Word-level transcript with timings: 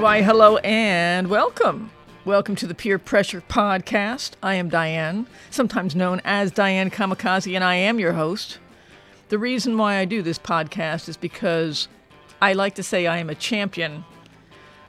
Why, 0.00 0.22
hello 0.22 0.56
and 0.58 1.28
welcome. 1.28 1.90
Welcome 2.24 2.56
to 2.56 2.66
the 2.66 2.74
Peer 2.74 2.98
Pressure 2.98 3.42
Podcast. 3.42 4.30
I 4.42 4.54
am 4.54 4.70
Diane, 4.70 5.26
sometimes 5.50 5.94
known 5.94 6.22
as 6.24 6.50
Diane 6.50 6.88
Kamikaze, 6.88 7.54
and 7.54 7.62
I 7.62 7.74
am 7.74 8.00
your 8.00 8.14
host. 8.14 8.58
The 9.28 9.38
reason 9.38 9.76
why 9.76 9.96
I 9.96 10.06
do 10.06 10.22
this 10.22 10.38
podcast 10.38 11.06
is 11.06 11.18
because 11.18 11.86
I 12.40 12.54
like 12.54 12.74
to 12.76 12.82
say 12.82 13.06
I 13.06 13.18
am 13.18 13.28
a 13.28 13.34
champion 13.34 14.06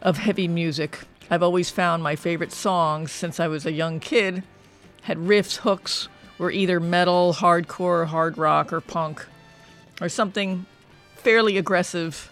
of 0.02 0.18
heavy 0.18 0.48
music. 0.48 1.00
I've 1.30 1.44
always 1.44 1.70
found 1.70 2.02
my 2.02 2.16
favorite 2.16 2.54
songs 2.54 3.12
since 3.12 3.38
I 3.38 3.50
was 3.50 3.66
a 3.66 3.74
young 3.74 4.00
kid 4.00 4.44
had 5.02 5.18
riffs, 5.18 5.58
hooks, 5.58 6.08
were 6.38 6.52
either 6.52 6.80
metal, 6.80 7.34
hardcore, 7.34 8.08
hard 8.08 8.38
rock, 8.38 8.72
or 8.72 8.80
punk, 8.80 9.28
or 10.00 10.08
something 10.08 10.66
fairly 11.18 11.58
aggressive 11.58 12.31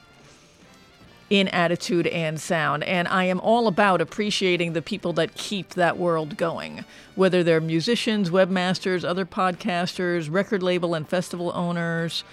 in 1.29 1.47
attitude 1.49 2.07
and 2.07 2.39
sound. 2.39 2.83
And 2.83 3.07
I 3.07 3.25
am 3.25 3.39
all 3.39 3.67
about 3.67 4.01
appreciating 4.01 4.73
the 4.73 4.81
people 4.81 5.13
that 5.13 5.35
keep 5.35 5.69
that 5.75 5.97
world 5.97 6.37
going, 6.37 6.85
whether 7.15 7.43
they're 7.43 7.61
musicians, 7.61 8.29
webmasters, 8.29 9.07
other 9.07 9.25
podcasters, 9.25 10.31
record 10.31 10.63
label 10.63 10.95
and 10.95 11.07
festival 11.07 11.51
owners. 11.53 12.23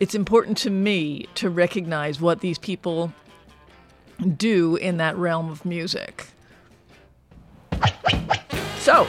It's 0.00 0.14
important 0.14 0.56
to 0.58 0.70
me 0.70 1.28
to 1.36 1.50
recognize 1.50 2.20
what 2.20 2.40
these 2.40 2.58
people 2.58 3.12
do 4.36 4.76
in 4.76 4.98
that 4.98 5.16
realm 5.16 5.50
of 5.50 5.64
music. 5.64 6.26
So, 8.78 9.06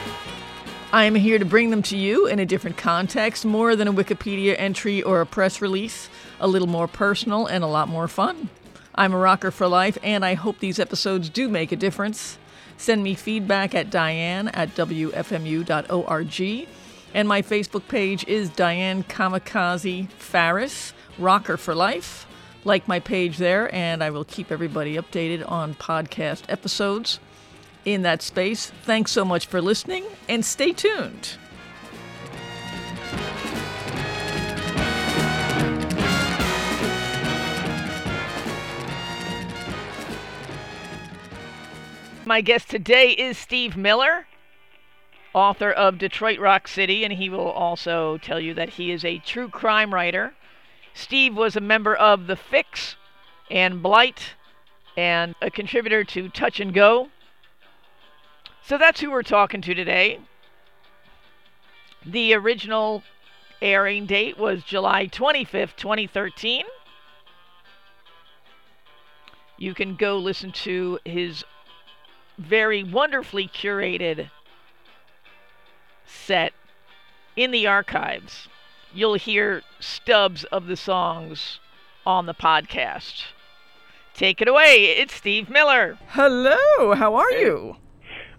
I 0.92 1.04
am 1.04 1.14
here 1.14 1.38
to 1.38 1.44
bring 1.44 1.70
them 1.70 1.82
to 1.84 1.96
you 1.96 2.26
in 2.26 2.38
a 2.38 2.44
different 2.44 2.76
context, 2.76 3.46
more 3.46 3.74
than 3.74 3.88
a 3.88 3.92
Wikipedia 3.92 4.54
entry 4.58 5.02
or 5.02 5.22
a 5.22 5.26
press 5.26 5.62
release, 5.62 6.10
a 6.38 6.46
little 6.46 6.68
more 6.68 6.86
personal 6.86 7.46
and 7.46 7.64
a 7.64 7.66
lot 7.66 7.88
more 7.88 8.08
fun. 8.08 8.50
I'm 8.94 9.14
a 9.14 9.18
rocker 9.18 9.50
for 9.50 9.66
life, 9.66 9.96
and 10.02 10.24
I 10.24 10.34
hope 10.34 10.58
these 10.58 10.78
episodes 10.78 11.28
do 11.28 11.48
make 11.48 11.72
a 11.72 11.76
difference. 11.76 12.38
Send 12.76 13.02
me 13.02 13.14
feedback 13.14 13.74
at 13.74 13.90
diane 13.90 14.48
at 14.48 14.74
wfmu.org. 14.74 16.68
And 17.14 17.28
my 17.28 17.42
Facebook 17.42 17.88
page 17.88 18.26
is 18.26 18.48
Diane 18.50 19.04
Kamikaze 19.04 20.10
Farris, 20.12 20.92
Rocker 21.18 21.56
for 21.56 21.74
Life. 21.74 22.26
Like 22.64 22.88
my 22.88 23.00
page 23.00 23.38
there, 23.38 23.74
and 23.74 24.02
I 24.02 24.10
will 24.10 24.24
keep 24.24 24.52
everybody 24.52 24.96
updated 24.96 25.50
on 25.50 25.74
podcast 25.74 26.44
episodes 26.48 27.18
in 27.84 28.02
that 28.02 28.22
space. 28.22 28.70
Thanks 28.84 29.10
so 29.10 29.24
much 29.24 29.46
for 29.46 29.60
listening, 29.60 30.04
and 30.28 30.44
stay 30.44 30.72
tuned. 30.72 31.36
My 42.24 42.40
guest 42.40 42.70
today 42.70 43.10
is 43.10 43.36
Steve 43.36 43.76
Miller, 43.76 44.28
author 45.34 45.72
of 45.72 45.98
Detroit 45.98 46.38
Rock 46.38 46.68
City, 46.68 47.02
and 47.02 47.14
he 47.14 47.28
will 47.28 47.50
also 47.50 48.16
tell 48.18 48.38
you 48.38 48.54
that 48.54 48.70
he 48.70 48.92
is 48.92 49.04
a 49.04 49.18
true 49.18 49.48
crime 49.48 49.92
writer. 49.92 50.32
Steve 50.94 51.36
was 51.36 51.56
a 51.56 51.60
member 51.60 51.96
of 51.96 52.28
The 52.28 52.36
Fix 52.36 52.94
and 53.50 53.82
Blight 53.82 54.36
and 54.96 55.34
a 55.42 55.50
contributor 55.50 56.04
to 56.04 56.28
Touch 56.28 56.60
and 56.60 56.72
Go. 56.72 57.08
So 58.62 58.78
that's 58.78 59.00
who 59.00 59.10
we're 59.10 59.24
talking 59.24 59.60
to 59.60 59.74
today. 59.74 60.20
The 62.06 62.34
original 62.34 63.02
airing 63.60 64.06
date 64.06 64.38
was 64.38 64.62
July 64.62 65.08
25th, 65.08 65.74
2013. 65.74 66.66
You 69.58 69.74
can 69.74 69.96
go 69.96 70.18
listen 70.18 70.52
to 70.52 71.00
his 71.04 71.44
very 72.42 72.82
wonderfully 72.82 73.48
curated 73.48 74.30
set 76.06 76.52
in 77.36 77.50
the 77.50 77.66
archives. 77.66 78.48
You'll 78.94 79.14
hear 79.14 79.62
stubs 79.80 80.44
of 80.44 80.66
the 80.66 80.76
songs 80.76 81.60
on 82.04 82.26
the 82.26 82.34
podcast. 82.34 83.22
Take 84.14 84.42
it 84.42 84.48
away. 84.48 84.84
It's 84.98 85.14
Steve 85.14 85.48
Miller. 85.48 85.96
Hello. 86.08 86.94
How 86.94 87.14
are 87.14 87.30
Hey. 87.30 87.40
you? 87.42 87.76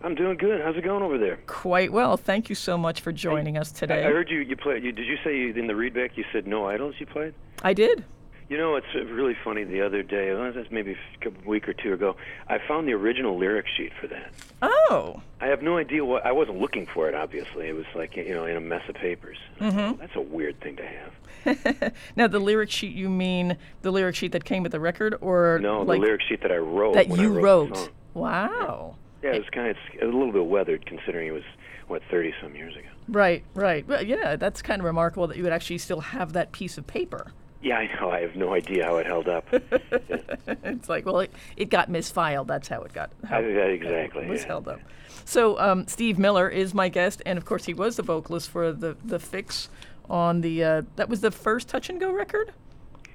I'm 0.03 0.16
doing 0.16 0.38
good. 0.38 0.62
How's 0.62 0.75
it 0.75 0.84
going 0.84 1.02
over 1.02 1.18
there? 1.18 1.38
Quite 1.47 1.91
well. 1.91 2.18
Thank 2.18 2.50
you 2.50 2.56
so 2.56 2.78
much 2.78 3.00
for 3.02 3.12
joining 3.14 3.58
us 3.58 3.72
today. 3.72 4.02
I 4.06 4.12
heard 4.12 4.30
you. 4.30 4.40
You 4.41 4.56
played. 4.58 4.84
You, 4.84 4.91
did 4.91 5.08
you 5.08 5.16
say 5.24 5.35
you, 5.38 5.53
in 5.53 5.66
the 5.66 5.74
readback 5.74 6.12
you 6.18 6.25
said 6.34 6.46
no 6.46 6.68
idols? 6.68 6.96
You 7.00 7.06
played. 7.06 7.34
I 7.64 7.74
did. 7.74 8.03
You 8.50 8.58
know, 8.58 8.76
it's 8.76 8.88
uh, 8.96 9.04
really 9.06 9.36
funny. 9.44 9.64
The 9.64 9.81
other 9.81 10.04
day, 10.04 10.34
that's 10.54 10.72
maybe 10.72 10.96
a 11.26 11.48
week 11.48 11.68
or 11.68 11.74
two 11.74 11.94
ago, 11.94 12.16
I 12.48 12.59
found 12.68 12.88
the 12.88 12.94
original 12.94 13.38
lyric 13.38 13.66
sheet 13.76 13.92
for 14.00 14.08
that. 14.08 14.31
Oh. 14.62 15.22
I 15.42 15.48
have 15.48 15.62
no 15.62 15.78
idea 15.78 16.04
what. 16.06 16.26
I 16.26 16.31
wasn't 16.31 16.59
looking 16.59 16.86
for 16.86 17.08
it. 17.09 17.16
Obviously, 17.16 17.68
it 17.68 17.76
was 17.76 17.86
like 17.96 18.16
you 18.16 18.34
know 18.34 18.46
in 18.46 18.56
a 18.56 18.62
mess 18.62 18.88
of 18.88 18.96
papers. 18.96 19.38
Mm-hmm. 19.59 20.00
That's 20.00 20.16
a 20.16 20.22
weird 20.22 20.59
thing 20.62 20.78
to 20.78 20.86
have. 20.86 21.94
now 22.16 22.28
the 22.28 22.40
lyric 22.40 22.70
sheet 22.70 22.96
you 22.96 23.09
mean 23.09 23.58
the 23.82 23.92
lyric 23.92 24.16
sheet 24.16 24.32
that 24.32 24.46
came 24.46 24.64
with 24.64 24.72
the 24.72 24.80
record 24.80 25.16
or 25.20 25.59
No, 25.62 25.82
like 25.82 26.00
the 26.00 26.06
lyric 26.06 26.22
sheet 26.22 26.42
that 26.42 26.52
I 26.52 26.58
wrote. 26.58 26.94
that 26.94 27.09
you 27.09 27.40
wrote. 27.40 27.72
wrote. 27.72 27.90
Wow. 28.14 28.96
Yeah, 29.22 29.32
it 29.32 29.40
was 29.40 29.50
kind 29.50 29.70
of 29.70 29.78
a 30.02 30.06
little 30.06 30.32
bit 30.32 30.46
weathered 30.46 30.86
considering 30.86 31.28
it 31.28 31.32
was 31.32 31.44
what 31.88 32.02
30 32.09 32.34
some 32.42 32.56
years 32.56 32.76
ago. 32.76 32.88
Right, 33.08 33.44
right. 33.53 33.88
Well, 33.88 34.03
yeah, 34.03 34.36
that's 34.36 34.62
kind 34.62 34.82
of 34.82 34.86
remarkable 34.86 35.28
that 35.28 35.38
you 35.38 35.44
would 35.44 35.53
actually 35.53 35.78
still 35.78 36.02
have 36.02 36.34
that 36.34 36.52
piece 36.52 36.78
of 36.78 36.88
paper. 36.88 37.32
Yeah, 37.63 37.78
I 37.78 37.96
know. 37.96 38.12
I 38.12 38.19
have 38.22 38.35
no 38.35 38.53
idea 38.53 38.85
how 38.85 38.97
it 38.97 39.06
held 39.06 39.29
up. 39.29 39.47
it's 39.53 40.90
like, 40.90 41.06
well, 41.06 41.22
it, 41.22 41.31
it 41.56 41.69
got 41.69 41.90
misfiled. 41.90 42.47
That's 42.47 42.68
how 42.68 42.81
it 42.81 42.94
got 42.94 43.12
how 43.28 43.38
I, 43.38 43.47
yeah, 43.47 43.66
exactly. 43.66 44.24
it 44.24 44.29
was 44.29 44.41
yeah. 44.41 44.47
held 44.47 44.68
up. 44.68 44.81
So 45.25 45.57
um, 45.59 45.88
Steve 45.88 46.19
Miller 46.19 46.50
is 46.50 46.73
my 46.73 46.90
guest, 46.90 47.22
and 47.25 47.38
of 47.38 47.46
course 47.46 47.63
he 47.63 47.73
was 47.73 47.96
the 47.96 48.03
vocalist 48.03 48.50
for 48.50 48.73
the 48.73 48.97
the 49.06 49.18
Fix 49.18 49.69
on 50.09 50.41
the 50.41 50.63
uh, 50.63 50.81
that 50.97 51.07
was 51.07 51.22
the 51.22 51.31
first 51.31 51.69
Touch 51.69 51.90
and 51.90 52.00
Go 52.00 52.12
record. 52.12 52.53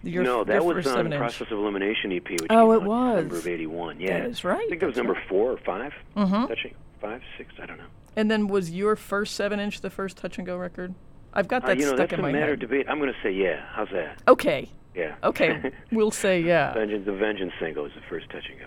Your, 0.03 0.23
no, 0.23 0.45
that 0.45 0.65
was 0.65 0.77
first 0.77 0.89
on 0.89 0.95
seven 0.95 1.13
inch. 1.13 1.21
Process 1.21 1.49
of 1.51 1.59
Elimination 1.59 2.13
EP, 2.13 2.31
which 2.31 2.47
Oh, 2.51 2.69
came 2.73 2.83
it 2.83 2.89
was. 2.89 3.17
number 3.17 3.37
of 3.37 3.47
'81. 3.47 4.01
Yeah, 4.01 4.21
that 4.21 4.31
is 4.31 4.45
right, 4.45 4.65
I 4.65 4.69
think 4.69 4.81
that 4.81 4.87
was 4.87 4.97
number 4.97 5.13
right. 5.15 5.29
four 5.29 5.53
or 5.53 5.59
5 5.59 5.93
Mhm. 6.17 6.49
Touching 6.49 6.75
five, 7.01 7.21
six, 7.37 7.53
I 7.61 7.67
don't 7.67 7.79
know. 7.79 7.85
And 8.17 8.31
then 8.31 8.49
was 8.49 8.71
your 8.71 8.97
first 8.97 9.35
seven 9.35 9.61
inch 9.61 9.81
the 9.81 9.91
first 9.91 10.17
Touch 10.17 10.39
and 10.39 10.47
Go 10.47 10.57
record? 10.57 10.95
I've 11.35 11.49
got 11.49 11.63
that 11.63 11.73
Uh, 11.73 11.75
that 11.75 11.79
you 11.79 11.85
know, 11.85 11.89
stuck 11.91 11.99
that's 12.11 12.13
in 12.15 12.21
a 12.21 12.23
my 12.23 12.33
matter 12.33 12.47
head. 12.47 12.55
of 12.55 12.61
debate. 12.61 12.87
I'm 12.89 12.99
going 12.99 13.13
to 13.13 13.19
say 13.23 13.31
yeah. 13.33 13.65
How's 13.73 13.91
that? 13.91 14.19
Okay, 14.27 14.69
Yeah. 14.95 15.15
okay, 15.23 15.71
we'll 15.93 16.11
say 16.11 16.41
yeah. 16.41 16.73
Vengeance, 16.75 17.05
the 17.07 17.13
Vengeance 17.13 17.53
single 17.61 17.85
is 17.87 17.93
the 17.95 18.01
first 18.09 18.29
touch 18.31 18.45
and 18.51 18.59
go. 18.61 18.67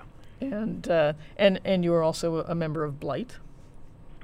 And 0.57 0.87
uh, 0.89 1.13
and 1.37 1.59
and 1.65 1.83
you 1.83 1.91
were 1.91 2.03
also 2.03 2.37
a 2.43 2.55
member 2.55 2.83
of 2.83 2.99
Blight. 2.99 3.37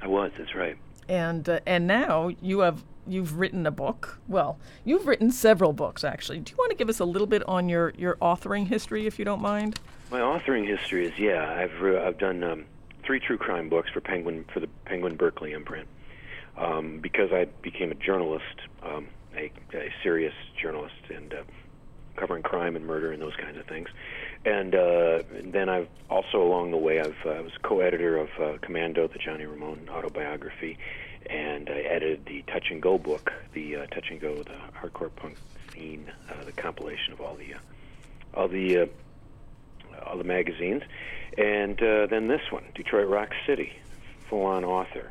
I 0.02 0.06
was. 0.08 0.30
That's 0.38 0.54
right. 0.54 0.76
and 1.08 1.48
uh, 1.48 1.60
and 1.66 1.86
now 1.86 2.28
you 2.40 2.60
have 2.60 2.84
you've 3.06 3.38
written 3.38 3.66
a 3.66 3.70
book. 3.70 4.18
Well, 4.28 4.58
you've 4.84 5.06
written 5.06 5.30
several 5.30 5.72
books 5.72 6.02
actually. 6.04 6.40
Do 6.40 6.50
you 6.52 6.56
want 6.56 6.70
to 6.70 6.76
give 6.76 6.88
us 6.88 6.98
a 7.00 7.04
little 7.04 7.26
bit 7.28 7.42
on 7.48 7.68
your 7.68 7.92
your 7.96 8.16
authoring 8.16 8.66
history, 8.68 9.06
if 9.06 9.18
you 9.18 9.24
don't 9.24 9.40
mind? 9.42 9.78
My 10.10 10.20
authoring 10.20 10.66
history 10.66 11.06
is 11.06 11.18
yeah. 11.18 11.52
I've 11.52 11.80
re- 11.80 11.98
I've 11.98 12.18
done 12.18 12.42
um, 12.42 12.64
three 13.04 13.20
true 13.20 13.38
crime 13.38 13.68
books 13.68 13.90
for 13.90 14.00
Penguin 14.00 14.44
for 14.52 14.60
the 14.60 14.68
Penguin 14.86 15.14
Berkley 15.16 15.52
imprint 15.52 15.86
um, 16.58 16.98
because 17.00 17.32
I 17.32 17.46
became 17.62 17.90
a 17.90 17.94
journalist, 17.94 18.44
um, 18.82 19.06
a, 19.36 19.50
a 19.74 19.92
serious 20.02 20.34
journalist, 20.60 20.94
and 21.14 21.32
uh, 21.32 21.42
covering 22.16 22.42
crime 22.42 22.76
and 22.76 22.84
murder 22.84 23.12
and 23.12 23.22
those 23.22 23.36
kinds 23.36 23.56
of 23.58 23.66
things. 23.66 23.88
And, 24.44 24.74
uh, 24.74 25.22
and 25.36 25.52
then 25.52 25.68
I've 25.68 25.88
also 26.10 26.42
along 26.42 26.72
the 26.72 26.76
way 26.76 27.00
I've 27.00 27.16
uh, 27.24 27.30
I 27.30 27.40
was 27.40 27.52
co-editor 27.62 28.16
of 28.16 28.28
uh, 28.40 28.58
Commando, 28.60 29.06
the 29.08 29.18
Johnny 29.18 29.46
Ramone 29.46 29.88
autobiography, 29.88 30.78
and 31.26 31.68
I 31.70 31.80
edited 31.80 32.26
the 32.26 32.42
Touch 32.42 32.70
and 32.70 32.82
Go 32.82 32.98
book, 32.98 33.32
the 33.52 33.76
uh, 33.76 33.86
Touch 33.86 34.06
and 34.10 34.20
Go, 34.20 34.42
the 34.42 34.58
hardcore 34.80 35.14
punk 35.14 35.36
scene, 35.72 36.10
uh, 36.30 36.44
the 36.44 36.52
compilation 36.52 37.12
of 37.12 37.20
all 37.20 37.36
the 37.36 37.54
uh, 37.54 37.58
all 38.34 38.48
the 38.48 38.78
uh, 38.78 38.86
all 40.04 40.16
the 40.16 40.24
magazines, 40.24 40.82
and 41.36 41.80
uh, 41.82 42.06
then 42.06 42.28
this 42.28 42.40
one, 42.50 42.64
Detroit 42.74 43.08
Rock 43.08 43.30
City, 43.46 43.72
full-on 44.28 44.64
author 44.64 45.10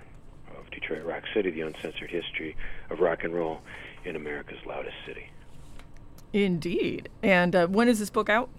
Detroit 0.79 1.05
Rock 1.05 1.23
City: 1.33 1.49
The 1.49 1.61
Uncensored 1.61 2.09
History 2.11 2.55
of 2.89 2.99
Rock 2.99 3.23
and 3.23 3.33
Roll 3.33 3.61
in 4.05 4.15
America's 4.15 4.59
Loudest 4.65 4.95
City. 5.07 5.29
Indeed. 6.33 7.09
And 7.23 7.55
uh, 7.55 7.67
when 7.67 7.87
is 7.87 7.99
this 7.99 8.09
book 8.09 8.29
out? 8.29 8.49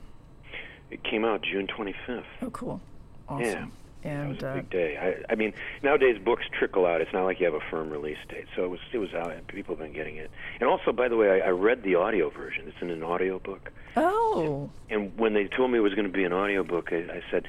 It 0.90 1.04
came 1.04 1.24
out 1.24 1.42
June 1.42 1.66
25th. 1.66 2.24
Oh, 2.42 2.50
cool. 2.50 2.80
Awesome. 3.28 3.44
Yeah. 3.44 3.66
That 4.02 4.08
And 4.10 4.28
was 4.30 4.42
a 4.42 4.48
uh, 4.48 4.54
big 4.56 4.70
day. 4.70 4.96
I, 5.28 5.32
I 5.32 5.36
mean, 5.36 5.52
nowadays 5.82 6.18
books 6.24 6.44
trickle 6.56 6.86
out. 6.86 7.00
It's 7.00 7.12
not 7.12 7.24
like 7.24 7.40
you 7.40 7.46
have 7.46 7.54
a 7.54 7.60
firm 7.70 7.90
release 7.90 8.16
date. 8.28 8.46
So 8.56 8.64
it 8.64 8.68
was 8.68 8.80
it 8.92 8.98
was 8.98 9.12
out. 9.14 9.32
and 9.32 9.46
People 9.46 9.74
have 9.76 9.84
been 9.84 9.92
getting 9.92 10.16
it. 10.16 10.30
And 10.60 10.68
also, 10.68 10.92
by 10.92 11.08
the 11.08 11.16
way, 11.16 11.40
I, 11.42 11.48
I 11.48 11.50
read 11.50 11.82
the 11.82 11.94
audio 11.96 12.30
version. 12.30 12.64
It's 12.66 12.80
in 12.80 12.90
an 12.90 13.02
audio 13.02 13.38
book. 13.38 13.70
oh, 13.96 14.70
And 14.90 15.16
when 15.18 15.34
they 15.34 15.46
told 15.46 15.70
me 15.70 15.78
it 15.78 15.82
was 15.82 15.94
going 15.94 16.06
to 16.06 16.12
be 16.12 16.24
an 16.24 16.32
audio 16.32 16.64
book, 16.64 16.88
I, 16.92 16.96
I 16.96 17.22
said, 17.30 17.46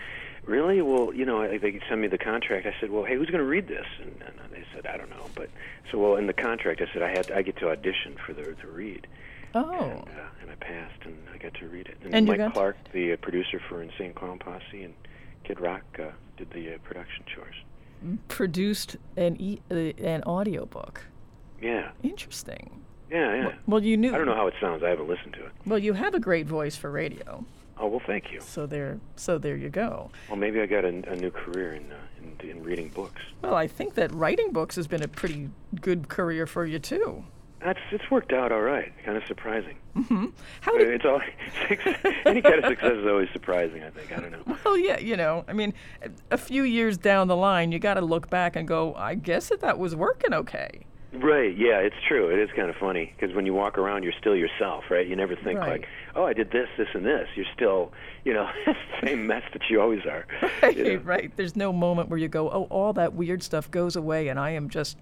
"Really? 0.50 0.81
Well, 0.81 1.13
you 1.13 1.25
know, 1.25 1.48
they 1.48 1.72
could 1.72 1.84
send 1.88 2.01
me 2.01 2.07
the 2.07 2.18
contract." 2.18 2.66
I 2.66 2.74
said, 2.80 2.90
"Well, 2.92 3.04
hey, 3.04 3.16
who's 3.16 3.28
going 3.30 3.44
to 3.44 3.50
read 3.50 3.68
this?" 3.68 3.86
And, 4.01 4.12
and 4.25 4.51
they 4.51 4.63
said, 4.74 4.86
"I 4.88 4.98
don't 4.98 5.10
know." 5.10 5.25
But 5.36 5.50
so, 5.92 5.98
well, 6.00 6.16
in 6.16 6.28
the 6.28 6.34
contract, 6.34 6.81
I 6.81 6.92
said 6.94 7.01
I 7.01 7.10
had 7.10 7.31
I 7.31 7.42
get 7.42 7.57
to 7.57 7.69
audition 7.69 8.16
for 8.25 8.34
the 8.34 8.44
to 8.56 8.68
read, 8.68 9.07
oh, 9.56 9.62
and, 9.72 10.01
uh, 10.07 10.42
and 10.42 10.51
I 10.51 10.56
passed, 10.56 11.01
and 11.06 11.18
I 11.34 11.38
got 11.38 11.54
to 11.56 11.68
read 11.68 11.88
it. 11.88 11.98
And, 12.04 12.13
And 12.16 12.28
Mike 12.28 12.38
to 12.40 12.50
Clark, 12.51 12.78
the 12.92 13.13
uh, 13.13 13.18
producer 13.18 13.62
for 13.69 13.81
Insane 13.81 14.13
Clown 14.13 14.40
Posse, 14.40 14.84
and 14.84 14.94
Kid 15.44 15.60
Rock 15.60 15.84
uh, 16.00 16.10
did 16.38 16.50
the 16.52 16.75
uh, 16.75 16.78
production 16.84 17.24
chores. 17.34 17.56
Produced 18.28 18.95
an 19.18 19.36
e- 19.40 19.62
uh, 19.69 19.75
an 20.04 20.24
audiobook. 20.24 21.02
Yeah, 21.62 21.92
Interesting. 22.04 22.81
yeah, 23.12 23.36
yeah. 23.36 23.52
Well, 23.68 23.84
you 23.84 23.98
knew. 23.98 24.13
I 24.16 24.18
don't 24.18 24.28
know 24.28 24.36
how 24.36 24.48
it 24.48 24.54
sounds. 24.62 24.81
I 24.84 24.90
haven't 24.90 25.10
listened 25.10 25.34
to 25.34 25.45
it. 25.45 25.52
Well, 25.66 25.80
you 25.80 25.92
have 25.94 26.13
a 26.13 26.19
great 26.19 26.48
voice 26.48 26.78
for 26.78 26.90
radio, 26.90 27.44
Oh 27.80 27.88
well, 27.88 28.02
thank 28.06 28.31
you. 28.31 28.42
so 28.42 28.66
there, 28.66 29.00
so 29.16 29.38
there 29.38 29.56
you 29.56 29.70
go. 29.70 30.12
Well, 30.28 30.38
maybe 30.38 30.60
I 30.60 30.66
got 30.66 30.84
a, 30.84 30.90
a 30.90 31.16
new 31.16 31.31
career 31.31 31.74
in, 31.76 31.92
uh, 31.92 31.96
in 32.44 32.50
in 32.50 32.64
reading 32.64 32.90
books. 32.90 33.22
Well, 33.42 33.56
I 33.56 33.68
think 33.68 33.94
that 33.96 34.12
writing 34.14 34.52
books 34.52 34.76
has 34.76 34.86
been 34.88 35.02
a 35.04 35.08
pretty 35.08 35.50
good 35.81 36.10
career 36.10 36.46
for 36.46 36.66
you 36.66 36.80
too. 36.80 37.24
That's 37.64 37.80
it's 37.92 38.10
worked 38.12 38.31
out 38.34 38.52
all 38.52 38.62
right. 38.62 38.92
Kind 39.06 39.18
of 39.18 39.24
surprising. 39.26 39.78
How 40.62 40.76
Uh, 40.76 40.78
did? 40.78 40.90
It's 40.94 41.06
all 41.06 41.22
any 42.26 42.42
kind 42.42 42.56
of 42.64 42.66
success 42.66 42.94
is 42.94 43.06
always 43.06 43.30
surprising. 43.34 43.84
I 43.84 43.90
think. 43.90 44.12
I 44.18 44.22
don't 44.22 44.31
know. 44.31 44.58
Well, 44.66 44.78
yeah, 44.78 45.00
you 45.00 45.18
know, 45.18 45.44
I 45.48 45.54
mean, 45.54 45.74
a- 46.02 46.10
a 46.36 46.38
few 46.38 46.64
years 46.64 46.98
down 46.98 47.28
the 47.28 47.36
line, 47.36 47.72
you 47.72 47.80
got 47.80 47.96
to 47.96 48.02
look 48.02 48.30
back 48.30 48.56
and 48.56 48.68
go, 48.68 48.94
I 48.96 49.16
guess 49.16 49.50
that 49.50 49.60
that 49.62 49.78
was 49.78 49.96
working 49.96 50.34
okay. 50.34 50.86
Right. 51.14 51.58
Yeah, 51.58 51.80
it's 51.80 51.96
true. 52.08 52.30
It 52.30 52.38
is 52.40 52.50
kind 52.56 52.70
of 52.70 52.76
funny 52.76 53.14
because 53.20 53.36
when 53.36 53.46
you 53.46 53.54
walk 53.54 53.78
around, 53.80 54.04
you're 54.04 54.14
still 54.20 54.36
yourself, 54.36 54.84
right? 54.92 55.08
You 55.08 55.16
never 55.16 55.36
think 55.36 55.60
Right. 55.60 55.82
like, 55.82 55.88
"Oh, 56.16 56.24
I 56.26 56.34
did 56.34 56.52
this, 56.52 56.68
this, 56.78 56.88
and 56.94 57.04
this." 57.06 57.28
You're 57.36 57.48
still, 57.56 57.92
you 58.26 58.34
know, 58.34 58.48
the 58.66 58.76
same 59.04 59.26
mess 59.26 59.44
that 59.54 59.64
you 59.70 59.82
always 59.82 60.06
are. 60.06 60.26
Right, 60.62 60.78
you 60.78 60.84
know? 60.84 60.96
right. 61.04 61.32
There's 61.36 61.56
no 61.56 61.74
moment 61.74 62.10
where 62.10 62.20
you 62.20 62.28
go, 62.28 62.50
oh, 62.52 62.64
all 62.70 62.94
that 62.94 63.14
weird 63.14 63.42
stuff 63.42 63.72
goes 63.72 63.96
away, 63.96 64.28
and 64.28 64.40
I 64.40 64.52
am 64.52 64.70
just 64.70 64.98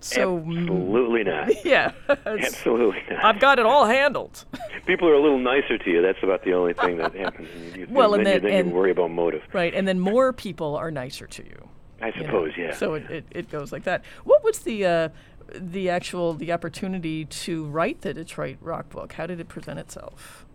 so. 0.00 0.38
Absolutely 0.38 1.24
not. 1.24 1.50
Yeah. 1.64 1.92
Absolutely 2.08 3.02
not. 3.10 3.22
I've 3.24 3.38
got 3.40 3.58
it 3.58 3.66
all 3.66 3.84
handled. 3.86 4.44
People 4.86 5.08
are 5.08 5.14
a 5.14 5.20
little 5.20 5.38
nicer 5.38 5.76
to 5.76 5.90
you. 5.90 6.00
That's 6.00 6.22
about 6.22 6.42
the 6.44 6.54
only 6.54 6.72
thing 6.72 6.96
that 6.98 7.14
happens. 7.14 7.48
You, 7.76 7.86
Well, 7.90 8.14
and 8.14 8.24
then, 8.24 8.36
you, 8.42 8.48
then- 8.48 8.58
and- 8.60 8.68
you 8.70 8.74
worry 8.74 8.90
about 8.92 9.10
motive. 9.10 9.42
right. 9.52 9.74
And 9.74 9.86
then 9.86 10.00
more 10.00 10.32
people 10.32 10.74
are 10.76 10.90
nicer 10.90 11.26
to 11.26 11.44
you. 11.44 11.68
I 12.02 12.06
you 12.06 12.12
know. 12.22 12.26
suppose, 12.26 12.52
yeah. 12.56 12.72
So 12.74 12.94
it, 12.94 13.10
it, 13.10 13.24
it 13.30 13.50
goes 13.50 13.72
like 13.72 13.84
that. 13.84 14.04
What 14.24 14.42
was 14.42 14.60
the 14.60 14.86
uh, 14.86 15.08
the 15.54 15.88
actual 15.90 16.34
the 16.34 16.52
opportunity 16.52 17.24
to 17.24 17.66
write 17.66 18.02
the 18.02 18.14
Detroit 18.14 18.58
Rock 18.60 18.88
book? 18.90 19.12
How 19.14 19.26
did 19.26 19.40
it 19.40 19.48
present 19.48 19.78
itself? 19.78 20.46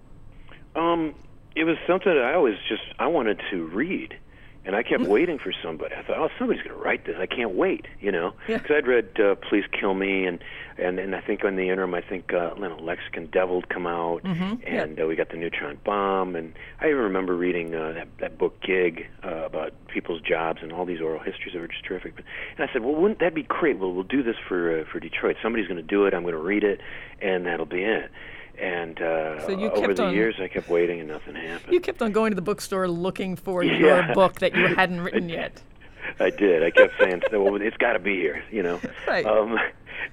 Um, 0.75 1.15
it 1.55 1.63
was 1.63 1.77
something 1.87 2.13
that 2.13 2.23
I 2.23 2.33
always 2.33 2.55
just 2.67 2.83
I 2.99 3.07
wanted 3.07 3.41
to 3.51 3.65
read, 3.67 4.17
and 4.65 4.75
I 4.75 4.83
kept 4.83 5.03
Mm-hmm. 5.03 5.11
waiting 5.11 5.39
for 5.39 5.53
somebody. 5.63 5.95
I 5.95 6.03
thought, 6.03 6.17
oh, 6.17 6.29
somebody's 6.37 6.63
going 6.63 6.75
to 6.75 6.81
write 6.83 7.05
this. 7.05 7.15
I 7.19 7.25
can't 7.25 7.51
wait, 7.55 7.85
you 8.01 8.11
know, 8.11 8.33
Yeah. 8.47 8.57
because 8.57 8.75
I'd 8.77 8.87
read 8.87 9.19
uh, 9.19 9.35
Please 9.35 9.63
Kill 9.71 9.93
Me, 9.93 10.25
and 10.25 10.39
and 10.77 10.99
and 10.99 11.15
I 11.15 11.21
think 11.21 11.43
on 11.45 11.55
the 11.55 11.69
interim, 11.69 11.93
I 11.93 12.01
think 12.01 12.33
uh, 12.33 12.51
you 12.55 12.61
know, 12.61 12.77
Lexicon 12.81 13.27
Deviled 13.31 13.69
come 13.69 13.87
out, 13.87 14.23
Mhm, 14.23 14.61
yeah. 14.61 14.83
and 14.83 14.99
uh, 14.99 15.05
we 15.07 15.15
got 15.15 15.29
the 15.29 15.37
neutron 15.37 15.77
bomb, 15.83 16.35
and 16.35 16.53
I 16.81 16.87
even 16.87 16.97
remember 16.99 17.35
reading 17.35 17.73
uh, 17.73 17.93
that 17.93 18.07
that 18.19 18.37
book 18.37 18.59
Gig 18.61 19.07
uh, 19.23 19.45
about 19.45 19.73
people's 19.87 20.21
jobs 20.21 20.59
and 20.61 20.71
all 20.73 20.85
these 20.85 21.01
oral 21.01 21.19
histories 21.19 21.53
that 21.53 21.59
were 21.61 21.67
just 21.67 21.85
terrific. 21.85 22.15
But, 22.15 22.25
and 22.57 22.69
I 22.69 22.73
said, 22.73 22.83
well, 22.83 22.95
wouldn't 22.95 23.19
that 23.21 23.33
be 23.33 23.43
great? 23.43 23.77
Well, 23.79 23.91
we'll 23.93 24.03
do 24.03 24.21
this 24.23 24.35
for 24.47 24.81
uh, 24.81 24.83
for 24.91 24.99
Detroit. 24.99 25.37
Somebody's 25.41 25.67
going 25.67 25.77
to 25.77 25.83
do 25.83 26.05
it. 26.05 26.13
I'm 26.13 26.23
going 26.23 26.33
to 26.35 26.39
read 26.41 26.63
it, 26.63 26.81
and 27.21 27.45
that'll 27.45 27.65
be 27.65 27.83
it. 27.83 28.11
And 28.57 29.01
uh, 29.01 29.45
So 29.45 29.51
you 29.51 29.69
over 29.69 29.81
kept 29.87 29.97
the 29.97 30.05
on- 30.05 30.13
years, 30.13 30.35
I 30.41 30.47
kept 30.47 30.69
waiting, 30.69 31.01
and 31.01 31.09
nothing 31.09 31.35
happened. 31.35 31.73
You 31.73 31.81
kept 31.81 32.01
on 32.01 32.13
going 32.13 32.31
to 32.31 32.35
the 32.35 32.41
bookstore 32.41 32.87
looking 32.87 33.35
for 33.35 33.63
Yeah. 33.65 34.05
your 34.07 34.13
book 34.13 34.39
that 34.39 34.55
you 34.55 34.67
hadn't 34.67 35.01
written 35.01 35.27
yet. 35.41 35.61
I 36.19 36.29
did. 36.29 36.63
I 36.63 36.71
kept 36.71 36.93
saying, 36.99 37.21
"Well, 37.31 37.55
it's 37.61 37.77
got 37.77 37.93
to 37.93 37.99
be 37.99 38.15
here," 38.15 38.43
you 38.51 38.63
know. 38.63 38.79
Right. 39.07 39.25
Um, 39.25 39.57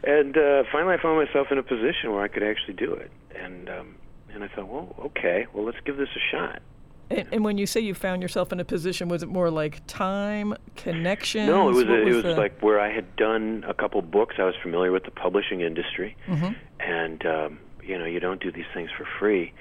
and 0.04 0.36
uh, 0.36 0.64
finally, 0.72 0.94
I 0.94 1.02
found 1.02 1.16
myself 1.24 1.48
in 1.50 1.58
a 1.58 1.62
position 1.62 2.12
where 2.12 2.22
I 2.22 2.28
could 2.28 2.42
actually 2.42 2.74
do 2.74 2.92
it, 2.94 3.10
and 3.34 3.68
um, 3.68 3.94
and 4.32 4.42
I 4.44 4.48
thought, 4.48 4.68
well, 4.68 4.94
okay, 5.06 5.46
well, 5.52 5.64
let's 5.64 5.80
give 5.84 5.96
this 5.96 6.08
a 6.16 6.20
shot. 6.36 6.62
And, 7.10 7.28
and 7.30 7.44
when 7.44 7.58
you 7.58 7.66
say 7.66 7.80
you 7.80 7.92
found 7.94 8.22
yourself 8.22 8.52
in 8.52 8.60
a 8.60 8.64
position, 8.64 9.08
was 9.08 9.22
it 9.22 9.28
more 9.28 9.50
like 9.50 9.86
time, 9.86 10.54
connection? 10.76 11.46
No, 11.46 11.68
it 11.68 11.74
was 11.74 11.84
a, 11.84 12.02
it 12.08 12.14
was 12.14 12.22
the- 12.22 12.34
like 12.36 12.60
where 12.62 12.80
I 12.80 12.90
had 12.92 13.14
done 13.16 13.64
a 13.68 13.74
couple 13.74 14.00
books. 14.02 14.36
I 14.38 14.44
was 14.44 14.54
familiar 14.62 14.92
with 14.92 15.04
the 15.04 15.10
publishing 15.10 15.60
industry, 15.60 16.16
Mhm. 16.28 16.54
and 16.80 17.26
um, 17.26 17.58
you 17.84 17.98
know, 17.98 18.04
you 18.06 18.20
don't 18.20 18.40
do 18.40 18.50
these 18.52 18.64
things 18.72 18.90
for 18.96 19.06
free. 19.18 19.52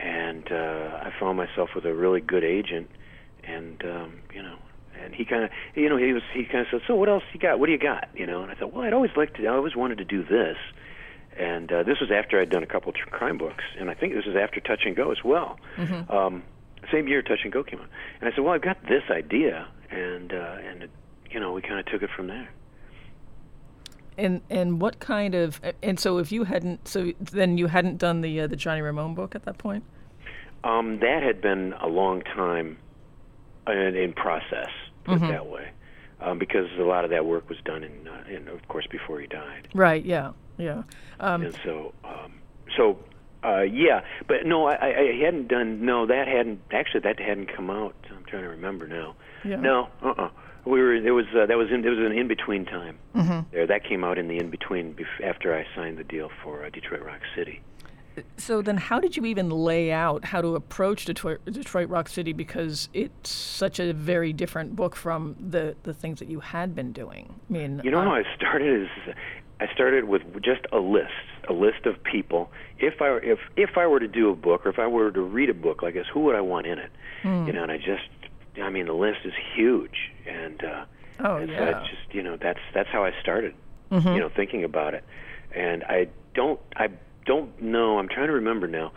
And 0.00 0.50
uh, 0.52 1.00
I 1.02 1.12
found 1.18 1.36
myself 1.38 1.70
with 1.74 1.84
a 1.84 1.94
really 1.94 2.20
good 2.20 2.44
agent, 2.44 2.88
and 3.44 3.82
um, 3.84 4.12
you 4.34 4.42
know, 4.42 4.56
and 5.04 5.14
he 5.14 5.24
kind 5.24 5.44
of, 5.44 5.50
you 5.74 5.88
know, 5.88 5.96
he 5.96 6.12
was 6.12 6.22
he 6.32 6.44
kind 6.44 6.60
of 6.60 6.66
said, 6.70 6.80
"So 6.86 6.94
what 6.94 7.08
else 7.08 7.22
you 7.32 7.40
got? 7.40 7.58
What 7.58 7.66
do 7.66 7.72
you 7.72 7.78
got?" 7.78 8.08
You 8.14 8.26
know, 8.26 8.42
and 8.42 8.50
I 8.50 8.54
thought, 8.54 8.72
well, 8.72 8.84
I'd 8.84 8.92
always 8.92 9.10
liked 9.16 9.36
to, 9.36 9.46
I 9.46 9.54
always 9.54 9.76
wanted 9.76 9.98
to 9.98 10.04
do 10.04 10.22
this. 10.22 10.56
And 11.38 11.70
uh, 11.70 11.84
this 11.84 12.00
was 12.00 12.10
after 12.10 12.40
I'd 12.40 12.50
done 12.50 12.64
a 12.64 12.66
couple 12.66 12.92
true 12.92 13.10
crime 13.10 13.38
books, 13.38 13.64
and 13.78 13.90
I 13.90 13.94
think 13.94 14.14
this 14.14 14.26
was 14.26 14.34
after 14.34 14.60
Touch 14.60 14.82
and 14.84 14.96
Go 14.96 15.12
as 15.12 15.22
well. 15.24 15.58
Mm-hmm. 15.76 16.10
Um, 16.10 16.42
same 16.90 17.06
year 17.06 17.22
Touch 17.22 17.40
and 17.44 17.52
Go 17.52 17.62
came 17.62 17.80
out, 17.80 17.88
and 18.20 18.28
I 18.28 18.34
said, 18.34 18.42
"Well, 18.44 18.54
I've 18.54 18.62
got 18.62 18.82
this 18.88 19.04
idea," 19.10 19.68
and 19.90 20.32
uh, 20.32 20.56
and 20.64 20.82
it, 20.84 20.90
you 21.30 21.38
know, 21.38 21.52
we 21.52 21.62
kind 21.62 21.78
of 21.78 21.86
took 21.86 22.02
it 22.02 22.10
from 22.14 22.26
there. 22.26 22.48
And 24.16 24.40
and 24.50 24.80
what 24.80 24.98
kind 24.98 25.36
of 25.36 25.60
and 25.80 26.00
so 26.00 26.18
if 26.18 26.32
you 26.32 26.42
hadn't 26.42 26.88
so 26.88 27.12
then 27.20 27.56
you 27.56 27.68
hadn't 27.68 27.98
done 27.98 28.20
the 28.20 28.40
uh, 28.40 28.46
the 28.48 28.56
Johnny 28.56 28.80
Ramone 28.80 29.14
book 29.14 29.36
at 29.36 29.44
that 29.44 29.58
point. 29.58 29.84
Um, 30.64 30.98
that 30.98 31.22
had 31.22 31.40
been 31.40 31.72
a 31.80 31.86
long 31.86 32.22
time 32.22 32.78
in, 33.68 33.94
in 33.96 34.12
process, 34.12 34.70
put 35.08 35.20
Mhm. 35.20 35.28
it 35.30 35.32
that 35.32 35.46
way, 35.46 35.68
um, 36.20 36.38
because 36.38 36.66
a 36.78 36.82
lot 36.82 37.04
of 37.04 37.10
that 37.10 37.24
work 37.26 37.48
was 37.48 37.58
done 37.64 37.82
in, 37.84 38.06
uh, 38.08 38.24
in, 38.28 38.48
of 38.48 38.66
course, 38.68 38.86
before 38.86 39.20
he 39.20 39.26
died, 39.26 39.68
Right. 39.74 40.04
Yeah. 40.04 40.32
Yeah. 40.56 40.82
Um, 41.20 41.42
and 41.44 41.54
so, 41.64 41.92
um, 42.04 42.32
so, 42.76 42.98
uh, 43.44 43.60
yeah, 43.62 44.00
but 44.26 44.44
no, 44.44 44.66
I, 44.66 44.74
I 44.86 45.18
hadn't 45.24 45.46
done. 45.48 45.84
No, 45.84 46.06
that 46.06 46.26
hadn't 46.26 46.60
actually. 46.72 47.00
That 47.00 47.20
hadn't 47.20 47.46
come 47.54 47.70
out. 47.70 47.94
I'm 48.10 48.24
trying 48.24 48.42
to 48.42 48.48
remember 48.48 48.86
now. 48.88 49.14
yeah. 49.44 49.56
No, 49.56 49.88
uh-uh. 50.02 50.30
We 50.64 50.82
were 50.82 51.00
there 51.00 51.14
was 51.14 51.26
uh, 51.34 51.46
that 51.46 51.56
was 51.56 51.70
in 51.70 51.82
there 51.82 51.92
was 51.92 52.00
an 52.04 52.12
in 52.18 52.26
between 52.28 52.64
time 52.66 52.98
hmm 53.14 53.40
there. 53.52 53.66
That 53.66 53.84
came 53.84 54.02
out 54.02 54.18
in 54.18 54.26
the 54.28 54.38
in 54.38 54.50
between 54.50 54.94
bef- 54.94 55.22
after 55.24 55.54
I 55.54 55.64
signed 55.76 55.96
the 55.98 56.04
deal 56.04 56.28
for 56.42 56.64
uh, 56.64 56.70
Detroit 56.70 57.02
Rock 57.04 57.20
City. 57.36 57.60
So 58.36 58.62
then, 58.62 58.76
how 58.76 59.00
did 59.00 59.16
you 59.16 59.24
even 59.24 59.50
lay 59.50 59.90
out 59.92 60.24
how 60.26 60.40
to 60.40 60.54
approach 60.56 61.04
Detroit, 61.04 61.40
Detroit 61.44 61.88
Rock 61.88 62.08
City? 62.08 62.32
Because 62.32 62.88
it's 62.92 63.30
such 63.30 63.78
a 63.80 63.92
very 63.92 64.32
different 64.32 64.76
book 64.76 64.96
from 64.96 65.36
the 65.40 65.76
the 65.82 65.94
things 65.94 66.18
that 66.20 66.28
you 66.28 66.40
had 66.40 66.74
been 66.74 66.92
doing. 66.92 67.34
I 67.48 67.52
mean, 67.52 67.80
You 67.84 67.90
know 67.90 68.00
uh, 68.00 68.20
I 68.20 68.24
started 68.36 68.82
is 68.82 69.14
I 69.60 69.72
started 69.74 70.04
with 70.04 70.22
just 70.42 70.60
a 70.72 70.78
list, 70.78 71.12
a 71.48 71.52
list 71.52 71.84
of 71.86 72.02
people. 72.04 72.50
If 72.78 73.02
I 73.02 73.10
were, 73.10 73.22
if 73.22 73.38
if 73.56 73.76
I 73.76 73.86
were 73.86 74.00
to 74.00 74.08
do 74.08 74.30
a 74.30 74.36
book 74.36 74.64
or 74.66 74.68
if 74.70 74.78
I 74.78 74.86
were 74.86 75.10
to 75.10 75.20
read 75.20 75.50
a 75.50 75.54
book 75.54 75.82
like 75.82 75.94
this, 75.94 76.06
who 76.12 76.20
would 76.20 76.36
I 76.36 76.40
want 76.40 76.66
in 76.66 76.78
it? 76.78 76.90
Hmm. 77.22 77.46
You 77.46 77.52
know, 77.52 77.62
and 77.64 77.72
I 77.72 77.78
just 77.78 78.08
I 78.62 78.70
mean 78.70 78.86
the 78.86 78.92
list 78.92 79.20
is 79.24 79.34
huge 79.54 80.12
and 80.26 80.62
uh 80.64 80.84
Oh 81.20 81.36
and 81.36 81.48
so 81.50 81.54
yeah. 81.54 81.80
I 81.80 81.88
just 81.88 82.14
you 82.14 82.22
know 82.22 82.36
that's 82.36 82.60
that's 82.74 82.88
how 82.90 83.04
I 83.04 83.12
started. 83.20 83.54
Mhm. 83.90 84.14
You 84.14 84.20
know, 84.20 84.28
thinking 84.28 84.62
about 84.64 84.94
it. 84.94 85.02
And 85.54 85.82
I 85.84 86.08
don't 86.34 86.60
I 86.76 86.88
don't 87.28 87.60
know, 87.60 87.98
I'm 87.98 88.08
trying 88.08 88.28
to 88.28 88.32
remember 88.32 88.66
now. 88.66 88.90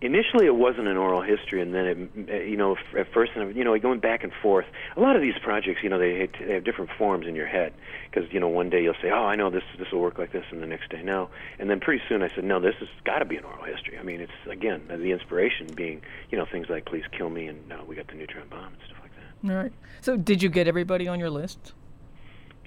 Initially, 0.00 0.46
it 0.46 0.54
wasn't 0.54 0.86
an 0.86 0.96
oral 0.96 1.22
history, 1.22 1.60
and 1.60 1.74
then 1.74 1.86
it, 1.86 2.30
uh, 2.30 2.36
you 2.44 2.56
know, 2.56 2.76
at 2.96 3.12
first, 3.12 3.32
you 3.34 3.64
know, 3.64 3.76
going 3.78 3.98
back 4.00 4.22
and 4.22 4.32
forth. 4.42 4.66
A 4.96 5.00
lot 5.00 5.16
of 5.16 5.22
these 5.22 5.34
projects, 5.42 5.82
you 5.82 5.88
know, 5.88 5.98
they 5.98 6.28
they 6.38 6.54
have 6.54 6.62
different 6.62 6.90
forms 6.96 7.26
in 7.26 7.34
your 7.34 7.46
head 7.46 7.72
because 8.10 8.30
you 8.32 8.38
know, 8.38 8.48
one 8.48 8.70
day 8.70 8.82
you'll 8.82 9.00
say, 9.02 9.10
"Oh, 9.10 9.24
I 9.24 9.34
know 9.34 9.50
this 9.50 9.64
this 9.78 9.90
will 9.90 10.00
work 10.00 10.18
like 10.18 10.30
this," 10.30 10.44
and 10.50 10.62
the 10.62 10.66
next 10.66 10.90
day, 10.90 11.02
no. 11.02 11.30
And 11.58 11.68
then 11.70 11.80
pretty 11.80 12.02
soon, 12.08 12.22
I 12.22 12.30
said, 12.34 12.44
"No, 12.44 12.60
this 12.60 12.74
has 12.80 12.88
got 13.04 13.20
to 13.20 13.24
be 13.24 13.36
an 13.36 13.44
oral 13.44 13.64
history." 13.64 13.98
I 13.98 14.02
mean, 14.02 14.20
it's 14.20 14.32
again 14.48 14.82
the 14.88 15.10
inspiration 15.10 15.68
being, 15.74 16.02
you 16.30 16.38
know, 16.38 16.44
things 16.44 16.68
like 16.68 16.84
"Please 16.84 17.04
Kill 17.16 17.30
Me" 17.30 17.46
and 17.46 17.72
uh, 17.72 17.78
we 17.86 17.96
got 17.96 18.06
the 18.06 18.14
neutron 18.14 18.46
bomb 18.48 18.66
and 18.66 18.82
stuff 18.86 18.98
like 19.02 19.12
that. 19.16 19.50
All 19.50 19.56
right. 19.56 19.72
So 20.02 20.16
did 20.16 20.42
you 20.42 20.50
get 20.50 20.68
everybody 20.68 21.08
on 21.08 21.18
your 21.18 21.30
list? 21.30 21.72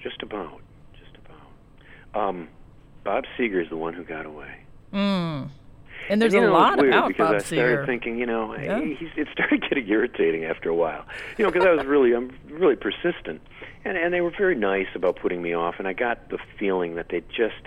Just 0.02 0.22
about, 0.22 0.60
just 0.98 1.16
about. 1.24 2.20
Um, 2.28 2.48
Bob 3.04 3.24
Seger 3.38 3.62
is 3.62 3.70
the 3.70 3.76
one 3.76 3.94
who 3.94 4.02
got 4.02 4.26
away. 4.26 4.64
Mm. 4.92 5.48
And 6.10 6.22
there's 6.22 6.32
you 6.32 6.38
a 6.40 6.46
know, 6.46 6.52
lot 6.52 6.78
weird 6.78 6.94
about 6.94 7.08
because 7.08 7.26
Bob 7.26 7.34
I 7.34 7.38
started 7.40 7.78
Seger. 7.80 7.86
thinking, 7.86 8.18
you 8.18 8.24
know, 8.26 8.56
Yeah. 8.56 8.80
he's, 8.80 9.08
it 9.16 9.28
started 9.32 9.60
getting 9.68 9.86
irritating 9.88 10.44
after 10.46 10.70
a 10.70 10.74
while. 10.74 11.04
You 11.36 11.44
know, 11.44 11.50
because 11.50 11.66
I 11.66 11.72
was 11.72 11.84
really, 11.84 12.14
I'm 12.14 12.30
really 12.48 12.76
persistent, 12.76 13.42
and 13.84 13.98
and 13.98 14.12
they 14.14 14.20
were 14.22 14.30
very 14.36 14.54
nice 14.54 14.88
about 14.94 15.16
putting 15.16 15.42
me 15.42 15.52
off, 15.52 15.74
and 15.78 15.86
I 15.86 15.92
got 15.92 16.30
the 16.30 16.38
feeling 16.58 16.94
that 16.94 17.08
they 17.10 17.20
just, 17.28 17.60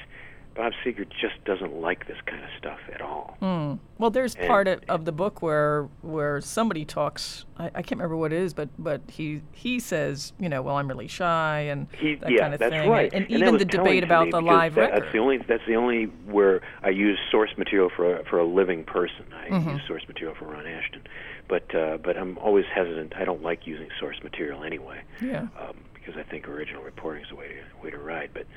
Bob 0.53 0.73
Seger 0.83 1.07
just 1.09 1.41
doesn't 1.45 1.79
like 1.79 2.07
this 2.07 2.17
kind 2.25 2.43
of 2.43 2.49
stuff 2.57 2.79
at 2.93 2.99
all. 3.01 3.37
Mm. 3.41 3.79
Well, 3.97 4.09
there's 4.09 4.35
And- 4.35 4.47
part 4.47 4.67
of, 4.67 4.81
of 4.89 5.05
the 5.05 5.11
book 5.13 5.41
where 5.41 5.87
where 6.01 6.41
somebody 6.41 6.83
talks. 6.83 7.45
I, 7.57 7.67
I 7.67 7.81
can't 7.81 7.91
remember 7.99 8.17
what 8.17 8.33
it 8.33 8.39
is, 8.41 8.53
but 8.53 8.67
but 8.77 9.01
he 9.07 9.41
he 9.53 9.79
says, 9.79 10.33
you 10.39 10.49
know, 10.49 10.61
well, 10.61 10.75
I'm 10.75 10.87
really 10.89 11.07
shy 11.07 11.61
and 11.71 11.87
He, 11.97 12.15
that 12.15 12.29
yeah, 12.31 12.39
kind 12.41 12.53
of 12.53 12.59
that's 12.59 12.71
thing. 12.73 12.89
right. 12.89 13.11
And, 13.13 13.25
that 13.25 13.31
even 13.31 13.57
the 13.57 13.65
debate 13.65 14.03
about 14.03 14.29
the 14.31 14.41
live 14.41 14.75
that, 14.75 14.81
record. 14.81 15.01
That's 15.03 15.11
the 15.13 15.19
only. 15.19 15.37
That's 15.37 15.65
the 15.65 15.75
only 15.75 16.05
where 16.27 16.61
I 16.83 16.89
use 16.89 17.17
source 17.31 17.51
material 17.57 17.89
for 17.95 18.17
a, 18.17 18.25
for 18.25 18.37
a 18.39 18.45
living 18.45 18.83
person. 18.83 19.25
I 19.33 19.49
Mm-hmm. 19.51 19.69
use 19.69 19.81
source 19.87 20.03
material 20.07 20.35
for 20.35 20.45
Ron 20.45 20.65
Ashton, 20.67 21.01
but 21.47 21.73
uh, 21.73 21.97
but 21.97 22.17
I'm 22.17 22.37
always 22.39 22.65
hesitant. 22.73 23.13
I 23.15 23.23
don't 23.25 23.41
like 23.43 23.65
using 23.67 23.87
source 23.99 24.17
material 24.23 24.63
anyway. 24.63 25.01
yeah. 25.21 25.47
um, 25.59 25.75
because 25.93 26.17
I 26.17 26.23
think 26.23 26.47
original 26.47 26.81
reporting 26.81 27.21
is 27.23 27.29
the 27.29 27.35
way 27.35 27.47
to 27.49 27.83
way 27.83 27.91
to 27.91 27.97
write. 27.99 28.31
But 28.33 28.47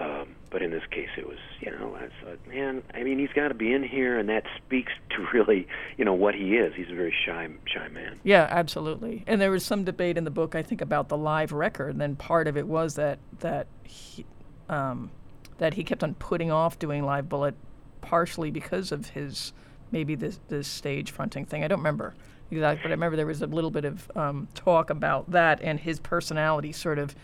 Um, 0.00 0.36
but 0.50 0.62
in 0.62 0.70
this 0.70 0.84
case, 0.90 1.08
it 1.16 1.26
was, 1.26 1.38
you 1.60 1.70
know, 1.70 1.96
I 1.96 2.08
thought, 2.22 2.38
man, 2.46 2.82
I 2.94 3.02
mean, 3.02 3.18
he's 3.18 3.32
got 3.34 3.48
to 3.48 3.54
be 3.54 3.72
in 3.72 3.82
here, 3.82 4.18
and 4.18 4.28
that 4.28 4.44
speaks 4.56 4.92
to 5.10 5.26
really, 5.32 5.66
you 5.96 6.04
know, 6.04 6.14
what 6.14 6.34
he 6.34 6.56
is. 6.56 6.74
He's 6.74 6.90
a 6.90 6.94
very 6.94 7.14
shy, 7.26 7.48
shy 7.66 7.88
man. 7.88 8.20
Yeah, 8.22 8.46
absolutely. 8.48 9.24
And 9.26 9.40
there 9.40 9.50
was 9.50 9.64
some 9.64 9.84
debate 9.84 10.16
in 10.16 10.24
the 10.24 10.30
book, 10.30 10.54
I 10.54 10.62
think, 10.62 10.80
about 10.80 11.08
the 11.08 11.16
live 11.16 11.52
record. 11.52 11.90
And 11.90 12.00
then 12.00 12.16
part 12.16 12.48
of 12.48 12.56
it 12.56 12.66
was 12.66 12.94
that 12.94 13.18
that 13.40 13.66
he, 13.82 14.24
um, 14.68 15.10
that 15.58 15.74
he 15.74 15.84
kept 15.84 16.02
on 16.02 16.14
putting 16.14 16.50
off 16.50 16.78
doing 16.78 17.04
Live 17.04 17.28
Bullet, 17.28 17.54
partially 18.00 18.50
because 18.50 18.92
of 18.92 19.10
his 19.10 19.52
maybe 19.90 20.14
this 20.14 20.38
this 20.48 20.68
stage 20.68 21.10
fronting 21.10 21.44
thing. 21.44 21.64
I 21.64 21.68
don't 21.68 21.78
remember 21.80 22.14
exactly, 22.50 22.82
but 22.84 22.88
I 22.88 22.94
remember 22.94 23.16
there 23.16 23.26
was 23.26 23.42
a 23.42 23.46
little 23.46 23.70
bit 23.70 23.84
of 23.84 24.10
um, 24.16 24.48
talk 24.54 24.90
about 24.90 25.30
that, 25.32 25.60
and 25.62 25.80
his 25.80 25.98
personality 25.98 26.72
sort 26.72 26.98
of 26.98 27.14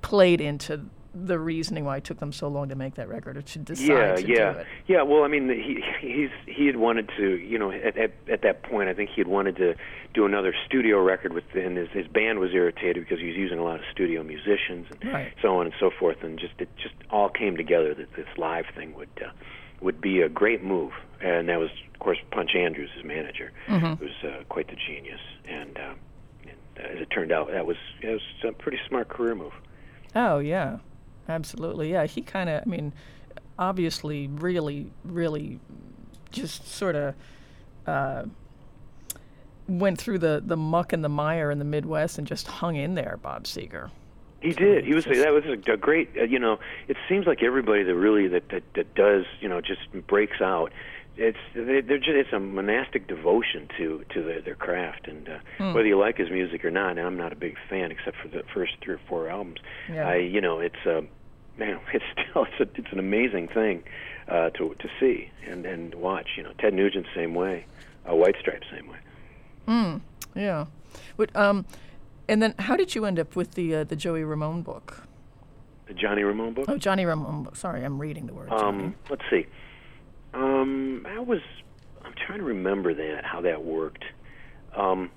played 0.00 0.40
into 0.40 0.86
the 1.14 1.38
reasoning 1.38 1.84
why 1.84 1.98
it 1.98 2.04
took 2.04 2.18
them 2.18 2.32
so 2.32 2.48
long 2.48 2.68
to 2.70 2.74
make 2.74 2.94
that 2.94 3.08
record 3.08 3.36
or 3.36 3.42
to 3.42 3.58
decide 3.58 3.86
yeah, 3.86 4.14
to 4.14 4.26
yeah, 4.28 4.52
do 4.54 4.58
it. 4.60 4.66
yeah. 4.86 5.02
Well, 5.02 5.24
I 5.24 5.28
mean, 5.28 5.48
he 5.48 5.82
he's 6.00 6.30
he 6.46 6.66
had 6.66 6.76
wanted 6.76 7.10
to, 7.18 7.36
you 7.38 7.58
know, 7.58 7.70
at, 7.70 7.96
at 7.98 8.12
at 8.30 8.42
that 8.42 8.62
point, 8.62 8.88
I 8.88 8.94
think 8.94 9.10
he 9.10 9.20
had 9.20 9.28
wanted 9.28 9.56
to 9.56 9.74
do 10.14 10.24
another 10.26 10.54
studio 10.66 11.02
record 11.02 11.32
with, 11.32 11.44
and 11.54 11.76
his 11.76 11.88
his 11.90 12.06
band 12.06 12.38
was 12.38 12.52
irritated 12.54 13.04
because 13.04 13.18
he 13.20 13.26
was 13.26 13.36
using 13.36 13.58
a 13.58 13.62
lot 13.64 13.76
of 13.78 13.84
studio 13.92 14.22
musicians 14.22 14.86
and 15.00 15.12
Right. 15.12 15.32
so 15.42 15.56
on 15.58 15.66
and 15.66 15.74
so 15.78 15.90
forth, 15.90 16.22
and 16.22 16.38
just 16.38 16.54
it 16.58 16.68
just 16.76 16.94
all 17.10 17.28
came 17.28 17.56
together 17.56 17.94
that 17.94 18.14
this 18.14 18.26
live 18.38 18.64
thing 18.74 18.94
would 18.94 19.10
uh, 19.24 19.30
would 19.82 20.00
be 20.00 20.22
a 20.22 20.28
great 20.28 20.62
move, 20.64 20.92
and 21.20 21.48
that 21.48 21.58
was, 21.58 21.70
of 21.92 21.98
course, 22.00 22.18
Punch 22.30 22.54
Andrews, 22.56 22.90
his 22.94 23.04
manager, 23.04 23.50
Mm-hmm. 23.68 23.86
who 23.94 24.04
was 24.06 24.14
uh, 24.24 24.44
quite 24.48 24.68
the 24.68 24.76
genius, 24.76 25.20
and. 25.46 25.76
Uh, 25.76 25.92
and 26.44 26.86
uh, 26.86 26.88
as 26.94 27.00
it 27.02 27.10
turned 27.10 27.32
out, 27.32 27.50
that 27.52 27.66
was 27.66 27.76
that 28.02 28.12
was 28.12 28.22
a 28.48 28.52
pretty 28.52 28.78
smart 28.88 29.08
career 29.10 29.34
move. 29.34 29.52
Oh 30.16 30.38
yeah, 30.38 30.78
absolutely. 31.28 31.90
Yeah, 31.90 32.06
he 32.06 32.22
kind 32.22 32.48
of. 32.48 32.62
I 32.62 32.64
mean, 32.64 32.92
obviously, 33.58 34.28
really, 34.28 34.90
really, 35.04 35.60
just 36.30 36.68
sort 36.68 36.96
of 36.96 37.14
uh, 37.86 38.24
went 39.68 39.98
through 39.98 40.18
the 40.18 40.42
the 40.44 40.56
muck 40.56 40.92
and 40.92 41.04
the 41.04 41.08
mire 41.08 41.50
in 41.50 41.58
the 41.58 41.64
Midwest 41.64 42.18
and 42.18 42.26
just 42.26 42.46
hung 42.46 42.76
in 42.76 42.94
there. 42.94 43.18
Bob 43.22 43.44
Seger. 43.44 43.90
He 44.40 44.52
did. 44.52 44.84
He 44.84 44.94
was. 44.94 45.04
That 45.04 45.32
was 45.32 45.44
a, 45.44 45.72
a 45.72 45.76
great. 45.76 46.10
Uh, 46.18 46.24
you 46.24 46.38
know, 46.38 46.58
it 46.88 46.96
seems 47.08 47.26
like 47.26 47.42
everybody 47.42 47.84
that 47.84 47.94
really 47.94 48.26
that 48.28 48.48
that, 48.48 48.64
that 48.74 48.94
does 48.94 49.24
you 49.40 49.48
know 49.48 49.60
just 49.60 49.80
breaks 50.08 50.40
out. 50.40 50.72
It's 51.16 51.38
they, 51.54 51.82
they're 51.82 51.98
just 51.98 52.10
it's 52.10 52.32
a 52.32 52.40
monastic 52.40 53.06
devotion 53.06 53.68
to 53.78 54.04
to 54.14 54.22
their, 54.22 54.40
their 54.40 54.54
craft, 54.54 55.08
and 55.08 55.28
uh, 55.28 55.72
whether 55.72 55.86
you 55.86 55.98
like 55.98 56.16
his 56.16 56.30
music 56.30 56.64
or 56.64 56.70
not. 56.70 56.90
And 56.90 57.00
I'm 57.00 57.16
not 57.16 57.32
a 57.32 57.36
big 57.36 57.56
fan, 57.68 57.90
except 57.90 58.16
for 58.16 58.28
the 58.28 58.42
first 58.54 58.72
three 58.80 58.94
or 58.94 59.00
four 59.08 59.28
albums. 59.28 59.58
Yeah. 59.90 60.08
I 60.08 60.16
you 60.16 60.40
know 60.40 60.58
it's 60.60 60.86
uh, 60.86 61.02
man, 61.58 61.80
it's 61.92 62.04
still 62.12 62.44
it's 62.44 62.60
a, 62.60 62.80
it's 62.80 62.92
an 62.92 62.98
amazing 62.98 63.48
thing 63.48 63.84
uh, 64.28 64.50
to 64.50 64.74
to 64.78 64.88
see 64.98 65.30
and 65.46 65.66
and 65.66 65.94
watch. 65.94 66.30
You 66.36 66.44
know, 66.44 66.52
Ted 66.58 66.72
Nugent 66.72 67.06
same 67.14 67.34
way, 67.34 67.66
uh, 68.10 68.14
White 68.14 68.36
Stripes 68.40 68.66
same 68.74 68.88
way. 68.88 68.98
Yeah. 70.34 70.66
But, 71.16 71.34
um, 71.36 71.66
and 72.28 72.42
then 72.42 72.54
how 72.58 72.76
did 72.76 72.94
you 72.94 73.04
end 73.04 73.18
up 73.18 73.36
with 73.36 73.52
the 73.52 73.74
uh, 73.74 73.84
the 73.84 73.96
Joey 73.96 74.24
Ramone 74.24 74.62
book? 74.62 75.04
The 75.86 75.94
Johnny 75.94 76.22
Ramone 76.22 76.54
book. 76.54 76.66
Oh, 76.68 76.78
Johnny 76.78 77.04
Ramone. 77.04 77.42
book. 77.42 77.56
Sorry, 77.56 77.84
I'm 77.84 78.00
reading 78.00 78.26
the 78.26 78.32
word. 78.32 78.48
Johnny. 78.48 78.84
Um, 78.84 78.94
let's 79.10 79.22
see. 79.28 79.46
Um, 80.34 81.06
I 81.08 81.18
was. 81.20 81.40
I'm 82.04 82.14
trying 82.26 82.38
to 82.38 82.44
remember 82.44 82.94
that 82.94 83.24
how 83.24 83.40
that 83.42 83.64
worked. 83.64 84.04
Um, 84.74 85.10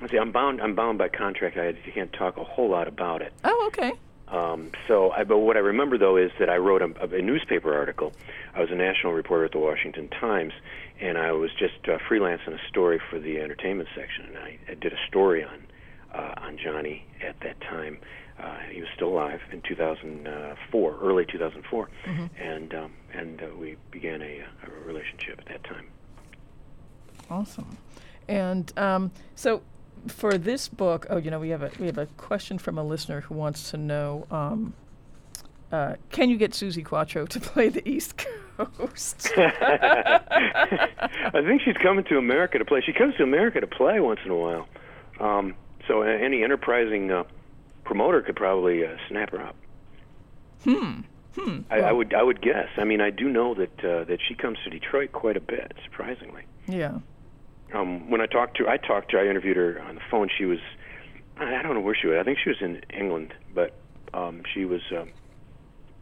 let's 0.00 0.12
see. 0.12 0.18
I'm 0.18 0.32
bound. 0.32 0.60
I'm 0.60 0.74
bound 0.74 0.98
by 0.98 1.08
contract. 1.08 1.56
I 1.56 1.72
can't 1.90 2.12
talk 2.12 2.36
a 2.36 2.44
whole 2.44 2.70
lot 2.70 2.88
about 2.88 3.22
it. 3.22 3.32
Oh, 3.44 3.64
okay. 3.68 3.92
Um, 4.28 4.70
so, 4.88 5.10
I, 5.10 5.24
but 5.24 5.38
what 5.38 5.56
I 5.56 5.60
remember 5.60 5.98
though 5.98 6.16
is 6.16 6.30
that 6.38 6.48
I 6.48 6.56
wrote 6.56 6.82
a, 6.82 7.14
a 7.14 7.22
newspaper 7.22 7.74
article. 7.74 8.12
I 8.54 8.60
was 8.60 8.70
a 8.70 8.74
national 8.74 9.12
reporter 9.12 9.44
at 9.44 9.52
the 9.52 9.58
Washington 9.58 10.08
Times, 10.08 10.52
and 11.00 11.18
I 11.18 11.32
was 11.32 11.50
just 11.52 11.88
uh, 11.88 11.98
freelancing 12.08 12.54
a 12.54 12.68
story 12.68 13.00
for 13.10 13.18
the 13.18 13.38
entertainment 13.40 13.88
section. 13.94 14.24
And 14.26 14.38
I, 14.38 14.58
I 14.68 14.74
did 14.74 14.92
a 14.92 15.06
story 15.08 15.44
on 15.44 15.66
uh, 16.12 16.34
on 16.38 16.56
Johnny 16.56 17.04
at 17.22 17.38
that 17.40 17.60
time. 17.60 17.98
Uh, 18.38 18.58
he 18.70 18.80
was 18.80 18.88
still 18.94 19.08
alive 19.08 19.40
in 19.52 19.60
2004, 19.62 20.98
early 21.00 21.24
2004, 21.24 21.88
and 22.38 22.74
um, 22.74 22.92
and 23.12 23.40
uh, 23.42 23.46
we 23.58 23.76
began 23.90 24.20
a, 24.22 24.44
a 24.66 24.70
relationship 24.84 25.38
at 25.38 25.46
that 25.46 25.64
time. 25.64 25.86
Awesome. 27.30 27.76
And 28.28 28.72
um, 28.76 29.12
so 29.34 29.62
for 30.08 30.36
this 30.36 30.68
book, 30.68 31.06
oh, 31.10 31.16
you 31.16 31.30
know, 31.30 31.38
we 31.40 31.50
have 31.50 31.62
a 31.62 31.70
we 31.78 31.86
have 31.86 31.98
a 31.98 32.06
question 32.06 32.58
from 32.58 32.78
a 32.78 32.84
listener 32.84 33.22
who 33.22 33.34
wants 33.34 33.70
to 33.70 33.76
know, 33.76 34.26
um, 34.30 34.74
uh, 35.72 35.94
can 36.10 36.28
you 36.30 36.36
get 36.36 36.52
Suzi 36.52 36.84
Quatro 36.84 37.26
to 37.26 37.40
play 37.40 37.68
the 37.68 37.86
East 37.88 38.16
Coast? 38.56 39.30
I 39.36 40.20
think 41.32 41.62
she's 41.62 41.76
coming 41.82 42.04
to 42.04 42.18
America 42.18 42.58
to 42.58 42.64
play. 42.64 42.82
She 42.84 42.92
comes 42.92 43.14
to 43.16 43.22
America 43.22 43.60
to 43.60 43.66
play 43.66 44.00
once 44.00 44.20
in 44.24 44.30
a 44.30 44.36
while. 44.36 44.68
Um, 45.20 45.54
so 45.86 46.02
any 46.02 46.42
enterprising 46.42 47.10
uh, 47.10 47.24
promoter 47.84 48.22
could 48.22 48.36
probably 48.36 48.84
uh, 48.84 48.96
snap 49.08 49.30
her 49.30 49.40
up. 49.40 49.56
Hmm. 50.64 51.00
Hmm. 51.36 51.60
I, 51.70 51.80
I 51.80 51.92
would. 51.92 52.14
I 52.14 52.22
would 52.22 52.40
guess. 52.40 52.68
I 52.76 52.84
mean, 52.84 53.00
I 53.00 53.10
do 53.10 53.28
know 53.28 53.54
that 53.54 53.84
uh, 53.84 54.04
that 54.04 54.18
she 54.26 54.34
comes 54.34 54.58
to 54.64 54.70
Detroit 54.70 55.12
quite 55.12 55.36
a 55.36 55.40
bit. 55.40 55.72
Surprisingly. 55.84 56.42
yeah. 56.66 56.98
Um, 57.74 58.08
when 58.08 58.20
I 58.20 58.26
talked 58.26 58.56
to, 58.58 58.64
her, 58.64 58.70
I 58.70 58.76
talked 58.76 59.10
to, 59.10 59.16
her, 59.16 59.24
I 59.24 59.28
interviewed 59.28 59.56
her 59.56 59.80
on 59.82 59.96
the 59.96 60.00
phone. 60.08 60.28
She 60.36 60.44
was, 60.44 60.60
I 61.38 61.60
don't 61.62 61.74
know 61.74 61.80
where 61.80 61.96
she 61.96 62.06
was. 62.06 62.18
I 62.20 62.22
think 62.22 62.38
she 62.38 62.50
was 62.50 62.58
in 62.60 62.82
England, 62.96 63.34
but 63.52 63.74
um, 64.12 64.42
she 64.52 64.64
was. 64.64 64.82
Um, 64.96 65.10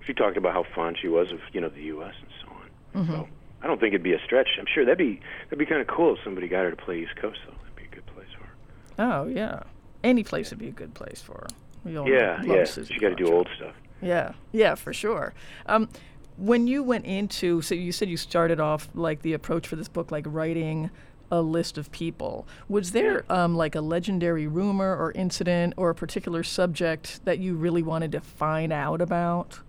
she 0.04 0.12
talked 0.12 0.36
about 0.36 0.52
how 0.52 0.64
fond 0.74 0.98
she 1.00 1.08
was 1.08 1.32
of 1.32 1.38
you 1.52 1.60
know 1.60 1.68
the 1.70 1.82
U.S. 1.84 2.14
and 2.20 2.30
so 2.44 2.52
on. 2.52 3.06
So 3.06 3.28
I 3.62 3.66
don't 3.68 3.80
think 3.80 3.94
it'd 3.94 4.02
be 4.02 4.12
a 4.12 4.20
stretch. 4.24 4.48
I'm 4.58 4.66
sure 4.66 4.84
that'd 4.84 4.98
be 4.98 5.20
that'd 5.44 5.58
be 5.58 5.64
kind 5.66 5.80
of 5.80 5.86
cool 5.86 6.14
if 6.14 6.18
somebody 6.24 6.48
got 6.48 6.64
her 6.64 6.70
to 6.70 6.76
play 6.76 6.98
East 7.00 7.16
Coast 7.16 7.38
though. 7.46 7.54
That'd 7.62 7.76
be 7.76 7.84
a 7.84 7.94
good 7.94 8.06
place 8.06 8.26
for 8.36 8.44
her. 8.44 8.52
Oh, 8.98 9.26
yeah. 9.28 9.62
Any 10.04 10.24
place 10.24 10.50
would 10.50 10.58
be 10.58 10.68
a 10.68 10.72
good 10.72 10.92
place 10.94 11.22
for 11.22 11.34
her. 11.34 11.46
All 11.86 12.08
Yeah, 12.08 12.42
yeah. 12.42 12.62
Suzi 12.62 12.92
She 12.92 12.98
got 12.98 13.10
to 13.10 13.14
do 13.14 13.32
old 13.32 13.48
stuff. 13.56 13.74
Yeah, 14.00 14.32
yeah, 14.52 14.74
for 14.74 14.92
sure. 14.92 15.32
Um, 15.66 15.88
when 16.36 16.66
you 16.66 16.82
went 16.82 17.04
into, 17.04 17.62
so 17.62 17.74
you 17.74 17.92
said 17.92 18.08
you 18.08 18.16
started 18.16 18.58
off 18.58 18.88
like 18.94 19.22
the 19.22 19.32
approach 19.32 19.66
for 19.68 19.76
this 19.76 19.88
book, 19.88 20.10
like 20.10 20.24
writing 20.26 20.90
a 21.30 21.40
list 21.40 21.78
of 21.78 21.90
people. 21.92 22.46
Was 22.68 22.92
there 22.92 23.24
um, 23.32 23.54
like 23.54 23.74
a 23.74 23.80
legendary 23.80 24.46
rumor 24.46 24.94
or 24.94 25.12
incident 25.12 25.74
or 25.76 25.90
a 25.90 25.94
particular 25.94 26.42
subject 26.42 27.24
that 27.24 27.38
you 27.38 27.54
really 27.54 27.82
wanted 27.82 28.12
to 28.12 28.20
find 28.20 28.72
out 28.72 29.00
about, 29.00 29.60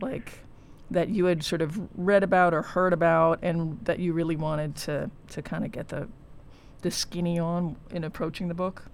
like 0.00 0.40
that 0.90 1.08
you 1.08 1.24
had 1.24 1.42
sort 1.42 1.62
of 1.62 1.88
read 1.96 2.22
about 2.22 2.52
or 2.54 2.62
heard 2.62 2.92
about, 2.92 3.38
and 3.42 3.78
that 3.84 3.98
you 3.98 4.12
really 4.12 4.36
wanted 4.36 4.76
to 4.76 5.10
to 5.28 5.42
kind 5.42 5.64
of 5.64 5.72
get 5.72 5.88
the 5.88 6.08
the 6.82 6.90
skinny 6.90 7.38
on 7.38 7.76
in 7.90 8.04
approaching 8.04 8.48
the 8.48 8.54
book? 8.54 8.84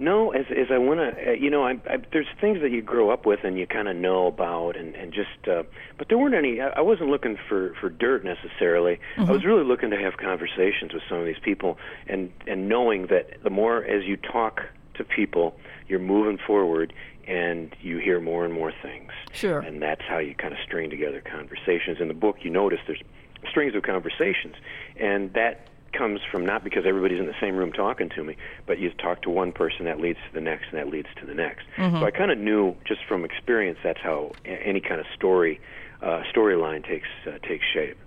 No, 0.00 0.30
as 0.30 0.46
as 0.50 0.68
I 0.70 0.78
want 0.78 0.98
to, 0.98 1.28
uh, 1.28 1.32
you 1.32 1.50
know, 1.50 1.62
I, 1.62 1.72
I, 1.86 1.98
there's 2.10 2.26
things 2.40 2.62
that 2.62 2.70
you 2.70 2.80
grow 2.80 3.10
up 3.10 3.26
with 3.26 3.40
and 3.44 3.58
you 3.58 3.66
kind 3.66 3.86
of 3.86 3.94
know 3.94 4.26
about, 4.26 4.74
and 4.74 4.94
and 4.94 5.12
just, 5.12 5.46
uh, 5.46 5.64
but 5.98 6.08
there 6.08 6.16
weren't 6.16 6.34
any. 6.34 6.58
I, 6.58 6.68
I 6.68 6.80
wasn't 6.80 7.10
looking 7.10 7.36
for 7.48 7.74
for 7.78 7.90
dirt 7.90 8.24
necessarily. 8.24 8.98
I 9.18 9.30
was 9.30 9.44
really 9.44 9.62
looking 9.62 9.90
to 9.90 9.98
have 9.98 10.16
conversations 10.16 10.94
with 10.94 11.02
some 11.06 11.18
of 11.18 11.26
these 11.26 11.38
people, 11.42 11.76
and 12.06 12.32
and 12.46 12.66
knowing 12.66 13.08
that 13.08 13.42
the 13.42 13.50
more 13.50 13.84
as 13.84 14.04
you 14.04 14.16
talk 14.16 14.62
to 14.94 15.04
people, 15.04 15.54
you're 15.86 15.98
moving 15.98 16.38
forward, 16.38 16.94
and 17.26 17.76
you 17.82 17.98
hear 17.98 18.20
more 18.20 18.46
and 18.46 18.54
more 18.54 18.72
things. 18.82 19.12
Sure. 19.32 19.60
And 19.60 19.82
that's 19.82 20.02
how 20.08 20.16
you 20.16 20.34
kind 20.34 20.54
of 20.54 20.60
string 20.64 20.88
together 20.88 21.20
conversations. 21.20 22.00
In 22.00 22.08
the 22.08 22.14
book, 22.14 22.38
you 22.40 22.48
notice 22.48 22.80
there's 22.86 23.02
strings 23.50 23.74
of 23.74 23.82
conversations, 23.82 24.54
and 24.96 25.32
that 25.34 25.66
comes 25.92 26.20
from 26.30 26.44
not 26.46 26.62
because 26.64 26.84
everybody's 26.86 27.18
in 27.20 27.26
the 27.26 27.34
same 27.40 27.56
room 27.56 27.72
talking 27.72 28.08
to 28.10 28.24
me, 28.24 28.36
but 28.66 28.78
you 28.78 28.90
talk 28.90 29.22
to 29.22 29.30
one 29.30 29.52
person 29.52 29.84
that 29.86 30.00
leads 30.00 30.18
to 30.28 30.34
the 30.34 30.40
next, 30.40 30.66
and 30.70 30.78
that 30.78 30.88
leads 30.88 31.08
to 31.20 31.26
the 31.26 31.34
next. 31.34 31.64
So 31.76 32.04
I 32.04 32.10
kind 32.10 32.30
of 32.30 32.38
knew 32.38 32.74
just 32.86 33.00
from 33.08 33.24
experience 33.24 33.78
that's 33.82 34.00
how 34.00 34.32
a- 34.44 34.48
any 34.48 34.80
kind 34.80 35.00
of 35.00 35.06
story 35.14 35.60
uh, 36.02 36.22
storyline 36.34 36.86
takes 36.86 37.08
uh, 37.26 37.38
takes 37.46 37.64
shape 37.74 37.98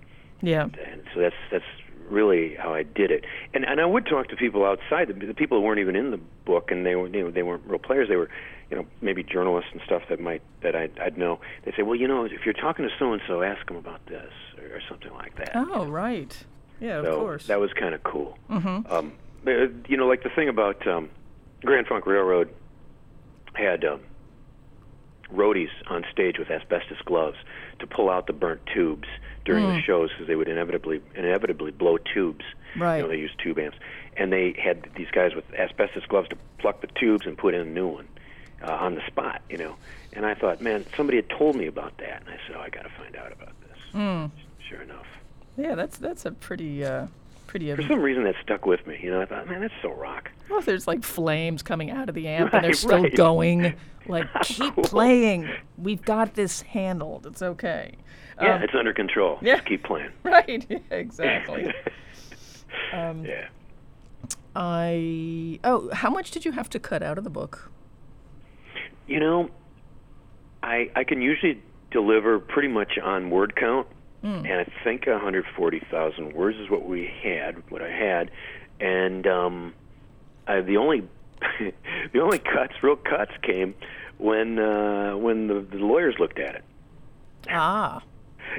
Yeah. 0.42 0.64
and 0.64 1.02
so 1.14 1.20
that's 1.20 1.36
that's 1.50 1.64
really 2.08 2.54
how 2.56 2.74
I 2.74 2.82
did 2.82 3.10
it. 3.10 3.24
And 3.54 3.64
and 3.64 3.80
I 3.80 3.86
would 3.86 4.06
talk 4.06 4.28
to 4.28 4.36
people 4.36 4.64
outside 4.64 5.08
the, 5.08 5.14
the 5.26 5.34
people 5.34 5.58
who 5.58 5.64
weren't 5.64 5.80
even 5.80 5.96
in 5.96 6.10
the 6.10 6.20
book, 6.44 6.70
and 6.70 6.84
they 6.84 6.94
were 6.96 7.08
you 7.08 7.22
know 7.24 7.30
they 7.30 7.42
weren't 7.42 7.62
real 7.66 7.78
players. 7.78 8.08
They 8.08 8.16
were 8.16 8.28
you 8.70 8.76
know 8.76 8.86
maybe 9.00 9.22
journalists 9.22 9.70
and 9.72 9.80
stuff 9.86 10.02
that 10.08 10.20
might 10.20 10.42
that 10.62 10.74
I'd, 10.74 10.98
I'd 10.98 11.16
know. 11.18 11.38
They 11.64 11.72
say, 11.76 11.82
well, 11.82 11.94
you 11.94 12.08
know, 12.08 12.24
if 12.24 12.44
you're 12.44 12.52
talking 12.54 12.84
to 12.88 12.90
so 12.98 13.12
and 13.12 13.22
so, 13.28 13.42
ask 13.42 13.64
them 13.66 13.76
about 13.76 14.04
this 14.06 14.32
or, 14.58 14.76
or 14.76 14.80
something 14.88 15.12
like 15.12 15.36
that. 15.36 15.52
Oh, 15.54 15.86
right. 15.86 16.44
Yeah, 16.80 17.02
so 17.02 17.12
of 17.12 17.18
course. 17.20 17.46
that 17.46 17.60
was 17.60 17.72
kind 17.72 17.94
of 17.94 18.02
cool. 18.02 18.38
Mm-hmm. 18.50 18.92
Um, 18.92 19.12
uh, 19.46 19.50
you 19.88 19.96
know, 19.96 20.06
like 20.06 20.22
the 20.22 20.30
thing 20.30 20.48
about 20.48 20.86
um, 20.86 21.10
Grand 21.64 21.86
Funk 21.86 22.06
Railroad 22.06 22.50
had 23.54 23.84
um, 23.84 24.00
roadies 25.32 25.70
on 25.86 26.04
stage 26.10 26.38
with 26.38 26.50
asbestos 26.50 26.98
gloves 27.04 27.36
to 27.78 27.86
pull 27.86 28.10
out 28.10 28.26
the 28.26 28.32
burnt 28.32 28.60
tubes 28.72 29.08
during 29.44 29.66
the 29.68 29.80
shows 29.82 30.10
because 30.10 30.26
they 30.26 30.36
would 30.36 30.48
inevitably 30.48 31.00
inevitably 31.14 31.70
blow 31.70 31.98
tubes. 31.98 32.44
Right. 32.76 32.96
You 32.96 33.02
know, 33.02 33.08
they 33.08 33.18
used 33.18 33.38
tube 33.38 33.58
amps, 33.58 33.76
and 34.16 34.32
they 34.32 34.52
had 34.52 34.88
these 34.96 35.10
guys 35.12 35.34
with 35.34 35.44
asbestos 35.54 36.04
gloves 36.06 36.28
to 36.30 36.36
pluck 36.58 36.80
the 36.80 36.88
tubes 36.88 37.26
and 37.26 37.36
put 37.38 37.54
in 37.54 37.60
a 37.60 37.64
new 37.64 37.86
one. 37.86 38.08
uh, 38.62 38.72
on 38.72 38.94
the 38.94 39.02
spot, 39.06 39.42
you 39.50 39.58
know. 39.58 39.76
And 40.14 40.24
I 40.24 40.34
thought, 40.34 40.60
man, 40.62 40.86
somebody 40.96 41.16
had 41.18 41.28
told 41.28 41.54
me 41.56 41.66
about 41.66 41.98
that, 41.98 42.22
and 42.22 42.30
I 42.30 42.38
said, 42.46 42.56
oh, 42.56 42.60
I 42.60 42.70
got 42.70 42.82
to 42.84 42.88
find 42.90 43.14
out 43.16 43.30
about 43.32 43.52
this. 43.60 43.78
Mm. 43.92 44.30
Sure 44.68 44.80
enough. 44.80 45.06
Yeah, 45.56 45.74
that's 45.74 45.98
that's 45.98 46.24
a 46.26 46.32
pretty 46.32 46.84
uh, 46.84 47.06
pretty. 47.46 47.74
For 47.74 47.82
some 47.82 48.00
reason, 48.00 48.24
that 48.24 48.34
stuck 48.42 48.66
with 48.66 48.86
me. 48.86 48.98
You 49.02 49.10
know, 49.12 49.20
I 49.22 49.26
thought, 49.26 49.48
man, 49.48 49.60
that's 49.60 49.74
so 49.82 49.92
rock. 49.92 50.30
Well, 50.50 50.60
there's 50.60 50.86
like 50.86 51.02
flames 51.04 51.62
coming 51.62 51.90
out 51.90 52.08
of 52.08 52.14
the 52.14 52.26
amp, 52.28 52.46
Right, 52.52 52.58
and 52.58 52.64
they're 52.64 52.72
still 52.74 53.02
right. 53.04 53.14
going. 53.16 53.74
Like, 54.06 54.26
keep 54.42 54.74
Cool. 54.74 54.84
playing. 54.84 55.48
We've 55.78 56.02
got 56.02 56.34
this 56.34 56.60
handled. 56.62 57.26
It's 57.26 57.40
okay. 57.42 57.94
Yeah, 58.42 58.56
Um, 58.56 58.62
it's 58.62 58.74
under 58.74 58.92
control. 58.92 59.38
yeah. 59.40 59.54
Just 59.56 59.66
keep 59.68 59.84
playing. 59.84 60.10
right. 60.24 60.66
Yeah, 60.68 60.78
exactly. 60.90 61.72
um, 62.92 63.24
yeah. 63.24 63.46
I 64.56 65.58
oh, 65.64 65.90
how 65.92 66.10
much 66.10 66.30
did 66.30 66.44
you 66.44 66.52
have 66.52 66.68
to 66.70 66.78
cut 66.78 67.02
out 67.02 67.18
of 67.18 67.24
the 67.24 67.30
book? 67.30 67.70
You 69.06 69.20
know, 69.20 69.50
I 70.62 70.90
I 70.94 71.04
can 71.04 71.20
usually 71.20 71.60
deliver 71.90 72.38
pretty 72.38 72.68
much 72.68 72.98
on 72.98 73.30
word 73.30 73.56
count, 73.56 73.86
Hmm. 74.24 74.46
and 74.46 74.60
I 74.60 74.66
think 74.82 75.06
140,000 75.06 76.32
words 76.32 76.56
is 76.56 76.70
what 76.70 76.88
we 76.88 77.12
had, 77.22 77.62
what 77.70 77.82
I 77.82 77.90
had, 77.90 78.30
and 78.80 79.26
um, 79.26 79.74
I, 80.46 80.62
the 80.62 80.78
only 80.78 81.02
the 82.12 82.20
only 82.20 82.38
cuts, 82.38 82.72
real 82.82 82.96
cuts, 82.96 83.32
came 83.42 83.74
when 84.16 84.58
uh, 84.58 85.14
when 85.18 85.48
the, 85.48 85.60
the 85.60 85.76
lawyers 85.76 86.14
looked 86.18 86.38
at 86.38 86.54
it. 86.54 86.64
Ah, 87.50 88.02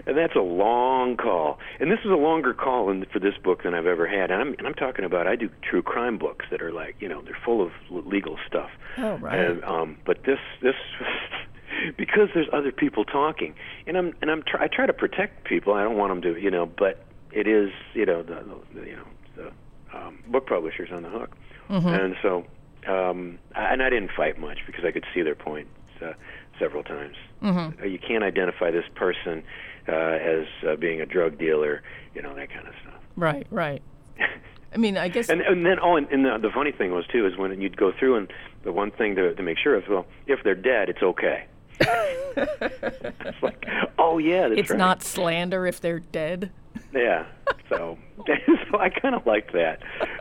And 0.06 0.16
that's 0.16 0.36
a 0.36 0.42
long 0.42 1.18
call. 1.18 1.58
And 1.80 1.90
this 1.90 1.98
is 2.06 2.12
a 2.12 2.16
longer 2.16 2.54
call 2.54 2.92
in, 2.92 3.04
for 3.06 3.18
this 3.18 3.34
book 3.44 3.64
than 3.64 3.74
I've 3.74 3.88
ever 3.88 4.06
had. 4.06 4.30
And 4.30 4.40
I'm, 4.42 4.54
and 4.60 4.68
I'm 4.68 4.76
talking 4.76 5.04
about 5.04 5.26
I 5.26 5.36
do 5.36 5.50
true 5.64 5.82
crime 5.82 6.20
books 6.20 6.46
that 6.52 6.62
are 6.62 6.72
like, 6.72 6.96
you 7.00 7.10
know, 7.10 7.24
they're 7.24 7.38
full 7.44 7.66
of 7.66 7.72
legal 7.90 8.38
stuff. 8.46 8.70
Oh, 9.00 9.16
right. 9.16 9.40
And, 9.40 9.64
um, 9.64 9.98
but 10.06 10.24
this 10.26 10.40
this 10.62 10.76
because 11.98 12.30
there's 12.34 12.48
other 12.54 12.72
people 12.72 13.06
talking, 13.06 13.54
and 13.88 13.98
I'm 13.98 14.14
and 14.22 14.32
I'm 14.32 14.44
try, 14.44 14.64
I 14.64 14.68
try 14.68 14.86
to 14.86 14.94
protect 14.94 15.46
people. 15.46 15.74
I 15.74 15.84
don't 15.84 15.98
want 15.98 16.12
them 16.12 16.34
to, 16.34 16.40
you 16.42 16.52
know, 16.52 16.66
but 16.66 17.04
it 17.32 17.48
is, 17.48 17.72
you 17.94 18.06
know, 18.06 18.24
the, 18.24 18.44
the 18.74 18.86
you 18.88 18.96
know 18.96 19.08
the 19.36 19.98
um, 19.98 20.20
book 20.28 20.48
publishers 20.48 20.90
on 20.92 21.04
the 21.04 21.10
hook, 21.10 21.32
and 21.70 22.16
so 22.22 22.46
um, 22.88 23.40
I- 23.56 23.74
and 23.74 23.82
I 23.84 23.90
didn't 23.90 24.12
fight 24.16 24.40
much 24.40 24.60
because 24.66 24.86
I 24.86 24.92
could 24.92 25.06
see 25.14 25.22
their 25.22 25.36
point 25.36 25.68
uh, 26.02 26.14
several 26.60 26.84
times. 26.84 27.16
Uh, 27.82 27.86
You 27.86 28.00
can't 28.00 28.24
identify 28.24 28.72
this 28.72 28.86
person 28.96 29.44
uh, 29.88 29.92
as 29.94 30.46
uh, 30.68 30.76
being 30.78 31.02
a 31.02 31.06
drug 31.06 31.38
dealer, 31.38 31.84
you 32.16 32.22
know, 32.22 32.34
that 32.36 32.50
kind 32.50 32.68
of 32.68 32.74
stuff. 32.82 33.00
right, 33.16 33.46
right. 33.52 33.82
I 34.74 34.78
mean, 34.78 34.98
I 34.98 35.08
guess 35.08 35.30
And 35.30 35.42
and 35.42 35.66
then 35.66 35.78
oh, 35.82 35.96
and, 35.96 36.08
and 36.12 36.26
the, 36.26 36.38
the 36.38 36.50
funny 36.52 36.72
thing 36.74 36.92
was 36.92 37.06
too 37.08 37.26
is 37.26 37.38
when 37.38 37.62
you'd 37.62 37.78
go 37.78 37.92
through 37.98 38.16
and 38.18 38.32
the 38.64 38.72
one 38.74 38.92
thing 38.92 39.16
to 39.16 39.34
to 39.34 39.42
make 39.44 39.58
sure 39.58 39.78
is 39.78 39.88
well, 39.88 40.06
if 40.28 40.44
they're 40.44 40.54
dead, 40.56 40.90
it's 40.90 41.02
okay. 41.02 41.46
It's 41.80 43.42
like, 43.44 43.66
oh 43.98 44.18
yeah, 44.18 44.48
that's 44.50 44.62
it's 44.62 44.70
right. 44.72 44.78
not 44.80 45.04
slander 45.04 45.66
if 45.68 45.82
they're 45.82 46.00
dead. 46.00 46.52
Yeah. 46.94 47.26
So, 47.70 47.98
so 48.72 48.80
I 48.80 48.90
kind 48.90 49.16
of 49.16 49.26
liked 49.26 49.54
that, 49.54 49.80